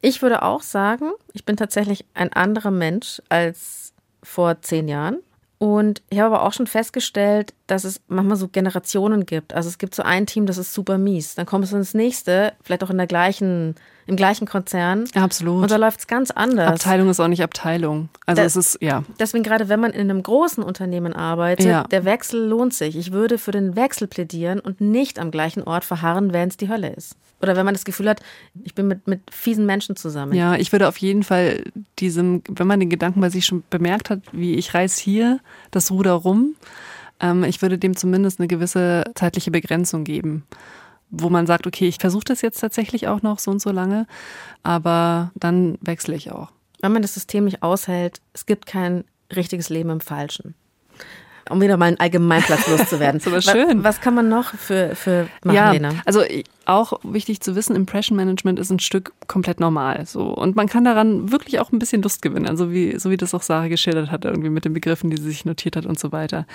Ich 0.00 0.22
würde 0.22 0.42
auch 0.42 0.62
sagen, 0.62 1.10
ich 1.32 1.44
bin 1.44 1.56
tatsächlich 1.56 2.04
ein 2.14 2.32
anderer 2.32 2.70
Mensch 2.70 3.20
als 3.28 3.92
vor 4.22 4.60
zehn 4.62 4.88
Jahren. 4.88 5.18
Und 5.58 6.02
ich 6.10 6.20
habe 6.20 6.36
aber 6.36 6.46
auch 6.46 6.52
schon 6.52 6.68
festgestellt, 6.68 7.52
dass 7.68 7.84
es 7.84 8.00
manchmal 8.08 8.36
so 8.36 8.48
Generationen 8.48 9.24
gibt. 9.26 9.54
Also 9.54 9.68
es 9.68 9.78
gibt 9.78 9.94
so 9.94 10.02
ein 10.02 10.26
Team, 10.26 10.46
das 10.46 10.58
ist 10.58 10.74
super 10.74 10.98
mies. 10.98 11.34
Dann 11.36 11.46
kommt 11.46 11.64
es 11.64 11.72
ins 11.72 11.94
nächste, 11.94 12.52
vielleicht 12.62 12.82
auch 12.82 12.90
in 12.90 12.96
der 12.96 13.06
gleichen, 13.06 13.74
im 14.06 14.16
gleichen 14.16 14.46
Konzern. 14.48 15.04
Absolut. 15.14 15.62
Und 15.62 15.70
da 15.70 15.76
läuft 15.76 16.00
es 16.00 16.06
ganz 16.06 16.30
anders. 16.30 16.68
Abteilung 16.70 17.08
ist 17.10 17.20
auch 17.20 17.28
nicht 17.28 17.42
Abteilung. 17.42 18.08
Also 18.26 18.42
Das- 18.42 18.56
es 18.56 18.74
ist, 18.74 18.82
ja. 18.82 19.04
Deswegen 19.20 19.44
gerade, 19.44 19.68
wenn 19.68 19.80
man 19.80 19.92
in 19.92 20.00
einem 20.10 20.22
großen 20.22 20.62
Unternehmen 20.64 21.12
arbeitet, 21.12 21.66
Ja. 21.66 21.84
der 21.84 22.04
Wechsel 22.04 22.46
lohnt 22.48 22.74
sich. 22.74 22.96
Ich 22.96 23.12
würde 23.12 23.38
für 23.38 23.52
den 23.52 23.76
Wechsel 23.76 24.08
plädieren 24.08 24.60
und 24.60 24.80
nicht 24.80 25.18
am 25.18 25.30
gleichen 25.30 25.62
Ort 25.62 25.84
verharren, 25.84 26.32
wenn 26.32 26.48
es 26.48 26.56
die 26.56 26.68
Hölle 26.68 26.88
ist. 26.94 27.16
Oder 27.40 27.54
wenn 27.54 27.64
man 27.66 27.74
das 27.74 27.84
Gefühl 27.84 28.08
hat, 28.08 28.20
ich 28.64 28.74
bin 28.74 28.88
mit, 28.88 29.06
mit 29.06 29.20
fiesen 29.30 29.64
Menschen 29.64 29.94
zusammen. 29.94 30.32
Ja, 30.32 30.56
ich 30.56 30.72
würde 30.72 30.88
auf 30.88 30.96
jeden 30.96 31.22
Fall 31.22 31.62
diesem, 32.00 32.42
wenn 32.48 32.66
man 32.66 32.80
den 32.80 32.90
Gedanken 32.90 33.20
bei 33.20 33.30
sich 33.30 33.46
schon 33.46 33.62
bemerkt 33.70 34.10
hat, 34.10 34.20
wie 34.32 34.54
ich 34.54 34.74
reiß 34.74 34.96
hier 34.98 35.38
das 35.70 35.92
Ruder 35.92 36.14
rum, 36.14 36.56
ähm, 37.20 37.44
ich 37.44 37.62
würde 37.62 37.78
dem 37.78 37.96
zumindest 37.96 38.40
eine 38.40 38.48
gewisse 38.48 39.04
zeitliche 39.14 39.50
Begrenzung 39.50 40.04
geben, 40.04 40.44
wo 41.10 41.30
man 41.30 41.46
sagt, 41.46 41.66
okay, 41.66 41.88
ich 41.88 41.98
versuche 41.98 42.24
das 42.24 42.42
jetzt 42.42 42.60
tatsächlich 42.60 43.08
auch 43.08 43.22
noch 43.22 43.38
so 43.38 43.50
und 43.50 43.60
so 43.60 43.70
lange, 43.70 44.06
aber 44.62 45.30
dann 45.34 45.78
wechsle 45.80 46.16
ich 46.16 46.30
auch. 46.30 46.52
Wenn 46.80 46.92
man 46.92 47.02
das 47.02 47.14
System 47.14 47.44
nicht 47.44 47.62
aushält, 47.62 48.20
es 48.32 48.46
gibt 48.46 48.66
kein 48.66 49.04
richtiges 49.34 49.68
Leben 49.68 49.90
im 49.90 50.00
Falschen. 50.00 50.54
Um 51.50 51.60
wieder 51.60 51.76
mal 51.76 51.86
einen 51.86 52.00
Allgemeinplatz 52.00 52.68
loszuwerden. 52.68 53.20
ist 53.20 53.26
aber 53.26 53.42
schön. 53.42 53.84
Was 53.84 54.00
kann 54.00 54.14
man 54.14 54.28
noch 54.28 54.54
für, 54.54 54.94
für 54.94 55.28
machen, 55.44 55.56
ja, 55.56 55.72
Lena? 55.72 55.94
also 56.04 56.22
auch 56.68 57.00
wichtig 57.02 57.40
zu 57.40 57.56
wissen, 57.56 57.74
Impression 57.74 58.14
Management 58.16 58.58
ist 58.58 58.70
ein 58.70 58.78
Stück 58.78 59.12
komplett 59.26 59.58
normal. 59.58 60.04
So. 60.06 60.34
Und 60.34 60.54
man 60.54 60.68
kann 60.68 60.84
daran 60.84 61.32
wirklich 61.32 61.60
auch 61.60 61.72
ein 61.72 61.78
bisschen 61.78 62.02
Lust 62.02 62.20
gewinnen. 62.20 62.46
Also 62.46 62.70
wie, 62.70 62.98
so 62.98 63.10
wie 63.10 63.16
das 63.16 63.34
auch 63.34 63.42
Sarah 63.42 63.68
geschildert 63.68 64.10
hat, 64.10 64.26
irgendwie 64.26 64.50
mit 64.50 64.66
den 64.66 64.74
Begriffen, 64.74 65.08
die 65.08 65.16
sie 65.16 65.28
sich 65.28 65.44
notiert 65.46 65.76
hat 65.76 65.86
und 65.86 65.98
so 65.98 66.12
weiter. 66.12 66.46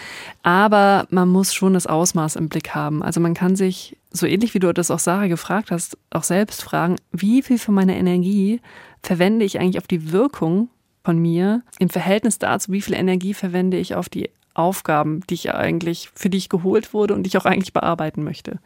Aber 0.43 1.07
man 1.09 1.29
muss 1.29 1.53
schon 1.53 1.73
das 1.73 1.87
Ausmaß 1.87 2.35
im 2.35 2.47
Blick 2.47 2.75
haben. 2.75 3.01
Also 3.01 3.19
man 3.19 3.33
kann 3.33 3.55
sich, 3.55 3.97
so 4.11 4.27
ähnlich 4.27 4.53
wie 4.53 4.59
du 4.59 4.71
das 4.71 4.91
auch 4.91 4.99
Sarah 4.99 5.27
gefragt 5.27 5.71
hast, 5.71 5.97
auch 6.11 6.23
selbst 6.23 6.61
fragen, 6.61 6.97
wie 7.11 7.41
viel 7.41 7.57
von 7.57 7.73
meiner 7.73 7.95
Energie 7.95 8.61
verwende 9.01 9.45
ich 9.45 9.59
eigentlich 9.59 9.79
auf 9.79 9.87
die 9.87 10.11
Wirkung 10.11 10.69
von 11.03 11.17
mir 11.17 11.63
im 11.79 11.89
Verhältnis 11.89 12.39
dazu, 12.39 12.71
wie 12.71 12.81
viel 12.81 12.93
Energie 12.93 13.33
verwende 13.33 13.77
ich 13.77 13.95
auf 13.95 14.09
die 14.09 14.29
Aufgaben, 14.53 15.21
die 15.29 15.35
ich 15.35 15.53
eigentlich, 15.53 16.09
für 16.13 16.29
die 16.29 16.37
ich 16.37 16.49
geholt 16.49 16.93
wurde 16.93 17.13
und 17.13 17.23
die 17.23 17.29
ich 17.29 17.37
auch 17.37 17.45
eigentlich 17.45 17.73
bearbeiten 17.73 18.23
möchte. 18.23 18.59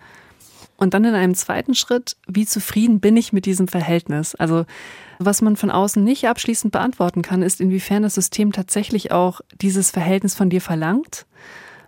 Und 0.77 0.93
dann 0.93 1.05
in 1.05 1.15
einem 1.15 1.33
zweiten 1.33 1.73
Schritt, 1.73 2.17
wie 2.27 2.45
zufrieden 2.45 2.99
bin 2.99 3.17
ich 3.17 3.33
mit 3.33 3.45
diesem 3.45 3.67
Verhältnis? 3.67 4.35
Also 4.35 4.65
was 5.17 5.41
man 5.41 5.55
von 5.55 5.71
außen 5.71 6.03
nicht 6.03 6.27
abschließend 6.27 6.71
beantworten 6.71 7.23
kann, 7.23 7.41
ist, 7.41 7.59
inwiefern 7.59 8.03
das 8.03 8.13
System 8.13 8.51
tatsächlich 8.51 9.11
auch 9.11 9.41
dieses 9.59 9.89
Verhältnis 9.89 10.35
von 10.35 10.51
dir 10.51 10.61
verlangt 10.61 11.25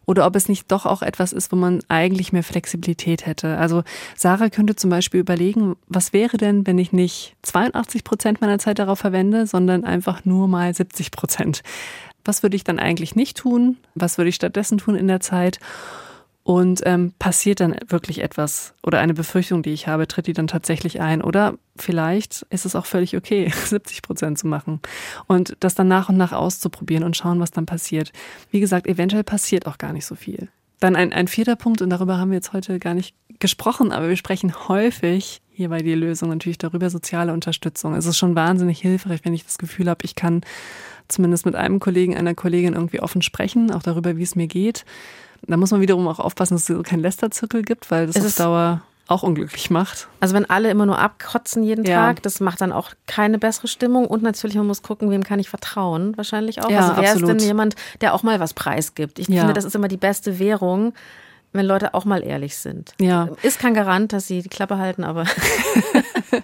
oder 0.10 0.26
ob 0.26 0.36
es 0.36 0.50
nicht 0.50 0.72
doch 0.72 0.88
auch 0.88 1.04
etwas 1.04 1.34
ist, 1.34 1.52
wo 1.52 1.56
man 1.56 1.82
eigentlich 1.88 2.34
mehr 2.34 2.42
Flexibilität 2.42 3.28
hätte. 3.28 3.58
Also 3.60 3.84
Sarah 4.18 4.50
könnte 4.50 4.76
zum 4.76 4.90
Beispiel 4.90 5.20
überlegen, 5.20 5.76
was 5.88 6.14
wäre 6.14 6.38
denn, 6.38 6.66
wenn 6.66 6.80
ich 6.80 6.92
nicht 6.92 7.36
82 7.44 8.04
Prozent 8.04 8.42
meiner 8.42 8.58
Zeit 8.58 8.80
darauf 8.80 8.98
verwende, 8.98 9.46
sondern 9.46 9.84
einfach 9.84 10.26
nur 10.26 10.48
mal 10.48 10.74
70 10.74 11.12
Prozent. 11.12 11.62
Was 12.30 12.44
würde 12.44 12.56
ich 12.56 12.64
dann 12.64 12.78
eigentlich 12.78 13.16
nicht 13.16 13.38
tun? 13.38 13.78
Was 13.96 14.20
würde 14.20 14.30
ich 14.30 14.36
stattdessen 14.36 14.78
tun 14.78 14.94
in 14.94 15.08
der 15.08 15.20
Zeit? 15.20 15.60
Und 16.44 16.82
ähm, 16.86 17.12
passiert 17.18 17.60
dann 17.60 17.76
wirklich 17.88 18.22
etwas 18.22 18.76
oder 18.84 19.00
eine 19.00 19.16
Befürchtung, 19.16 19.64
die 19.64 19.72
ich 19.72 19.88
habe, 19.88 20.08
tritt 20.08 20.28
die 20.28 20.34
dann 20.34 20.46
tatsächlich 20.46 21.02
ein? 21.02 21.24
Oder 21.24 21.56
vielleicht 21.76 22.46
ist 22.52 22.68
es 22.68 22.76
auch 22.76 22.86
völlig 22.86 23.18
okay, 23.18 23.52
70 23.66 24.04
Prozent 24.04 24.38
zu 24.38 24.46
machen 24.46 24.80
und 25.26 25.58
das 25.60 25.74
dann 25.74 25.88
nach 25.88 26.10
und 26.10 26.18
nach 26.18 26.32
auszuprobieren 26.32 27.04
und 27.04 27.18
schauen, 27.18 27.40
was 27.40 27.50
dann 27.50 27.66
passiert. 27.66 28.12
Wie 28.52 28.60
gesagt, 28.60 28.86
eventuell 28.86 29.24
passiert 29.24 29.66
auch 29.66 29.80
gar 29.80 29.92
nicht 29.92 30.06
so 30.06 30.14
viel. 30.14 30.50
Dann 30.80 30.96
ein, 30.96 31.12
ein 31.12 31.28
vierter 31.28 31.56
Punkt, 31.56 31.82
und 31.82 31.90
darüber 31.90 32.20
haben 32.20 32.30
wir 32.30 32.38
jetzt 32.38 32.54
heute 32.54 32.78
gar 32.78 32.94
nicht 32.94 33.16
gesprochen, 33.40 33.92
aber 33.92 34.08
wir 34.08 34.18
sprechen 34.18 34.54
häufig 34.68 35.42
hier 35.50 35.70
bei 35.70 35.80
die 35.80 35.96
Lösung 35.96 36.30
natürlich 36.30 36.60
darüber 36.60 36.92
soziale 36.92 37.34
Unterstützung. 37.34 37.96
Es 37.96 38.06
ist 38.06 38.18
schon 38.18 38.36
wahnsinnig 38.36 38.80
hilfreich, 38.80 39.22
wenn 39.24 39.34
ich 39.34 39.46
das 39.46 39.58
Gefühl 39.58 39.90
habe, 39.90 40.06
ich 40.06 40.14
kann 40.14 40.42
zumindest 41.10 41.46
mit 41.46 41.56
einem 41.56 41.80
Kollegen, 41.80 42.16
einer 42.16 42.36
Kollegin 42.36 42.74
irgendwie 42.74 43.02
offen 43.02 43.22
sprechen, 43.22 43.72
auch 43.72 43.84
darüber, 43.84 44.18
wie 44.18 44.24
es 44.24 44.36
mir 44.36 44.48
geht. 44.48 44.86
Da 45.48 45.58
muss 45.58 45.72
man 45.72 45.82
wiederum 45.82 46.08
auch 46.08 46.20
aufpassen, 46.20 46.56
dass 46.56 46.70
es 46.70 46.84
keinen 46.84 47.02
Lästerzirkel 47.02 47.64
gibt, 47.64 47.92
weil 47.92 48.08
das 48.08 48.18
es 48.18 48.40
auf 48.40 48.46
Dauer 48.46 48.82
auch 49.10 49.24
unglücklich 49.24 49.72
macht. 49.72 50.08
Also 50.20 50.36
wenn 50.36 50.48
alle 50.50 50.70
immer 50.70 50.86
nur 50.86 51.00
abkotzen 51.00 51.64
jeden 51.64 51.84
ja. 51.84 51.96
Tag, 51.96 52.22
das 52.22 52.40
macht 52.40 52.62
dann 52.62 52.72
auch 52.72 52.92
keine 53.08 53.40
bessere 53.40 53.68
Stimmung. 53.68 54.06
Und 54.06 54.22
natürlich, 54.22 54.56
man 54.56 54.68
muss 54.68 54.84
gucken, 54.84 55.10
wem 55.10 55.24
kann 55.24 55.40
ich 55.40 55.50
vertrauen, 55.50 56.16
wahrscheinlich 56.16 56.62
auch. 56.62 56.70
Ja, 56.70 56.82
also 56.82 57.02
wer 57.02 57.12
absolut. 57.12 57.30
ist 57.30 57.42
denn 57.42 57.48
jemand, 57.48 57.76
der 58.02 58.14
auch 58.14 58.22
mal 58.22 58.40
was 58.40 58.54
preisgibt? 58.54 59.18
Ich 59.18 59.28
ja. 59.28 59.40
finde, 59.40 59.54
das 59.54 59.66
ist 59.66 59.76
immer 59.76 59.88
die 59.88 59.98
beste 59.98 60.38
Währung, 60.38 60.94
wenn 61.54 61.66
Leute 61.66 61.96
auch 61.96 62.06
mal 62.06 62.24
ehrlich 62.24 62.58
sind. 62.58 62.94
Ja. 63.02 63.30
Ist 63.42 63.60
kein 63.60 63.74
Garant, 63.74 64.14
dass 64.14 64.28
sie 64.28 64.44
die 64.44 64.50
Klappe 64.50 64.78
halten, 64.78 65.04
aber. 65.04 65.24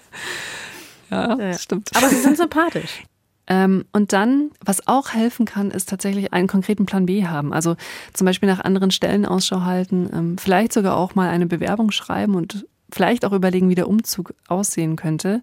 ja, 1.11 1.37
ja, 1.37 1.57
stimmt. 1.59 1.91
Aber 1.95 2.09
sie 2.09 2.15
sind 2.15 2.37
sympathisch. 2.37 3.03
Ähm, 3.47 3.85
und 3.91 4.13
dann, 4.13 4.51
was 4.63 4.87
auch 4.87 5.13
helfen 5.13 5.45
kann, 5.45 5.71
ist 5.71 5.89
tatsächlich 5.89 6.33
einen 6.33 6.47
konkreten 6.47 6.85
Plan 6.85 7.05
B 7.05 7.25
haben. 7.25 7.53
Also 7.53 7.75
zum 8.13 8.25
Beispiel 8.25 8.49
nach 8.49 8.59
anderen 8.59 8.91
Stellen 8.91 9.25
Ausschau 9.25 9.61
halten, 9.61 10.09
ähm, 10.13 10.37
vielleicht 10.37 10.73
sogar 10.73 10.97
auch 10.97 11.15
mal 11.15 11.29
eine 11.29 11.45
Bewerbung 11.45 11.91
schreiben 11.91 12.35
und 12.35 12.65
vielleicht 12.91 13.25
auch 13.25 13.33
überlegen, 13.33 13.69
wie 13.69 13.75
der 13.75 13.87
Umzug 13.87 14.33
aussehen 14.47 14.95
könnte. 14.95 15.41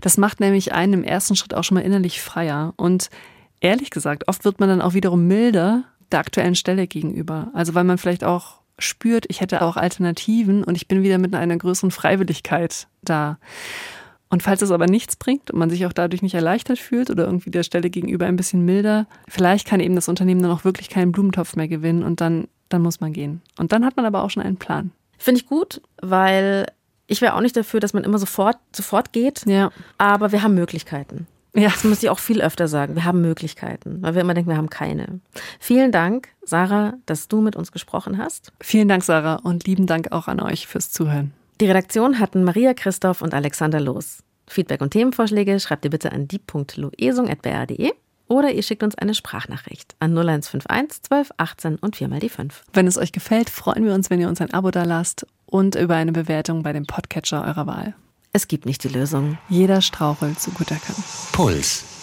Das 0.00 0.16
macht 0.16 0.40
nämlich 0.40 0.72
einen 0.72 0.92
im 0.92 1.04
ersten 1.04 1.36
Schritt 1.36 1.54
auch 1.54 1.64
schon 1.64 1.76
mal 1.76 1.84
innerlich 1.84 2.20
freier. 2.20 2.74
Und 2.76 3.10
ehrlich 3.60 3.90
gesagt, 3.90 4.28
oft 4.28 4.44
wird 4.44 4.60
man 4.60 4.68
dann 4.68 4.82
auch 4.82 4.94
wiederum 4.94 5.26
milder 5.26 5.84
der 6.12 6.20
aktuellen 6.20 6.54
Stelle 6.54 6.86
gegenüber. 6.86 7.50
Also 7.54 7.74
weil 7.74 7.84
man 7.84 7.98
vielleicht 7.98 8.24
auch 8.24 8.60
spürt, 8.78 9.26
ich 9.28 9.40
hätte 9.40 9.62
auch 9.62 9.76
Alternativen 9.76 10.64
und 10.64 10.76
ich 10.76 10.88
bin 10.88 11.02
wieder 11.02 11.18
mit 11.18 11.34
einer 11.34 11.56
größeren 11.56 11.90
Freiwilligkeit 11.90 12.88
da. 13.02 13.38
Und 14.34 14.42
falls 14.42 14.62
es 14.62 14.72
aber 14.72 14.86
nichts 14.86 15.14
bringt 15.14 15.52
und 15.52 15.60
man 15.60 15.70
sich 15.70 15.86
auch 15.86 15.92
dadurch 15.92 16.20
nicht 16.20 16.34
erleichtert 16.34 16.80
fühlt 16.80 17.08
oder 17.08 17.24
irgendwie 17.24 17.52
der 17.52 17.62
Stelle 17.62 17.88
gegenüber 17.88 18.26
ein 18.26 18.34
bisschen 18.34 18.64
milder, 18.64 19.06
vielleicht 19.28 19.64
kann 19.64 19.78
eben 19.78 19.94
das 19.94 20.08
Unternehmen 20.08 20.42
dann 20.42 20.50
auch 20.50 20.64
wirklich 20.64 20.88
keinen 20.88 21.12
Blumentopf 21.12 21.54
mehr 21.54 21.68
gewinnen 21.68 22.02
und 22.02 22.20
dann, 22.20 22.48
dann 22.68 22.82
muss 22.82 22.98
man 22.98 23.12
gehen. 23.12 23.42
Und 23.60 23.70
dann 23.70 23.84
hat 23.84 23.96
man 23.96 24.06
aber 24.06 24.24
auch 24.24 24.30
schon 24.30 24.42
einen 24.42 24.56
Plan. 24.56 24.90
Finde 25.18 25.40
ich 25.40 25.46
gut, 25.46 25.80
weil 26.02 26.66
ich 27.06 27.20
wäre 27.20 27.36
auch 27.36 27.42
nicht 27.42 27.56
dafür, 27.56 27.78
dass 27.78 27.92
man 27.92 28.02
immer 28.02 28.18
sofort, 28.18 28.56
sofort 28.74 29.12
geht. 29.12 29.46
Ja. 29.46 29.70
Aber 29.98 30.32
wir 30.32 30.42
haben 30.42 30.56
Möglichkeiten. 30.56 31.28
Ja. 31.54 31.68
Das 31.68 31.84
muss 31.84 32.02
ich 32.02 32.10
auch 32.10 32.18
viel 32.18 32.42
öfter 32.42 32.66
sagen. 32.66 32.96
Wir 32.96 33.04
haben 33.04 33.20
Möglichkeiten, 33.20 34.02
weil 34.02 34.16
wir 34.16 34.22
immer 34.22 34.34
denken, 34.34 34.50
wir 34.50 34.56
haben 34.56 34.68
keine. 34.68 35.20
Vielen 35.60 35.92
Dank, 35.92 36.30
Sarah, 36.42 36.94
dass 37.06 37.28
du 37.28 37.40
mit 37.40 37.54
uns 37.54 37.70
gesprochen 37.70 38.18
hast. 38.18 38.50
Vielen 38.60 38.88
Dank, 38.88 39.04
Sarah, 39.04 39.36
und 39.36 39.64
lieben 39.64 39.86
Dank 39.86 40.10
auch 40.10 40.26
an 40.26 40.40
euch 40.40 40.66
fürs 40.66 40.90
Zuhören. 40.90 41.32
Die 41.60 41.66
Redaktion 41.66 42.18
hatten 42.18 42.42
Maria 42.42 42.74
Christoph 42.74 43.22
und 43.22 43.32
Alexander 43.32 43.78
Loos. 43.78 44.23
Feedback 44.46 44.80
und 44.80 44.90
Themenvorschläge 44.90 45.58
schreibt 45.60 45.84
ihr 45.84 45.90
bitte 45.90 46.12
an 46.12 46.28
die.loesung.br.de 46.28 47.92
oder 48.26 48.52
ihr 48.52 48.62
schickt 48.62 48.82
uns 48.82 48.94
eine 48.94 49.14
Sprachnachricht 49.14 49.94
an 49.98 50.12
0151 50.12 51.02
12 51.02 51.30
18 51.36 51.76
und 51.76 51.96
viermal 51.96 52.20
die 52.20 52.28
5. 52.28 52.64
Wenn 52.72 52.86
es 52.86 52.98
euch 52.98 53.12
gefällt, 53.12 53.50
freuen 53.50 53.84
wir 53.84 53.94
uns, 53.94 54.10
wenn 54.10 54.20
ihr 54.20 54.28
uns 54.28 54.40
ein 54.40 54.52
Abo 54.52 54.70
da 54.70 54.84
lasst 54.84 55.26
und 55.46 55.74
über 55.74 55.94
eine 55.96 56.12
Bewertung 56.12 56.62
bei 56.62 56.72
dem 56.72 56.86
Podcatcher 56.86 57.44
eurer 57.44 57.66
Wahl. 57.66 57.94
Es 58.32 58.48
gibt 58.48 58.66
nicht 58.66 58.82
die 58.82 58.88
Lösung. 58.88 59.38
Jeder 59.48 59.80
strauchelt, 59.80 60.40
so 60.40 60.50
gut 60.50 60.70
er 60.70 60.78
kann. 60.78 60.96
Puls. 61.32 61.93